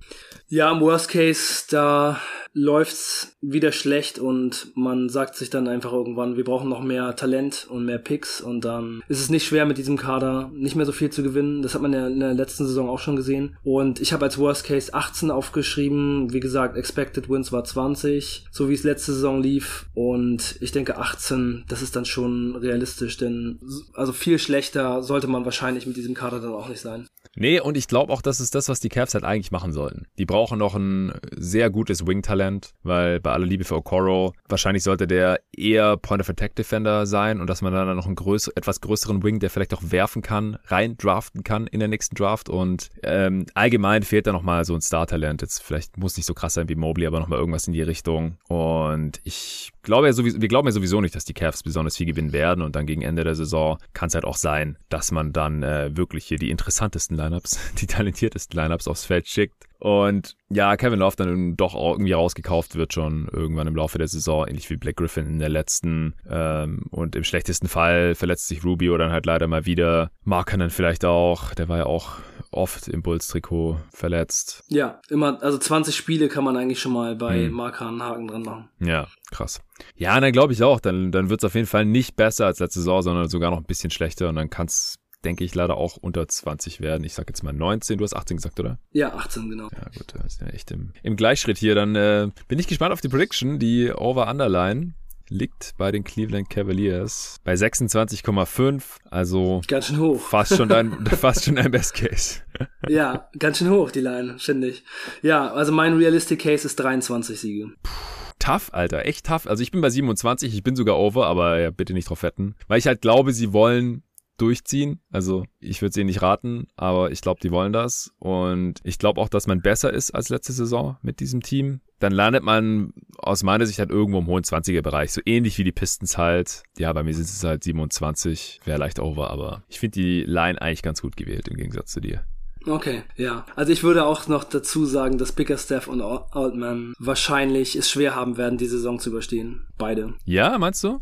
Ja, 0.47 0.71
im 0.71 0.79
Worst 0.79 1.09
Case, 1.09 1.65
da 1.69 2.21
läuft's 2.53 3.35
wieder 3.41 3.73
schlecht 3.73 4.19
und 4.19 4.71
man 4.73 5.09
sagt 5.09 5.35
sich 5.35 5.49
dann 5.49 5.67
einfach 5.67 5.91
irgendwann, 5.91 6.37
wir 6.37 6.45
brauchen 6.45 6.69
noch 6.69 6.81
mehr 6.81 7.13
Talent 7.17 7.67
und 7.69 7.83
mehr 7.83 7.97
Picks 7.97 8.39
und 8.39 8.63
dann 8.63 9.03
ist 9.09 9.19
es 9.19 9.29
nicht 9.29 9.45
schwer 9.45 9.65
mit 9.65 9.77
diesem 9.77 9.97
Kader 9.97 10.49
nicht 10.53 10.77
mehr 10.77 10.85
so 10.85 10.93
viel 10.93 11.09
zu 11.09 11.23
gewinnen. 11.23 11.61
Das 11.61 11.75
hat 11.75 11.81
man 11.81 11.91
ja 11.91 12.07
in 12.07 12.21
der 12.21 12.33
letzten 12.33 12.65
Saison 12.65 12.89
auch 12.89 12.99
schon 12.99 13.17
gesehen. 13.17 13.57
Und 13.63 13.99
ich 13.99 14.13
habe 14.13 14.23
als 14.23 14.37
Worst 14.37 14.63
Case 14.63 14.93
18 14.93 15.29
aufgeschrieben. 15.29 16.31
Wie 16.31 16.39
gesagt, 16.39 16.77
Expected 16.77 17.29
Wins 17.29 17.51
war 17.51 17.65
20, 17.65 18.47
so 18.49 18.69
wie 18.69 18.73
es 18.73 18.83
letzte 18.83 19.11
Saison 19.11 19.41
lief. 19.41 19.87
Und 19.93 20.55
ich 20.61 20.71
denke 20.71 20.97
18, 20.97 21.65
das 21.67 21.81
ist 21.81 21.97
dann 21.97 22.05
schon 22.05 22.55
realistisch, 22.55 23.17
denn 23.17 23.59
also 23.93 24.13
viel 24.13 24.39
schlechter 24.39 25.03
sollte 25.03 25.27
man 25.27 25.43
wahrscheinlich 25.43 25.85
mit 25.85 25.97
diesem 25.97 26.13
Kader 26.13 26.39
dann 26.39 26.53
auch 26.53 26.69
nicht 26.69 26.81
sein. 26.81 27.07
Nee, 27.39 27.59
und 27.59 27.77
ich 27.77 27.87
glaube 27.87 28.11
auch, 28.11 28.23
das 28.23 28.39
ist 28.39 28.55
das, 28.55 28.67
was 28.67 28.79
die 28.79 28.89
Cavs 28.89 29.13
halt 29.13 29.23
eigentlich 29.23 29.51
machen 29.51 29.71
sollten. 29.71 30.07
Die 30.17 30.25
brauchen 30.25 30.57
noch 30.57 30.73
ein 30.73 31.13
sehr 31.35 31.69
gutes 31.69 32.07
Wing-Talent, 32.07 32.71
weil 32.81 33.19
bei 33.19 33.31
aller 33.31 33.45
Liebe 33.45 33.63
für 33.63 33.75
Okoro, 33.75 34.33
wahrscheinlich 34.49 34.83
sollte 34.83 35.05
der 35.05 35.39
eher 35.55 35.97
Point-of-Attack-Defender 35.97 37.05
sein 37.05 37.39
und 37.39 37.47
dass 37.47 37.61
man 37.61 37.73
dann 37.73 37.95
noch 37.95 38.07
einen 38.07 38.15
größer, 38.15 38.51
etwas 38.55 38.81
größeren 38.81 39.21
Wing, 39.21 39.39
der 39.39 39.51
vielleicht 39.51 39.75
auch 39.75 39.83
werfen 39.83 40.23
kann, 40.23 40.57
rein 40.65 40.97
draften 40.97 41.43
kann 41.43 41.67
in 41.67 41.79
der 41.79 41.89
nächsten 41.89 42.15
Draft. 42.15 42.49
Und 42.49 42.89
ähm, 43.03 43.45
allgemein 43.53 44.01
fehlt 44.01 44.25
da 44.25 44.31
nochmal 44.31 44.65
so 44.65 44.73
ein 44.73 44.81
Star-Talent. 44.81 45.43
Jetzt 45.43 45.61
vielleicht 45.61 45.95
muss 45.97 46.17
nicht 46.17 46.25
so 46.25 46.33
krass 46.33 46.55
sein 46.55 46.69
wie 46.69 46.75
Mobley, 46.75 47.05
aber 47.05 47.19
nochmal 47.19 47.37
irgendwas 47.37 47.67
in 47.67 47.73
die 47.73 47.83
Richtung. 47.83 48.37
Und 48.47 49.21
ich 49.23 49.71
glaube 49.83 50.07
ja 50.07 50.13
sowieso, 50.13 50.41
wir 50.41 50.47
glauben 50.47 50.67
ja 50.67 50.71
sowieso 50.71 51.01
nicht, 51.01 51.15
dass 51.15 51.25
die 51.25 51.33
Cavs 51.33 51.63
besonders 51.63 51.97
viel 51.97 52.07
gewinnen 52.07 52.33
werden 52.33 52.61
und 52.61 52.75
dann 52.75 52.85
gegen 52.85 53.03
Ende 53.03 53.23
der 53.23 53.35
Saison 53.35 53.77
kann 53.93 54.07
es 54.07 54.15
halt 54.15 54.25
auch 54.25 54.35
sein, 54.35 54.77
dass 54.89 55.11
man 55.11 55.33
dann 55.33 55.63
äh, 55.63 55.95
wirklich 55.95 56.25
hier 56.25 56.37
die 56.37 56.49
interessantesten 56.49 57.15
Lineups, 57.27 57.59
die 57.81 57.87
talentiertesten 57.87 58.59
Lineups 58.59 58.87
aufs 58.87 59.05
Feld 59.05 59.27
schickt. 59.27 59.65
Und 59.79 60.35
ja, 60.49 60.75
Kevin 60.75 60.99
Love 60.99 61.15
dann 61.17 61.55
doch 61.55 61.75
irgendwie 61.75 62.13
rausgekauft 62.13 62.75
wird 62.75 62.93
schon 62.93 63.29
irgendwann 63.31 63.67
im 63.67 63.75
Laufe 63.75 63.99
der 63.99 64.07
Saison, 64.07 64.47
ähnlich 64.47 64.69
wie 64.71 64.75
Black 64.75 64.95
Griffin 64.95 65.27
in 65.27 65.39
der 65.39 65.49
letzten. 65.49 66.15
Ähm, 66.27 66.85
und 66.89 67.15
im 67.15 67.23
schlechtesten 67.23 67.67
Fall 67.67 68.15
verletzt 68.15 68.47
sich 68.47 68.63
Rubio 68.63 68.97
dann 68.97 69.11
halt 69.11 69.27
leider 69.27 69.47
mal 69.47 69.65
wieder. 69.65 70.09
Markanen 70.23 70.71
vielleicht 70.71 71.05
auch, 71.05 71.53
der 71.53 71.69
war 71.69 71.77
ja 71.77 71.85
auch 71.85 72.17
oft 72.51 72.87
im 72.87 73.03
Bulls-Trikot 73.03 73.77
verletzt. 73.91 74.63
Ja, 74.67 74.99
immer, 75.09 75.41
also 75.43 75.57
20 75.57 75.95
Spiele 75.95 76.27
kann 76.27 76.43
man 76.43 76.57
eigentlich 76.57 76.79
schon 76.79 76.93
mal 76.93 77.15
bei 77.15 77.45
hm. 77.45 77.59
Einen 77.59 78.01
Haken 78.03 78.27
dran 78.27 78.41
machen. 78.43 78.69
Ja, 78.79 79.07
krass. 79.31 79.61
Ja, 79.95 80.19
dann 80.19 80.31
glaube 80.31 80.53
ich 80.53 80.63
auch, 80.63 80.79
dann, 80.79 81.11
dann 81.11 81.29
wird 81.29 81.41
es 81.41 81.45
auf 81.45 81.55
jeden 81.55 81.67
Fall 81.67 81.85
nicht 81.85 82.15
besser 82.15 82.45
als 82.45 82.59
letzte 82.59 82.79
Saison, 82.79 83.01
sondern 83.01 83.29
sogar 83.29 83.51
noch 83.51 83.57
ein 83.57 83.65
bisschen 83.65 83.91
schlechter 83.91 84.29
und 84.29 84.35
dann 84.35 84.49
kann 84.49 84.67
es 84.67 84.97
denke 85.25 85.43
ich, 85.43 85.55
leider 85.55 85.77
auch 85.77 85.97
unter 85.97 86.27
20 86.27 86.81
werden. 86.81 87.03
Ich 87.03 87.13
sag 87.13 87.27
jetzt 87.29 87.43
mal 87.43 87.53
19. 87.53 87.97
Du 87.97 88.03
hast 88.03 88.15
18 88.15 88.37
gesagt, 88.37 88.59
oder? 88.59 88.79
Ja, 88.91 89.13
18, 89.13 89.49
genau. 89.49 89.69
Ja, 89.71 89.89
gut, 89.97 90.13
das 90.13 90.33
ist 90.33 90.41
ja 90.41 90.47
echt 90.47 90.71
im, 90.71 90.93
im 91.03 91.15
Gleichschritt 91.15 91.57
hier. 91.57 91.75
Dann 91.75 91.95
äh, 91.95 92.29
bin 92.47 92.59
ich 92.59 92.67
gespannt 92.67 92.93
auf 92.93 93.01
die 93.01 93.09
Prediction, 93.09 93.59
die 93.59 93.91
Over-Underline 93.91 94.93
liegt 95.29 95.73
bei 95.77 95.91
den 95.91 96.05
Cleveland 96.05 96.49
Cavaliers 96.49 97.35
bei 97.43 97.53
26,5, 97.53 98.81
also 99.09 99.61
ganz 99.67 99.87
schön 99.87 99.99
hoch. 99.99 100.21
Fast 100.21 100.55
schon 100.55 100.69
dein, 100.69 101.05
fast 101.05 101.43
schon 101.43 101.55
dein 101.55 101.69
Best 101.69 101.95
Case. 101.95 102.39
ja, 102.87 103.29
ganz 103.37 103.57
schön 103.57 103.69
hoch 103.69 103.91
die 103.91 103.99
Line, 103.99 104.39
finde 104.39 104.69
ich. 104.69 104.85
Ja, 105.21 105.51
also 105.51 105.73
mein 105.73 105.97
Realistic 105.97 106.39
Case 106.39 106.65
ist 106.65 106.77
23 106.77 107.37
Siege. 107.37 107.71
Puh 107.83 107.91
tough, 108.39 108.69
Alter, 108.73 109.05
echt 109.05 109.25
tough. 109.25 109.47
Also 109.47 109.63
ich 109.63 109.71
bin 109.71 109.81
bei 109.81 109.89
27, 109.89 110.53
ich 110.53 110.63
bin 110.63 110.75
sogar 110.75 110.97
over, 110.97 111.27
aber 111.27 111.59
ja, 111.59 111.71
bitte 111.71 111.93
nicht 111.93 112.09
drauf 112.09 112.23
wetten. 112.23 112.55
Weil 112.67 112.79
ich 112.79 112.87
halt 112.87 113.01
glaube, 113.01 113.33
sie 113.33 113.53
wollen 113.53 114.03
durchziehen. 114.37 114.99
Also 115.11 115.45
ich 115.59 115.81
würde 115.81 115.93
sie 115.93 116.03
nicht 116.03 116.21
raten, 116.21 116.67
aber 116.75 117.11
ich 117.11 117.21
glaube, 117.21 117.39
die 117.41 117.51
wollen 117.51 117.73
das. 117.73 118.13
Und 118.19 118.79
ich 118.83 118.99
glaube 118.99 119.19
auch, 119.21 119.29
dass 119.29 119.47
man 119.47 119.61
besser 119.61 119.91
ist 119.91 120.11
als 120.11 120.29
letzte 120.29 120.53
Saison 120.53 120.97
mit 121.01 121.19
diesem 121.19 121.41
Team. 121.41 121.81
Dann 121.99 122.11
landet 122.11 122.43
man 122.43 122.93
aus 123.17 123.43
meiner 123.43 123.65
Sicht 123.65 123.79
halt 123.79 123.89
irgendwo 123.89 124.19
im 124.19 124.27
hohen 124.27 124.43
20er-Bereich. 124.43 125.11
So 125.11 125.21
ähnlich 125.25 125.57
wie 125.57 125.63
die 125.63 125.71
Pistons 125.71 126.17
halt. 126.17 126.63
Ja, 126.77 126.93
bei 126.93 127.03
mir 127.03 127.13
sind 127.13 127.25
es 127.25 127.43
halt 127.43 127.63
27. 127.63 128.61
Wäre 128.65 128.77
leicht 128.77 128.99
over, 128.99 129.31
aber 129.31 129.63
ich 129.67 129.79
finde 129.79 129.99
die 129.99 130.23
Line 130.23 130.61
eigentlich 130.61 130.83
ganz 130.83 131.01
gut 131.01 131.17
gewählt 131.17 131.47
im 131.47 131.57
Gegensatz 131.57 131.91
zu 131.91 131.99
dir. 131.99 132.23
Okay, 132.67 133.03
ja. 133.15 133.45
Also 133.55 133.71
ich 133.71 133.83
würde 133.83 134.05
auch 134.05 134.27
noch 134.27 134.43
dazu 134.43 134.85
sagen, 134.85 135.17
dass 135.17 135.31
Bickerstaff 135.31 135.87
und 135.87 136.01
Altman 136.01 136.93
wahrscheinlich 136.99 137.75
es 137.75 137.89
schwer 137.89 138.15
haben 138.15 138.37
werden, 138.37 138.57
die 138.57 138.67
Saison 138.67 138.99
zu 138.99 139.09
überstehen. 139.09 139.65
Beide. 139.77 140.13
Ja, 140.25 140.57
meinst 140.57 140.83
du? 140.83 140.99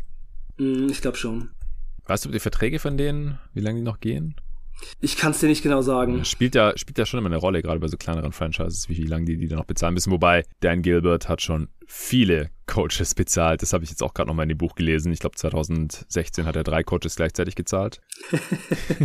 Mm, 0.58 0.88
ich 0.88 1.00
glaube 1.00 1.16
schon. 1.16 1.50
Weißt 2.06 2.24
du 2.24 2.30
die 2.30 2.38
Verträge 2.38 2.78
von 2.78 2.96
denen, 2.96 3.38
wie 3.52 3.60
lange 3.60 3.78
die 3.78 3.84
noch 3.84 4.00
gehen? 4.00 4.36
Ich 5.00 5.16
kann 5.16 5.32
es 5.32 5.40
dir 5.40 5.46
nicht 5.46 5.62
genau 5.62 5.80
sagen. 5.80 6.24
Spielt 6.24 6.54
ja, 6.54 6.76
spielt 6.76 6.98
ja 6.98 7.06
schon 7.06 7.18
immer 7.18 7.28
eine 7.28 7.38
Rolle, 7.38 7.62
gerade 7.62 7.80
bei 7.80 7.88
so 7.88 7.96
kleineren 7.96 8.32
Franchises, 8.32 8.88
wie 8.88 9.02
lange 9.04 9.24
die 9.24 9.38
die 9.38 9.48
da 9.48 9.56
noch 9.56 9.64
bezahlen 9.64 9.94
müssen. 9.94 10.12
Wobei 10.12 10.44
Dan 10.60 10.82
Gilbert 10.82 11.28
hat 11.28 11.40
schon 11.40 11.68
viele 11.86 12.50
Coaches 12.66 13.14
bezahlt. 13.14 13.62
Das 13.62 13.72
habe 13.72 13.84
ich 13.84 13.90
jetzt 13.90 14.02
auch 14.02 14.12
gerade 14.12 14.28
noch 14.28 14.34
mal 14.34 14.42
in 14.42 14.50
dem 14.50 14.58
Buch 14.58 14.74
gelesen. 14.74 15.12
Ich 15.12 15.20
glaube 15.20 15.36
2016 15.36 16.44
hat 16.44 16.56
er 16.56 16.64
drei 16.64 16.82
Coaches 16.82 17.16
gleichzeitig 17.16 17.54
gezahlt. 17.54 18.00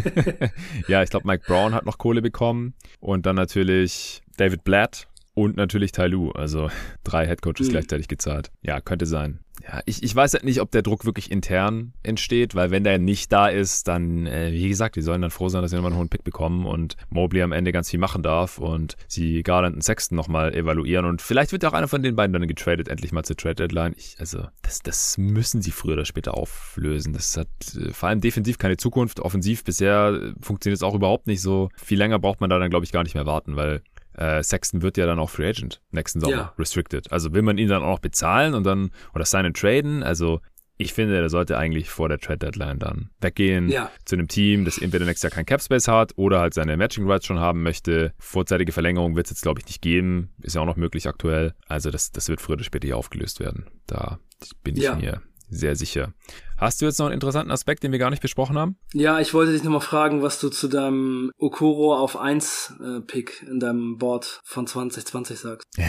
ja, 0.87 1.03
ich 1.03 1.09
glaube 1.09 1.27
Mike 1.27 1.45
Brown 1.47 1.73
hat 1.73 1.85
noch 1.85 1.97
Kohle 1.97 2.21
bekommen 2.21 2.73
und 2.99 3.25
dann 3.25 3.35
natürlich 3.35 4.21
David 4.37 4.63
Blatt 4.63 5.07
und 5.33 5.57
natürlich 5.57 5.91
Tai 5.91 6.07
Lu. 6.07 6.31
Also 6.31 6.69
drei 7.03 7.27
Headcoaches 7.27 7.67
mhm. 7.67 7.71
gleichzeitig 7.71 8.07
gezahlt. 8.07 8.51
Ja, 8.61 8.81
könnte 8.81 9.05
sein. 9.05 9.39
Ja, 9.63 9.81
ich, 9.85 10.01
ich 10.01 10.15
weiß 10.15 10.33
halt 10.33 10.43
nicht, 10.43 10.59
ob 10.59 10.71
der 10.71 10.81
Druck 10.81 11.05
wirklich 11.05 11.29
intern 11.29 11.93
entsteht, 12.01 12.55
weil 12.55 12.71
wenn 12.71 12.83
der 12.83 12.97
nicht 12.97 13.31
da 13.31 13.47
ist, 13.47 13.87
dann, 13.87 14.25
äh, 14.25 14.51
wie 14.51 14.67
gesagt, 14.67 14.95
die 14.95 15.01
sollen 15.01 15.21
dann 15.21 15.29
froh 15.29 15.49
sein, 15.49 15.61
dass 15.61 15.69
sie 15.69 15.77
nochmal 15.77 15.91
einen 15.91 15.99
hohen 15.99 16.09
Pick 16.09 16.23
bekommen 16.23 16.65
und 16.65 16.95
Mobley 17.09 17.43
am 17.43 17.51
Ende 17.51 17.71
ganz 17.71 17.89
viel 17.89 17.99
machen 17.99 18.23
darf 18.23 18.57
und 18.57 18.95
sie 19.07 19.43
Garland 19.43 19.75
und 19.75 19.83
Sexton 19.83 20.15
nochmal 20.15 20.55
evaluieren 20.55 21.05
und 21.05 21.21
vielleicht 21.21 21.51
wird 21.51 21.61
ja 21.63 21.69
auch 21.69 21.73
einer 21.73 21.87
von 21.87 22.01
den 22.01 22.15
beiden 22.15 22.33
dann 22.33 22.47
getradet, 22.47 22.87
endlich 22.87 23.11
mal 23.11 23.23
zur 23.23 23.37
Trade 23.37 23.55
Deadline. 23.55 23.93
Ich, 23.97 24.15
also, 24.19 24.47
das, 24.63 24.79
das 24.79 25.17
müssen 25.19 25.61
sie 25.61 25.71
früher 25.71 25.93
oder 25.93 26.05
später 26.05 26.35
auflösen. 26.35 27.13
Das 27.13 27.37
hat 27.37 27.49
äh, 27.75 27.91
vor 27.91 28.09
allem 28.09 28.21
defensiv 28.21 28.57
keine 28.57 28.77
Zukunft. 28.77 29.19
Offensiv 29.19 29.63
bisher 29.63 30.33
funktioniert 30.41 30.77
es 30.77 30.83
auch 30.83 30.95
überhaupt 30.95 31.27
nicht 31.27 31.41
so. 31.41 31.69
Viel 31.75 31.99
länger 31.99 32.17
braucht 32.17 32.41
man 32.41 32.49
da 32.49 32.57
dann, 32.57 32.69
glaube 32.71 32.85
ich, 32.85 32.91
gar 32.91 33.03
nicht 33.03 33.15
mehr 33.15 33.25
warten, 33.27 33.55
weil 33.55 33.83
äh, 34.17 34.43
Sexton 34.43 34.81
wird 34.81 34.97
ja 34.97 35.05
dann 35.05 35.19
auch 35.19 35.29
Free 35.29 35.49
Agent 35.49 35.81
nächsten 35.91 36.19
Sommer, 36.19 36.35
ja. 36.35 36.53
restricted. 36.57 37.11
Also 37.11 37.33
will 37.33 37.41
man 37.41 37.57
ihn 37.57 37.67
dann 37.67 37.83
auch 37.83 37.91
noch 37.91 37.99
bezahlen 37.99 38.53
und 38.53 38.63
dann, 38.63 38.91
oder 39.13 39.25
seinen 39.25 39.53
traden? 39.53 40.03
Also 40.03 40.41
ich 40.77 40.93
finde, 40.93 41.13
der 41.13 41.29
sollte 41.29 41.57
eigentlich 41.57 41.89
vor 41.89 42.09
der 42.09 42.17
Trade 42.17 42.39
Deadline 42.39 42.79
dann 42.79 43.11
weggehen 43.19 43.69
ja. 43.69 43.91
zu 44.03 44.15
einem 44.15 44.27
Team, 44.27 44.65
das 44.65 44.79
entweder 44.79 45.05
nächstes 45.05 45.29
Jahr 45.29 45.35
kein 45.35 45.45
Cap 45.45 45.61
Space 45.61 45.87
hat 45.87 46.13
oder 46.15 46.39
halt 46.39 46.55
seine 46.55 46.75
Matching 46.75 47.09
Rights 47.09 47.27
schon 47.27 47.39
haben 47.39 47.61
möchte. 47.61 48.13
Vorzeitige 48.17 48.71
Verlängerung 48.71 49.15
wird 49.15 49.27
es 49.27 49.31
jetzt, 49.31 49.41
glaube 49.43 49.59
ich, 49.59 49.67
nicht 49.67 49.81
geben. 49.81 50.33
Ist 50.41 50.55
ja 50.55 50.61
auch 50.61 50.65
noch 50.65 50.77
möglich 50.77 51.07
aktuell. 51.07 51.53
Also 51.67 51.91
das, 51.91 52.11
das 52.11 52.29
wird 52.29 52.41
früher 52.41 52.55
oder 52.55 52.63
später 52.63 52.87
hier 52.87 52.97
aufgelöst 52.97 53.39
werden. 53.39 53.67
Da 53.85 54.19
bin 54.63 54.75
ich 54.75 54.83
ja. 54.83 54.95
mir 54.95 55.21
sehr 55.51 55.75
sicher. 55.75 56.13
Hast 56.57 56.81
du 56.81 56.85
jetzt 56.85 56.99
noch 56.99 57.07
einen 57.07 57.13
interessanten 57.13 57.51
Aspekt, 57.51 57.83
den 57.83 57.91
wir 57.91 57.99
gar 57.99 58.09
nicht 58.09 58.21
besprochen 58.21 58.57
haben? 58.57 58.77
Ja, 58.93 59.19
ich 59.19 59.33
wollte 59.33 59.51
dich 59.51 59.63
nochmal 59.63 59.81
fragen, 59.81 60.21
was 60.21 60.39
du 60.39 60.49
zu 60.49 60.67
deinem 60.67 61.31
Okoro 61.37 61.95
auf 61.95 62.17
1 62.17 62.75
äh, 62.79 63.01
Pick 63.01 63.45
in 63.49 63.59
deinem 63.59 63.97
Board 63.97 64.41
von 64.43 64.65
2020 64.65 65.39
sagst. 65.39 65.67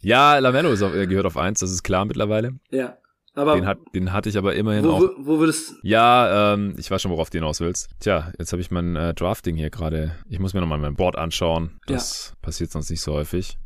ja, 0.00 0.38
Lamello 0.38 0.70
ist 0.72 0.82
auf, 0.82 0.92
gehört 0.92 1.26
auf 1.26 1.36
1, 1.36 1.60
das 1.60 1.70
ist 1.70 1.82
klar 1.82 2.04
mittlerweile. 2.04 2.54
Ja. 2.70 2.96
Aber 3.36 3.56
den, 3.56 3.66
hat, 3.66 3.78
den 3.94 4.12
hatte 4.12 4.28
ich 4.28 4.38
aber 4.38 4.54
immerhin 4.54 4.84
wo, 4.84 4.90
auch. 4.90 5.02
Wo 5.18 5.40
würdest 5.40 5.74
Ja, 5.82 6.54
ähm, 6.54 6.76
ich 6.78 6.88
weiß 6.90 7.02
schon, 7.02 7.10
worauf 7.10 7.30
du 7.30 7.38
hinaus 7.38 7.60
willst. 7.60 7.90
Tja, 7.98 8.32
jetzt 8.38 8.52
habe 8.52 8.62
ich 8.62 8.70
mein 8.70 8.94
äh, 8.94 9.12
Drafting 9.12 9.56
hier 9.56 9.70
gerade. 9.70 10.14
Ich 10.28 10.38
muss 10.38 10.54
mir 10.54 10.60
nochmal 10.60 10.78
mein 10.78 10.94
Board 10.94 11.16
anschauen. 11.16 11.80
Das 11.86 12.28
ja. 12.28 12.36
passiert 12.42 12.70
sonst 12.70 12.90
nicht 12.90 13.00
so 13.00 13.12
häufig. 13.12 13.58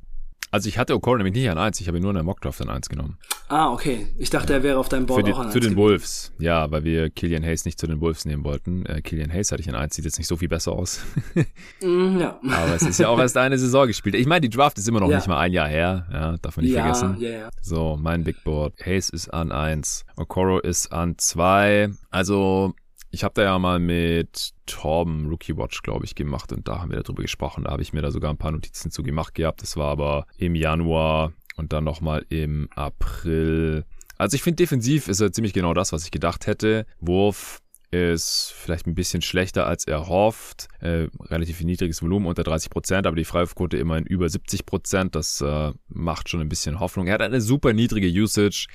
Also 0.51 0.69
ich 0.69 0.79
hatte 0.79 0.95
Okoro 0.95 1.17
nämlich 1.17 1.35
nicht 1.35 1.51
an 1.51 1.59
1, 1.59 1.81
ich 1.81 1.89
habe 1.89 1.99
ihn 1.99 2.03
nur 2.03 2.11
in 2.11 2.15
der 2.15 2.25
Mockdraft 2.25 2.61
an 2.63 2.71
1 2.71 2.89
genommen. 2.89 3.19
Ah, 3.49 3.73
okay. 3.73 4.07
Ich 4.19 4.31
dachte, 4.31 4.53
er 4.53 4.63
wäre 4.63 4.79
auf 4.79 4.89
deinem 4.89 5.07
Board 5.07 5.27
die, 5.27 5.33
auch 5.33 5.39
an 5.39 5.47
1. 5.47 5.53
Für 5.53 5.61
den 5.61 5.77
Wolves, 5.77 6.33
ja, 6.39 6.71
weil 6.71 6.85
wir 6.85 7.11
Killian 7.11 7.45
Hayes 7.45 7.65
nicht 7.65 7.79
zu 7.79 7.87
den 7.87 8.01
Wolves 8.01 8.25
nehmen 8.25 8.45
wollten. 8.45 8.87
Äh, 8.87 9.03
Killian 9.03 9.33
Hayes 9.33 9.53
hatte 9.53 9.61
ich 9.61 9.69
an 9.69 9.75
1, 9.75 9.95
sieht 9.95 10.05
jetzt 10.05 10.19
nicht 10.19 10.27
so 10.27 10.37
viel 10.37 10.49
besser 10.49 10.73
aus. 10.73 11.01
mm, 11.83 12.19
ja. 12.19 12.41
Aber 12.43 12.75
es 12.75 12.83
ist 12.83 12.99
ja 12.99 13.09
auch 13.09 13.19
erst 13.19 13.37
eine 13.37 13.59
Saison 13.59 13.87
gespielt. 13.87 14.15
Ich 14.15 14.27
meine, 14.27 14.41
die 14.41 14.51
Draft 14.51 14.79
ist 14.79 14.89
immer 14.89 15.01
noch 15.01 15.11
ja. 15.11 15.17
nicht 15.17 15.29
mal 15.29 15.39
ein 15.39 15.53
Jahr 15.53 15.69
her, 15.69 16.07
ja, 16.13 16.37
darf 16.39 16.57
man 16.57 16.65
nicht 16.65 16.75
ja, 16.75 16.83
vergessen. 16.83 17.17
Ja, 17.21 17.31
ja. 17.31 17.49
So, 17.61 17.99
mein 18.01 18.25
Big 18.25 18.43
Board. 18.45 18.75
Hayes 18.85 19.11
ist 19.11 19.29
an 19.29 19.53
1, 19.53 20.05
Okoro 20.17 20.61
ist 20.61 20.93
an 20.93 21.17
2. 21.19 21.91
Also 22.11 22.75
ich 23.11 23.25
habe 23.25 23.35
da 23.35 23.43
ja 23.43 23.59
mal 23.59 23.79
mit 23.79 24.51
Torben 24.67 25.29
Rookie 25.29 25.57
Watch, 25.57 25.83
glaube 25.83 26.05
ich, 26.05 26.15
gemacht 26.15 26.53
und 26.53 26.69
da 26.69 26.81
haben 26.81 26.91
wir 26.91 27.03
darüber 27.03 27.23
gesprochen. 27.23 27.65
Da 27.65 27.71
habe 27.71 27.83
ich 27.83 27.93
mir 27.93 28.03
da 28.03 28.11
sogar 28.11 28.31
ein 28.31 28.39
paar 28.39 28.53
Notizen 28.53 28.91
zu 28.91 29.03
gemacht 29.03 29.35
gehabt. 29.35 29.63
Das 29.63 29.77
war 29.77 29.89
aber 29.89 30.27
im 30.37 30.55
Januar 30.55 31.33
und 31.57 31.73
dann 31.73 31.85
nochmal 31.85 32.25
im 32.29 32.69
April. 32.75 33.85
Also 34.19 34.35
ich 34.35 34.43
finde, 34.43 34.57
defensiv 34.57 35.09
ist 35.09 35.21
er 35.21 35.33
ziemlich 35.33 35.53
genau 35.53 35.75
das, 35.75 35.93
was 35.93 36.05
ich 36.05 36.11
gedacht 36.11 36.47
hätte. 36.47 36.87
Wurf 37.01 37.61
ist 37.91 38.53
vielleicht 38.55 38.87
ein 38.87 38.95
bisschen 38.95 39.23
schlechter 39.23 39.67
als 39.67 39.87
er 39.87 40.09
hofft. 40.09 40.69
Äh, 40.81 41.09
relativ 41.23 41.63
niedriges 41.63 42.03
Volumen, 42.03 42.27
unter 42.27 42.45
30 42.45 42.69
Prozent, 42.69 43.07
aber 43.07 43.17
die 43.17 43.25
Freiwurfquote 43.25 43.79
immerhin 43.79 44.05
über 44.05 44.29
70 44.29 44.67
Prozent. 44.67 45.15
Das 45.15 45.41
äh, 45.41 45.73
macht 45.89 46.29
schon 46.29 46.41
ein 46.41 46.49
bisschen 46.49 46.81
Hoffnung. 46.81 47.07
Er 47.07 47.15
hat 47.15 47.23
eine 47.23 47.41
super 47.41 47.73
niedrige 47.73 48.09
Usage. 48.09 48.67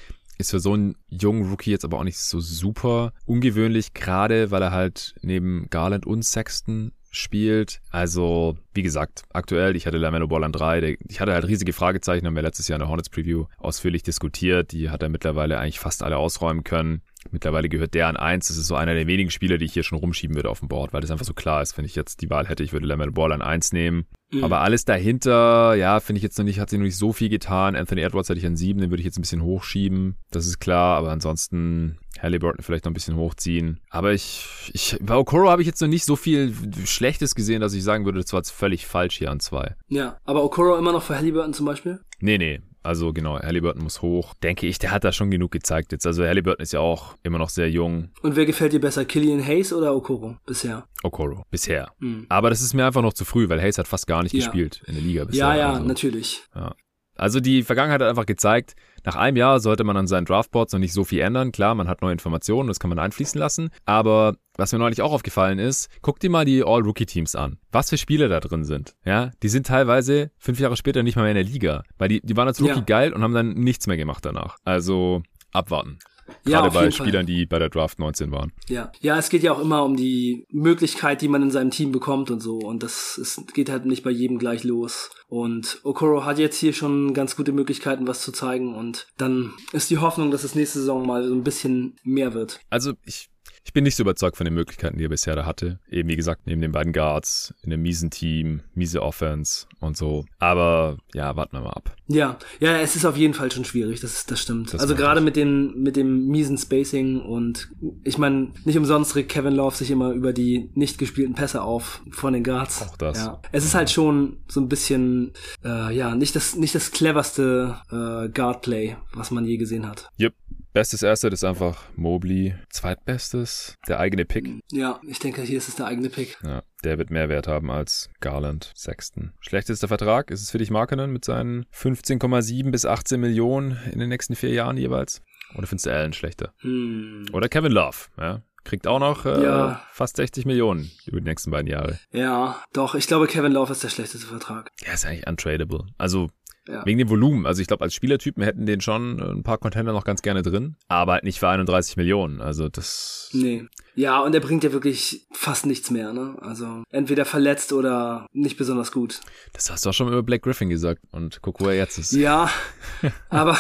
Ist 0.44 0.52
für 0.52 0.60
so 0.60 0.74
einen 0.74 0.98
jungen 1.10 1.50
Rookie 1.50 1.72
jetzt 1.72 1.86
aber 1.86 2.00
auch 2.00 2.04
nicht 2.04 2.18
so 2.18 2.42
super 2.42 3.14
ungewöhnlich, 3.26 3.94
gerade 3.94 4.52
weil 4.52 4.62
er 4.62 4.72
halt 4.74 5.16
neben 5.22 5.70
Garland 5.70 6.06
und 6.06 6.24
Sexton 6.24 6.92
spielt. 7.12 7.80
Also, 7.92 8.58
wie 8.74 8.82
gesagt, 8.82 9.24
aktuell, 9.32 9.78
ich 9.78 9.88
hatte 9.88 9.98
Lamelo 9.98 10.28
Ball 10.28 10.44
an 10.44 10.52
drei. 10.52 10.82
Der, 10.82 10.98
ich 11.08 11.22
hatte 11.22 11.32
halt 11.32 11.48
riesige 11.48 11.72
Fragezeichen, 11.72 12.28
haben 12.28 12.36
wir 12.36 12.42
letztes 12.42 12.68
Jahr 12.68 12.76
in 12.76 12.82
der 12.82 12.90
Hornets 12.90 13.10
Preview 13.10 13.46
ausführlich 13.58 14.04
diskutiert. 14.04 14.74
Die 14.74 14.90
hat 14.90 15.02
er 15.02 15.08
mittlerweile 15.08 15.60
eigentlich 15.60 15.80
fast 15.80 16.04
alle 16.04 16.18
ausräumen 16.18 16.66
können. 16.66 17.04
Mittlerweile 17.32 17.70
gehört 17.70 17.94
der 17.94 18.08
an 18.08 18.18
eins. 18.18 18.48
Das 18.48 18.58
ist 18.58 18.68
so 18.68 18.76
einer 18.76 18.94
der 18.94 19.08
wenigen 19.08 19.32
Spieler, 19.32 19.58
die 19.58 19.66
ich 19.66 19.74
hier 19.74 19.84
schon 19.84 19.98
rumschieben 19.98 20.36
würde 20.36 20.50
auf 20.50 20.60
dem 20.60 20.68
Board, 20.68 20.94
weil 20.94 21.02
das 21.02 21.12
einfach 21.12 21.26
so 21.26 21.34
klar 21.34 21.62
ist. 21.62 21.78
Wenn 21.78 21.86
ich 21.86 21.96
jetzt 21.96 22.22
die 22.22 22.30
Wahl 22.30 22.48
hätte, 22.48 22.64
ich 22.64 22.74
würde 22.74 22.86
Lamelo 22.86 23.12
Ball 23.12 23.32
an 23.32 23.42
eins 23.42 23.74
nehmen. 23.74 24.06
Mhm. 24.32 24.44
Aber 24.44 24.62
alles 24.62 24.86
dahinter, 24.86 25.76
ja, 25.76 26.00
finde 26.00 26.18
ich 26.18 26.24
jetzt 26.24 26.38
noch 26.38 26.46
nicht, 26.46 26.60
hat 26.60 26.70
sich 26.70 26.80
noch 26.80 26.86
nicht 26.86 26.98
so 26.98 27.14
viel 27.14 27.30
getan. 27.30 27.76
Anthony 27.76 28.02
Edwards 28.02 28.30
hätte 28.30 28.40
ich 28.40 28.46
an 28.46 28.56
sieben, 28.56 28.82
den 28.82 28.90
würde 28.90 29.02
ich 29.02 29.06
jetzt 29.06 29.18
ein 29.18 29.22
bisschen 29.22 29.44
hochschieben. 29.44 30.18
Das 30.32 30.48
ist 30.48 30.60
klar, 30.60 30.98
aber 30.98 31.12
ansonsten 31.12 31.98
Halliburton 32.22 32.64
vielleicht 32.64 32.86
noch 32.86 32.92
ein 32.92 32.96
bisschen 32.96 33.16
hochziehen. 33.16 33.80
Aber 33.90 34.14
ich, 34.14 34.72
ich, 34.74 34.98
bei 35.02 35.16
Okoro 35.16 35.50
habe 35.50 35.62
ich 35.62 35.68
jetzt 35.68 35.82
noch 35.82 35.88
nicht 35.88 36.06
so 36.06 36.16
viel 36.16 36.54
Schlechtes 36.86 37.36
gesehen, 37.36 37.62
dass 37.62 37.74
ich 37.74 37.84
sagen 37.84 38.06
würde, 38.06 38.22
das 38.22 38.34
war 38.34 38.40
jetzt 38.40 38.52
völlig 38.52 38.88
falsch 38.88 39.18
hier 39.18 39.32
an 39.32 39.40
zwei. 39.40 39.76
Ja, 39.88 40.18
aber 40.26 40.44
Okoro 40.44 40.78
immer 40.78 40.92
noch 40.92 41.04
für 41.04 41.16
Halliburton 41.16 41.54
zum 41.54 41.66
Beispiel? 41.66 42.00
Nee, 42.20 42.38
nee. 42.38 42.62
Also 42.84 43.14
genau, 43.14 43.40
Halliburton 43.40 43.82
muss 43.82 44.02
hoch. 44.02 44.34
Denke 44.44 44.68
ich, 44.68 44.78
der 44.78 44.92
hat 44.92 45.04
da 45.04 45.12
schon 45.12 45.32
genug 45.32 45.52
gezeigt 45.52 45.92
jetzt. 45.94 46.06
Also 46.06 46.26
Halliburton 46.26 46.62
ist 46.62 46.74
ja 46.74 46.82
auch 46.82 47.16
immer 47.24 47.38
noch 47.38 47.50
sehr 47.50 47.70
jung. 47.70 48.10
Und 48.22 48.36
wer 48.36 48.46
gefällt 48.46 48.74
dir 48.74 48.82
besser, 48.82 49.06
Killian 49.06 49.46
Hayes 49.46 49.72
oder 49.72 49.96
Okoro 49.96 50.38
bisher? 50.46 50.86
Okoro, 51.02 51.44
bisher. 51.50 51.92
Mhm. 52.00 52.26
Aber 52.30 52.50
das 52.50 52.62
ist 52.62 52.74
mir 52.74 52.86
einfach 52.86 53.02
noch 53.02 53.14
zu 53.14 53.26
früh, 53.26 53.48
weil 53.50 53.62
Hayes 53.62 53.78
hat 53.78 53.88
fast 53.88 54.06
gar 54.06 54.22
nicht 54.22 54.34
ja. 54.34 54.40
gespielt 54.40 54.84
in 54.86 54.96
der 54.96 55.04
Liga 55.04 55.26
bisher. 55.26 55.48
Ja, 55.48 55.56
ja, 55.56 55.74
also, 55.74 55.86
natürlich. 55.86 56.44
Ja. 56.56 56.76
Also 57.16 57.40
die 57.40 57.64
Vergangenheit 57.64 58.02
hat 58.02 58.10
einfach 58.10 58.26
gezeigt, 58.26 58.76
nach 59.04 59.16
einem 59.16 59.38
Jahr 59.38 59.60
sollte 59.60 59.84
man 59.84 59.98
an 59.98 60.08
seinen 60.08 60.26
Draftboards 60.26 60.74
noch 60.74 60.80
nicht 60.80 60.94
so 60.94 61.04
viel 61.04 61.20
ändern. 61.20 61.52
Klar, 61.52 61.76
man 61.76 61.88
hat 61.88 62.02
neue 62.02 62.14
Informationen, 62.14 62.68
das 62.68 62.80
kann 62.80 62.90
man 62.90 63.00
einfließen 63.00 63.40
lassen. 63.40 63.70
Aber 63.86 64.36
was 64.56 64.72
mir 64.72 64.80
neulich 64.80 65.02
auch 65.02 65.12
aufgefallen 65.12 65.60
ist, 65.60 65.90
guck 66.02 66.20
dir 66.20 66.30
mal 66.30 66.46
die 66.46 66.64
All-Rookie-Teams 66.64 67.36
an. 67.36 67.58
Was 67.72 67.90
für 67.90 67.98
Spieler 67.98 68.30
da 68.30 68.40
drin 68.40 68.64
sind. 68.64 68.96
Ja, 69.06 69.32
die 69.42 69.50
sind 69.50 69.68
teilweise 69.68 70.32
fünf 70.38 70.60
Jahre 70.60 70.78
später 70.78 71.04
nicht 71.04 71.16
mal 71.16 71.24
mehr 71.24 71.32
in 71.32 71.36
der 71.36 71.44
Liga. 71.44 71.84
Weil 71.98 72.10
die, 72.10 72.22
die 72.22 72.38
waren 72.38 72.48
als 72.48 72.62
Rookie 72.62 72.76
ja. 72.76 72.82
geil 72.82 73.14
und 73.14 73.22
haben 73.24 73.34
dann 73.34 73.54
nichts 73.54 73.88
mehr 73.88 73.98
gemacht 73.98 74.26
danach. 74.26 74.58
Also 74.64 75.22
abwarten. 75.52 76.00
Gerade 76.46 76.68
ja, 76.68 76.74
bei 76.74 76.92
Spielern, 76.92 77.26
Fall. 77.26 77.26
die 77.26 77.46
bei 77.46 77.60
der 77.60 77.70
Draft 77.70 78.00
19 78.00 78.32
waren. 78.32 78.52
Ja. 78.68 78.92
ja, 79.02 79.18
es 79.18 79.30
geht 79.30 79.44
ja 79.44 79.54
auch 79.54 79.60
immer 79.60 79.84
um 79.84 79.96
die 79.96 80.46
Möglichkeit, 80.50 81.22
die 81.22 81.28
man 81.28 81.42
in 81.42 81.52
seinem 81.52 81.72
Team 81.72 81.92
bekommt 81.92 82.32
und 82.32 82.42
so. 82.42 82.58
Und 82.58 82.84
das 82.84 83.18
ist, 83.18 83.54
geht 83.54 83.70
halt 83.70 83.86
nicht 83.86 84.04
bei 84.04 84.12
jedem 84.12 84.40
gleich 84.40 84.64
los. 84.64 85.10
Und 85.28 85.80
Okoro 85.84 86.26
hat 86.26 86.40
jetzt 86.40 86.58
hier 86.58 86.74
schon 86.74 87.14
ganz 87.14 87.36
gute 87.36 87.52
Möglichkeiten, 87.52 88.08
was 88.08 88.22
zu 88.22 88.32
zeigen. 88.32 88.76
Und 88.76 89.08
dann 89.18 89.54
ist 89.72 89.90
die 89.90 89.98
Hoffnung, 89.98 90.32
dass 90.32 90.44
es 90.44 90.56
nächste 90.56 90.80
Saison 90.80 91.06
mal 91.06 91.28
so 91.28 91.34
ein 91.34 91.44
bisschen 91.44 91.96
mehr 92.04 92.34
wird. 92.34 92.60
Also 92.70 92.94
ich 93.06 93.30
ich 93.66 93.74
bin 93.74 93.84
nicht 93.84 93.96
so 93.96 94.04
überzeugt 94.04 94.38
von 94.38 94.46
den 94.46 94.54
Möglichkeiten, 94.54 94.98
die 94.98 95.06
er 95.06 95.10
bisher 95.10 95.36
da 95.36 95.46
hatte. 95.46 95.80
Eben 95.90 96.10
wie 96.10 96.16
gesagt, 96.16 96.42
neben 96.46 96.62
den 96.62 96.72
beiden 96.72 96.92
Guards, 96.92 97.54
in 97.64 97.72
einem 97.72 97.82
miesen 97.82 98.10
Team, 98.10 98.62
miese 98.76 99.02
Offense 99.02 99.68
und 99.80 99.96
so. 99.96 100.26
Aber 100.40 100.98
ja, 101.14 101.36
warten 101.36 101.54
wir 101.54 101.62
mal 101.62 101.70
ab. 101.72 101.96
Ja, 102.08 102.38
ja, 102.60 102.78
es 102.80 102.96
ist 102.96 103.06
auf 103.06 103.16
jeden 103.16 103.34
Fall 103.34 103.52
schon 103.52 103.64
schwierig, 103.64 104.02
das, 104.02 104.26
das 104.26 104.42
stimmt. 104.42 104.74
Das 104.74 104.82
also 104.82 104.96
gerade 104.96 105.22
mit, 105.22 105.38
den, 105.38 105.82
mit 105.82 105.96
dem 105.96 106.28
miesen 106.28 106.58
Spacing 106.58 107.22
und 107.22 107.70
ich 108.04 108.18
meine, 108.18 108.52
nicht 108.66 108.78
umsonst 108.78 109.16
regt 109.16 109.32
Kevin 109.32 109.54
Love 109.54 109.76
sich 109.76 109.90
immer 109.90 110.12
über 110.12 110.34
die 110.34 110.70
nicht 110.74 110.98
gespielten 110.98 111.34
Pässe 111.34 111.62
auf 111.62 112.02
von 112.12 112.34
den 112.34 112.44
Guards. 112.44 112.82
Auch 112.82 112.98
das. 112.98 113.18
Ja. 113.18 113.42
Es 113.54 113.64
ist 113.64 113.76
halt 113.76 113.90
schon 113.90 114.38
so 114.48 114.60
ein 114.60 114.68
bisschen, 114.68 115.32
äh, 115.64 115.96
ja, 115.96 116.16
nicht 116.16 116.36
das, 116.36 116.56
nicht 116.56 116.76
das 116.76 116.92
cleverste 116.92 117.78
äh, 117.90 118.30
Guard-Play, 118.30 118.98
was 119.14 119.32
man 119.32 119.46
je 119.46 119.58
gesehen 119.58 119.88
hat. 119.88 120.10
Yep. 120.20 120.34
Bestes 120.74 121.04
Asset 121.04 121.32
ist 121.34 121.44
einfach 121.44 121.84
Mobley. 121.96 122.56
Zweitbestes, 122.72 123.78
der 123.88 124.00
eigene 124.00 124.26
Pick. 124.26 124.50
Ja, 124.72 125.00
ich 125.08 125.20
denke, 125.20 125.44
hier 125.44 125.60
ist 125.60 125.68
es 125.68 125.76
der 125.76 125.86
eigene 125.86 126.10
Pick. 126.10 126.40
Ja, 126.44 126.64
der 126.84 126.98
wird 126.98 127.12
mehr 127.12 127.30
Wert 127.30 127.48
haben 127.48 127.70
als 127.70 128.10
Garland, 128.22 128.72
Sexton. 128.76 129.34
Schlechtester 129.40 129.88
Vertrag 129.88 130.32
ist 130.32 130.42
es 130.42 130.50
für 130.50 130.58
dich 130.58 130.72
Markenen 130.72 131.14
mit 131.14 131.26
seinen 131.26 131.66
15,7 131.76 132.72
bis 132.72 132.88
18 132.88 133.20
Millionen 133.20 133.78
in 133.92 134.00
den 134.00 134.10
nächsten 134.10 134.36
vier 134.36 134.50
Jahren 134.50 134.78
jeweils? 134.78 135.22
Oder 135.56 135.68
findest 135.68 135.86
du 135.86 135.94
Allen 135.94 136.14
schlechter? 136.14 136.56
Hm. 136.62 137.28
Oder 137.32 137.50
Kevin 137.50 137.72
Love, 137.72 137.98
ja? 138.18 138.42
kriegt 138.64 138.88
auch 138.88 139.00
noch 139.00 139.26
äh, 139.26 139.44
ja. 139.44 139.82
fast 139.92 140.18
60 140.18 140.46
Millionen 140.46 140.90
über 141.06 141.20
die 141.20 141.28
nächsten 141.28 141.52
beiden 141.52 141.70
Jahre. 141.70 142.00
Ja, 142.12 142.64
doch, 142.74 142.96
ich 142.96 143.08
glaube, 143.08 143.28
Kevin 143.28 143.52
Love 143.52 143.74
ist 143.74 143.84
der 143.84 143.90
schlechteste 143.90 144.26
Vertrag. 144.26 144.72
Ja, 144.86 144.94
ist 144.94 145.06
eigentlich 145.06 145.28
untradable. 145.28 145.86
Also 145.98 146.30
ja. 146.68 146.86
Wegen 146.86 146.98
dem 146.98 147.10
Volumen. 147.10 147.46
Also 147.46 147.62
ich 147.62 147.68
glaube, 147.68 147.84
als 147.84 147.94
Spielertypen 147.94 148.44
hätten 148.44 148.66
den 148.66 148.82
schon 148.82 149.20
ein 149.20 149.44
paar 149.44 149.58
Contender 149.58 149.92
noch 149.92 150.06
ganz 150.06 150.22
gerne 150.22 150.42
drin, 150.42 150.76
aber 150.88 151.14
halt 151.14 151.24
nicht 151.24 151.40
für 151.40 151.50
31 151.50 151.98
Millionen. 151.98 152.42
Also 152.42 152.70
das. 152.70 153.30
Nee. 153.34 153.66
Ja, 153.96 154.22
und 154.22 154.34
er 154.34 154.42
bringt 154.42 154.64
ja 154.64 154.72
wirklich 154.72 155.26
fast 155.32 155.66
nichts 155.66 155.92
mehr, 155.92 156.14
ne? 156.14 156.36
Also 156.42 156.84
entweder 156.90 157.26
verletzt 157.26 157.74
oder 157.74 158.28
nicht 158.34 158.58
besonders 158.58 158.92
gut. 158.92 159.22
Das 159.54 159.70
hast 159.70 159.86
du 159.86 159.90
auch 159.90 159.94
schon 159.94 160.08
über 160.08 160.24
Black 160.24 160.42
Griffin 160.44 160.70
gesagt 160.70 161.02
und 161.12 161.40
guck, 161.42 161.60
wo 161.60 161.68
er 161.68 161.76
jetzt 161.76 161.98
ist. 161.98 162.12
Ja, 162.14 162.50
aber 163.30 163.58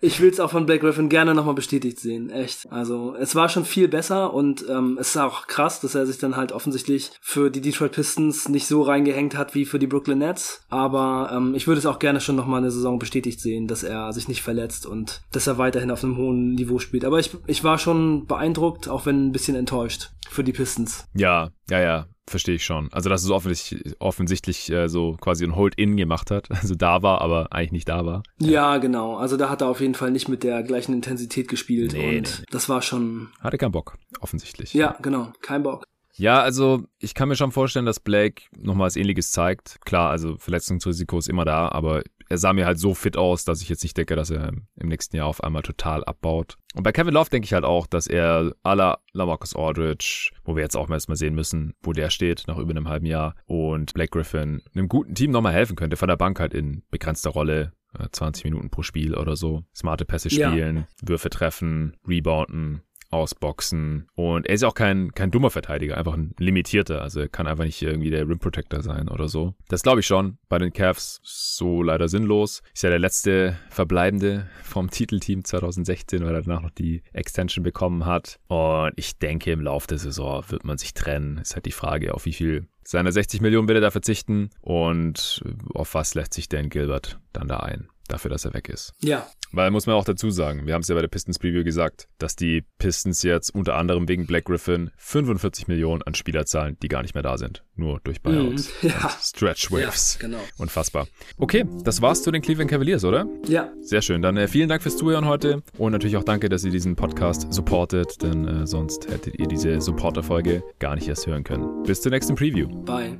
ich 0.00 0.20
will 0.20 0.30
es 0.30 0.40
auch 0.40 0.50
von 0.50 0.66
Black 0.66 0.80
Griffin 0.80 1.08
gerne 1.08 1.34
nochmal 1.34 1.54
bestätigt 1.54 2.00
sehen, 2.00 2.30
echt. 2.30 2.70
Also 2.72 3.14
es 3.18 3.34
war 3.34 3.48
schon 3.48 3.64
viel 3.64 3.88
besser 3.88 4.34
und 4.34 4.64
ähm, 4.68 4.96
es 5.00 5.10
ist 5.10 5.16
auch 5.16 5.46
krass, 5.46 5.80
dass 5.80 5.94
er 5.94 6.06
sich 6.06 6.18
dann 6.18 6.36
halt 6.36 6.52
offensichtlich 6.52 7.12
für 7.20 7.50
die 7.50 7.60
Detroit 7.60 7.92
Pistons 7.92 8.48
nicht 8.48 8.66
so 8.66 8.82
reingehängt 8.82 9.36
hat 9.36 9.54
wie 9.54 9.64
für 9.64 9.78
die 9.78 9.86
Brooklyn 9.86 10.18
Nets. 10.18 10.62
Aber 10.68 11.30
ähm, 11.32 11.54
ich 11.54 11.66
würde 11.66 11.78
es 11.78 11.86
auch 11.86 11.98
gerne 11.98 12.20
schon 12.20 12.36
nochmal 12.36 12.58
eine 12.58 12.70
Saison 12.70 12.98
bestätigt 12.98 13.40
sehen, 13.40 13.68
dass 13.68 13.82
er 13.82 14.12
sich 14.12 14.28
nicht 14.28 14.42
verletzt 14.42 14.86
und 14.86 15.22
dass 15.32 15.46
er 15.46 15.58
weiterhin 15.58 15.90
auf 15.90 16.02
einem 16.02 16.16
hohen 16.16 16.54
Niveau 16.54 16.78
spielt. 16.78 17.04
Aber 17.04 17.18
ich, 17.18 17.30
ich 17.46 17.64
war 17.64 17.78
schon 17.78 18.26
beeindruckt, 18.26 18.88
auch 18.88 19.06
wenn 19.06 19.28
ein 19.28 19.32
bisschen 19.32 19.56
enttäuscht 19.68 20.10
für 20.30 20.44
die 20.44 20.52
Pistons. 20.52 21.06
Ja, 21.14 21.50
ja, 21.68 21.80
ja, 21.80 22.06
verstehe 22.26 22.54
ich 22.54 22.64
schon. 22.64 22.88
Also, 22.92 23.08
dass 23.10 23.22
es 23.22 23.30
offensichtlich, 23.30 23.94
offensichtlich 23.98 24.70
äh, 24.70 24.88
so 24.88 25.16
quasi 25.20 25.44
ein 25.44 25.56
Hold-In 25.56 25.96
gemacht 25.96 26.30
hat. 26.30 26.48
Also 26.58 26.74
da 26.74 27.02
war, 27.02 27.20
aber 27.20 27.52
eigentlich 27.52 27.72
nicht 27.72 27.88
da 27.88 28.04
war. 28.04 28.22
Ja, 28.40 28.78
genau. 28.78 29.16
Also 29.16 29.36
da 29.36 29.48
hat 29.48 29.60
er 29.60 29.68
auf 29.68 29.80
jeden 29.80 29.94
Fall 29.94 30.10
nicht 30.10 30.28
mit 30.28 30.42
der 30.42 30.62
gleichen 30.64 30.92
Intensität 30.92 31.48
gespielt 31.48 31.92
nee, 31.92 32.18
und 32.18 32.38
nee. 32.40 32.44
das 32.50 32.68
war 32.68 32.82
schon. 32.82 33.28
Hatte 33.40 33.58
keinen 33.58 33.72
Bock, 33.72 33.96
offensichtlich. 34.20 34.74
Ja, 34.74 34.96
genau. 35.00 35.32
Kein 35.40 35.62
Bock. 35.62 35.84
Ja, 36.14 36.40
also 36.40 36.82
ich 36.98 37.14
kann 37.14 37.28
mir 37.28 37.36
schon 37.36 37.52
vorstellen, 37.52 37.86
dass 37.86 38.00
Blake 38.00 38.42
nochmal 38.58 38.86
was 38.86 38.96
ähnliches 38.96 39.30
zeigt. 39.30 39.80
Klar, 39.84 40.10
also 40.10 40.36
Verletzungsrisiko 40.38 41.18
ist 41.18 41.28
immer 41.28 41.44
da, 41.44 41.68
aber 41.68 42.02
er 42.28 42.38
sah 42.38 42.52
mir 42.52 42.66
halt 42.66 42.78
so 42.78 42.94
fit 42.94 43.16
aus, 43.16 43.44
dass 43.44 43.62
ich 43.62 43.68
jetzt 43.68 43.82
nicht 43.82 43.96
denke, 43.96 44.16
dass 44.16 44.30
er 44.30 44.52
im 44.76 44.88
nächsten 44.88 45.16
Jahr 45.16 45.26
auf 45.26 45.42
einmal 45.42 45.62
total 45.62 46.04
abbaut. 46.04 46.56
Und 46.74 46.82
bei 46.82 46.92
Kevin 46.92 47.14
Love 47.14 47.30
denke 47.30 47.46
ich 47.46 47.54
halt 47.54 47.64
auch, 47.64 47.86
dass 47.86 48.06
er 48.06 48.52
à 48.62 48.74
la 48.74 48.98
Lamarcus 49.12 49.56
Aldridge, 49.56 50.30
wo 50.44 50.54
wir 50.54 50.62
jetzt 50.62 50.76
auch 50.76 50.90
erstmal 50.90 51.16
sehen 51.16 51.34
müssen, 51.34 51.74
wo 51.82 51.92
der 51.92 52.10
steht 52.10 52.44
nach 52.46 52.58
über 52.58 52.70
einem 52.70 52.88
halben 52.88 53.06
Jahr 53.06 53.34
und 53.46 53.94
Blake 53.94 54.10
Griffin 54.10 54.62
einem 54.74 54.88
guten 54.88 55.14
Team 55.14 55.30
nochmal 55.30 55.54
helfen 55.54 55.76
könnte, 55.76 55.96
von 55.96 56.08
der 56.08 56.16
Bank 56.16 56.38
halt 56.40 56.54
in 56.54 56.82
begrenzter 56.90 57.30
Rolle, 57.30 57.72
20 58.12 58.44
äh, 58.44 58.48
Minuten 58.48 58.70
pro 58.70 58.82
Spiel 58.82 59.14
oder 59.14 59.34
so, 59.34 59.64
smarte 59.74 60.04
Pässe 60.04 60.30
spielen, 60.30 60.76
ja. 60.76 60.86
Würfe 61.02 61.30
treffen, 61.30 61.96
rebounden, 62.06 62.82
ausboxen. 63.10 64.08
Und 64.14 64.46
er 64.46 64.54
ist 64.54 64.64
auch 64.64 64.74
kein, 64.74 65.12
kein 65.12 65.30
dummer 65.30 65.50
Verteidiger, 65.50 65.96
einfach 65.96 66.14
ein 66.14 66.34
limitierter. 66.38 67.02
Also 67.02 67.20
er 67.20 67.28
kann 67.28 67.46
einfach 67.46 67.64
nicht 67.64 67.80
irgendwie 67.82 68.10
der 68.10 68.28
Rim 68.28 68.38
Protector 68.38 68.82
sein 68.82 69.08
oder 69.08 69.28
so. 69.28 69.54
Das 69.68 69.82
glaube 69.82 70.00
ich 70.00 70.06
schon. 70.06 70.38
Bei 70.48 70.58
den 70.58 70.72
Cavs 70.72 71.20
so 71.22 71.82
leider 71.82 72.08
sinnlos. 72.08 72.62
Ist 72.74 72.82
ja 72.82 72.90
der 72.90 72.98
letzte 72.98 73.58
Verbleibende 73.70 74.48
vom 74.62 74.90
Titelteam 74.90 75.44
2016, 75.44 76.24
weil 76.24 76.34
er 76.34 76.42
danach 76.42 76.62
noch 76.62 76.70
die 76.70 77.02
Extension 77.12 77.62
bekommen 77.62 78.04
hat. 78.04 78.38
Und 78.48 78.92
ich 78.96 79.18
denke, 79.18 79.52
im 79.52 79.60
Laufe 79.60 79.86
der 79.88 79.98
Saison 79.98 80.44
wird 80.48 80.64
man 80.64 80.78
sich 80.78 80.94
trennen. 80.94 81.38
Ist 81.38 81.54
halt 81.54 81.66
die 81.66 81.72
Frage, 81.72 82.14
auf 82.14 82.26
wie 82.26 82.32
viel 82.32 82.68
seine 82.88 83.12
60 83.12 83.42
Millionen 83.42 83.68
will 83.68 83.76
er 83.76 83.82
da 83.82 83.90
verzichten 83.90 84.48
und 84.62 85.44
auf 85.74 85.92
was 85.92 86.14
lässt 86.14 86.32
sich 86.32 86.48
Dan 86.48 86.70
Gilbert 86.70 87.20
dann 87.34 87.46
da 87.46 87.58
ein, 87.58 87.88
dafür, 88.08 88.30
dass 88.30 88.44
er 88.44 88.54
weg 88.54 88.68
ist. 88.68 88.92
Ja, 89.00 89.26
weil 89.52 89.70
muss 89.70 89.86
man 89.86 89.96
auch 89.96 90.04
dazu 90.04 90.30
sagen, 90.30 90.66
wir 90.66 90.74
haben 90.74 90.82
es 90.82 90.88
ja 90.88 90.94
bei 90.94 91.00
der 91.00 91.08
Pistons 91.08 91.38
Preview 91.38 91.64
gesagt, 91.64 92.08
dass 92.18 92.36
die 92.36 92.64
Pistons 92.78 93.22
jetzt 93.22 93.54
unter 93.54 93.76
anderem 93.76 94.08
wegen 94.08 94.26
Black 94.26 94.44
Griffin 94.44 94.90
45 94.98 95.68
Millionen 95.68 96.02
an 96.02 96.14
Spieler 96.14 96.44
zahlen, 96.44 96.76
die 96.82 96.88
gar 96.88 97.02
nicht 97.02 97.14
mehr 97.14 97.22
da 97.22 97.38
sind. 97.38 97.64
Nur 97.74 98.00
durch 98.04 98.20
Buyouts. 98.22 98.68
Mm, 98.82 98.86
ja. 98.88 99.10
Stretch 99.20 99.70
Waves. 99.70 100.18
Ja, 100.20 100.28
genau. 100.28 100.40
Unfassbar. 100.58 101.06
Okay, 101.36 101.64
das 101.84 102.02
war's 102.02 102.22
zu 102.22 102.30
den 102.30 102.42
Cleveland 102.42 102.70
Cavaliers, 102.70 103.04
oder? 103.04 103.26
Ja. 103.46 103.72
Sehr 103.80 104.02
schön. 104.02 104.22
Dann 104.22 104.36
äh, 104.36 104.46
vielen 104.46 104.68
Dank 104.68 104.82
fürs 104.82 104.96
Zuhören 104.96 105.26
heute 105.26 105.62
und 105.78 105.92
natürlich 105.92 106.16
auch 106.16 106.24
danke, 106.24 106.48
dass 106.48 106.64
ihr 106.64 106.70
diesen 106.70 106.96
Podcast 106.96 107.52
supportet, 107.52 108.22
denn 108.22 108.46
äh, 108.46 108.66
sonst 108.66 109.08
hättet 109.10 109.38
ihr 109.38 109.46
diese 109.46 109.80
Supporter-Folge 109.80 110.62
gar 110.78 110.94
nicht 110.94 111.08
erst 111.08 111.26
hören 111.26 111.44
können. 111.44 111.82
Bis 111.84 112.00
zur 112.00 112.10
nächsten 112.12 112.34
Preview. 112.34 112.68
Bye. 112.84 113.18